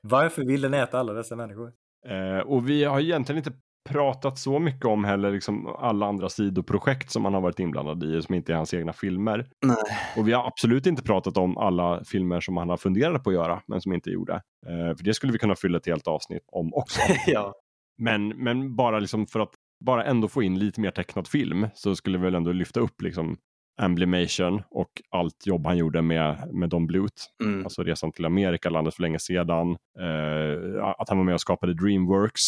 [0.01, 1.73] Varför vill den äta alla dessa människor?
[2.09, 3.53] Eh, och vi har egentligen inte
[3.87, 8.23] pratat så mycket om heller liksom alla andra sidoprojekt som han har varit inblandad i
[8.23, 9.49] som inte är hans egna filmer.
[9.67, 9.77] Nej.
[10.17, 13.35] Och vi har absolut inte pratat om alla filmer som han har funderat på att
[13.35, 14.35] göra men som inte gjorde.
[14.67, 17.01] Eh, för det skulle vi kunna fylla ett helt avsnitt om också.
[17.27, 17.55] ja.
[17.99, 19.55] Men, men bara liksom för att
[19.85, 23.03] bara ändå få in lite mer tecknad film så skulle vi väl ändå lyfta upp
[23.03, 23.37] liksom
[23.79, 27.23] Amblimation och allt jobb han gjorde med, med Don Bluth.
[27.45, 27.65] Mm.
[27.65, 29.71] Alltså resan till Amerika, landet för länge sedan.
[30.01, 32.43] Eh, att han var med och skapade Dreamworks.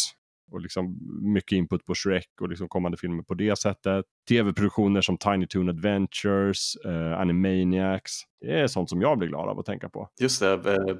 [0.51, 0.97] Och liksom
[1.33, 4.05] mycket input på Shrek och liksom kommande filmer på det sättet.
[4.29, 8.11] Tv-produktioner som Tiny Toon Adventures, eh, Animaniacs.
[8.41, 10.09] Det är sånt som jag blir glad av att tänka på.
[10.21, 10.95] Just det, eh, eh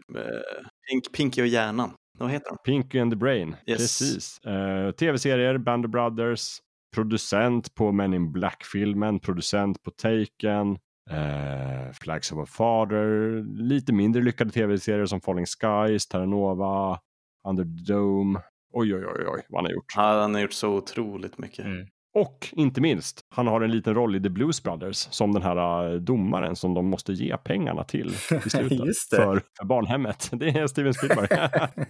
[0.89, 1.91] Pink, Pinky och hjärnan.
[2.19, 2.57] Vad heter de?
[2.65, 3.77] Pinky and the Brain, yes.
[3.77, 4.41] precis.
[4.47, 6.59] Uh, Tv-serier, Band of Brothers,
[6.95, 10.71] producent på Men in Black-filmen, producent på Taken,
[11.11, 16.99] uh, Flags of a Father, lite mindre lyckade tv-serier som Falling Skies, Terranova,
[17.47, 18.39] Under the Dome.
[18.73, 19.93] Oj, oj, oj, oj, vad han har gjort.
[19.95, 21.65] Ja, han har gjort så otroligt mycket.
[21.65, 21.87] Mm.
[22.13, 25.91] Och inte minst, han har en liten roll i The Blues Brothers som den här
[25.93, 28.09] äh, domaren som de måste ge pengarna till
[28.45, 30.29] i slutet för, för barnhemmet.
[30.33, 31.27] Det är Steven Spielberg.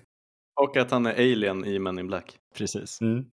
[0.60, 2.38] Och att han är alien i Men in Black.
[2.58, 3.02] Precis.
[3.02, 3.26] Mm.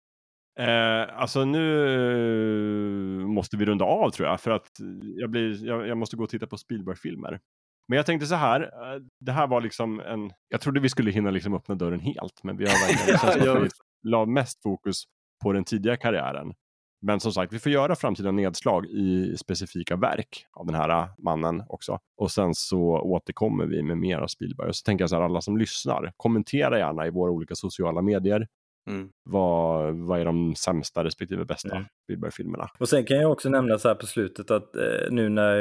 [0.60, 4.72] Eh, alltså nu måste vi runda av tror jag, för att
[5.02, 7.40] jag, blir, jag, jag måste gå och titta på Spielberg-filmer.
[7.88, 11.12] Men jag tänkte så här, eh, det här var liksom en, jag trodde vi skulle
[11.12, 14.26] hinna liksom öppna dörren helt, men vi har verkligen, det känns som att vi la
[14.26, 15.04] mest fokus
[15.44, 16.54] på den tidiga karriären.
[17.02, 21.64] Men som sagt, vi får göra framtida nedslag i specifika verk av den här mannen
[21.70, 22.00] också.
[22.18, 24.68] Och sen så återkommer vi med mer av Spielberg.
[24.68, 28.02] Och så tänker jag så här, alla som lyssnar, kommentera gärna i våra olika sociala
[28.02, 28.48] medier.
[28.90, 29.10] Mm.
[29.24, 31.86] Vad, vad är de sämsta respektive bästa mm.
[32.04, 32.70] Spielberg-filmerna?
[32.80, 35.58] Och sen kan jag också nämna så här på slutet att eh, nu när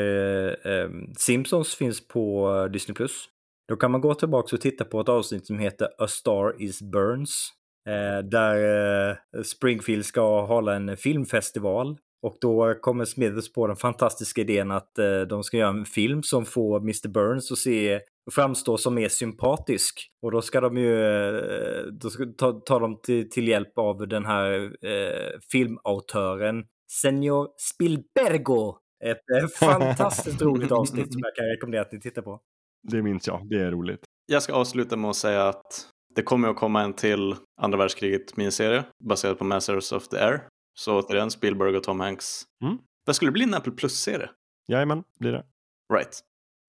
[0.67, 3.09] eh, eh Simpsons finns på Disney+,
[3.69, 6.83] då kan man gå tillbaka och titta på ett avsnitt som heter A Star Is
[6.83, 7.53] Burns.
[7.89, 8.57] Eh, där
[9.11, 11.99] eh, Springfield ska hålla en filmfestival.
[12.23, 16.23] Och då kommer Smithers på den fantastiska idén att eh, de ska göra en film
[16.23, 17.09] som får Mr.
[17.09, 18.01] Burns att se
[18.33, 20.09] framstå som mer sympatisk.
[20.23, 20.97] Och då ska de ju
[21.91, 28.77] då ska ta, ta dem till, till hjälp av den här eh, filmautören Senor Spielbergo.
[29.05, 32.41] Ett eh, fantastiskt roligt avsnitt som jag kan rekommendera att ni tittar på.
[32.83, 34.05] Det minns jag, det är roligt.
[34.27, 38.37] Jag ska avsluta med att säga att det kommer att komma en till andra världskriget
[38.37, 40.49] miniserie baserad på Masters of the Air.
[40.79, 42.43] Så återigen Spielberg och Tom Hanks.
[42.65, 42.79] Mm.
[43.07, 44.31] Vad skulle det bli en Apple Plus-serie?
[44.69, 45.45] Jajamän, blir det.
[45.95, 46.21] Right.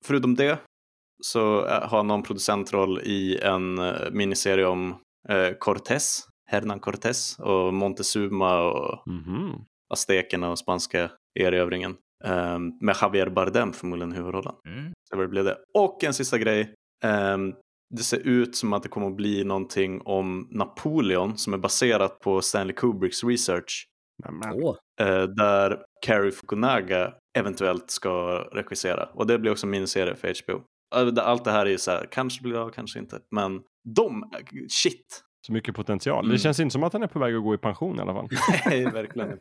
[0.06, 0.60] Förutom det
[1.24, 4.96] så eh, har någon producentroll i en eh, miniserie om
[5.30, 9.62] eh, Cortés, Hernan Cortés och Montezuma och mm -hmm.
[9.90, 11.98] aztekerna och spanska erövringen.
[12.24, 14.54] Um, med Javier Bardem förmodligen i huvudrollen.
[14.68, 14.94] Mm.
[15.10, 15.58] Så det blev det.
[15.74, 16.74] Och en sista grej.
[17.06, 17.56] Um,
[17.90, 22.20] det ser ut som att det kommer att bli någonting om Napoleon som är baserat
[22.20, 23.88] på Stanley Kubricks research.
[24.54, 24.76] Oh.
[25.36, 29.06] Där Cary Fukunaga eventuellt ska regissera.
[29.06, 30.62] Och det blir också min serie för HBO.
[31.22, 33.20] Allt det här är så här, kanske blir det av, kanske inte.
[33.32, 33.62] Men
[33.96, 34.32] de,
[34.70, 35.24] shit.
[35.48, 36.26] Så mycket potential.
[36.26, 36.32] Mm.
[36.32, 38.14] Det känns inte som att han är på väg att gå i pension i alla
[38.14, 38.30] fall.
[38.66, 39.40] Nej, verkligen.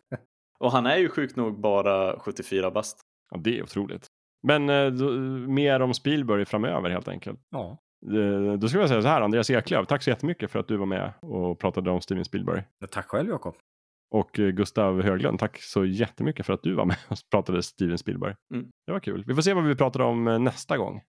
[0.58, 3.00] Och han är ju sjukt nog bara 74 bast.
[3.30, 4.06] Ja, det är otroligt.
[4.42, 5.10] Men eh, då,
[5.48, 7.40] mer om Spielberg framöver helt enkelt.
[7.50, 7.78] Ja.
[8.12, 10.76] Eh, då ska jag säga så här, Andreas Eklöf, tack så jättemycket för att du
[10.76, 12.62] var med och pratade om Steven Spielberg.
[12.78, 13.54] Ja, tack själv Jakob.
[14.10, 17.98] Och eh, Gustav Höglund, tack så jättemycket för att du var med och pratade Steven
[17.98, 18.34] Spielberg.
[18.54, 18.66] Mm.
[18.86, 19.24] Det var kul.
[19.26, 21.02] Vi får se vad vi pratar om eh, nästa gång.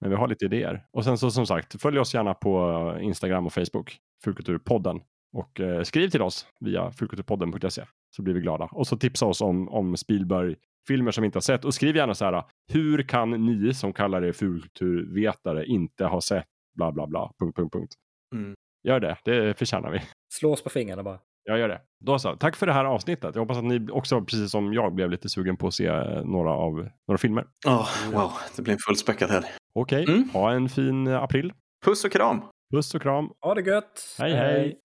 [0.00, 0.84] Men vi har lite idéer.
[0.92, 5.00] Och sen så som sagt, följ oss gärna på Instagram och Facebook, Fulkulturpodden.
[5.36, 7.84] Och eh, skriv till oss via fulkulturpodden.se
[8.16, 8.68] så blir vi glada.
[8.72, 10.56] Och så tipsa oss om, om Spielberg
[10.88, 11.64] filmer som inte har sett.
[11.64, 16.46] Och skriv gärna så här, hur kan ni som kallar er fulkulturvetare inte ha sett
[16.76, 17.94] bla bla bla, punkt, punkt, punkt.
[18.34, 18.54] Mm.
[18.88, 20.02] Gör det, det förtjänar vi.
[20.34, 21.18] Slå oss på fingrarna bara.
[21.44, 21.80] Jag gör det.
[22.04, 22.36] Då så.
[22.36, 23.34] Tack för det här avsnittet.
[23.34, 26.24] Jag hoppas att ni också, precis som jag, blev lite sugen på att se eh,
[26.24, 27.46] några av några filmer.
[27.66, 29.46] Oh, wow, det blir en fullspäckad helg.
[29.74, 30.14] Okej, okay.
[30.14, 30.28] mm.
[30.28, 31.52] ha en fin april.
[31.84, 32.42] Puss och kram.
[32.74, 33.30] Puss och kram.
[33.40, 34.16] Ha det gött.
[34.18, 34.32] hej.
[34.32, 34.60] hej.
[34.60, 34.78] hej.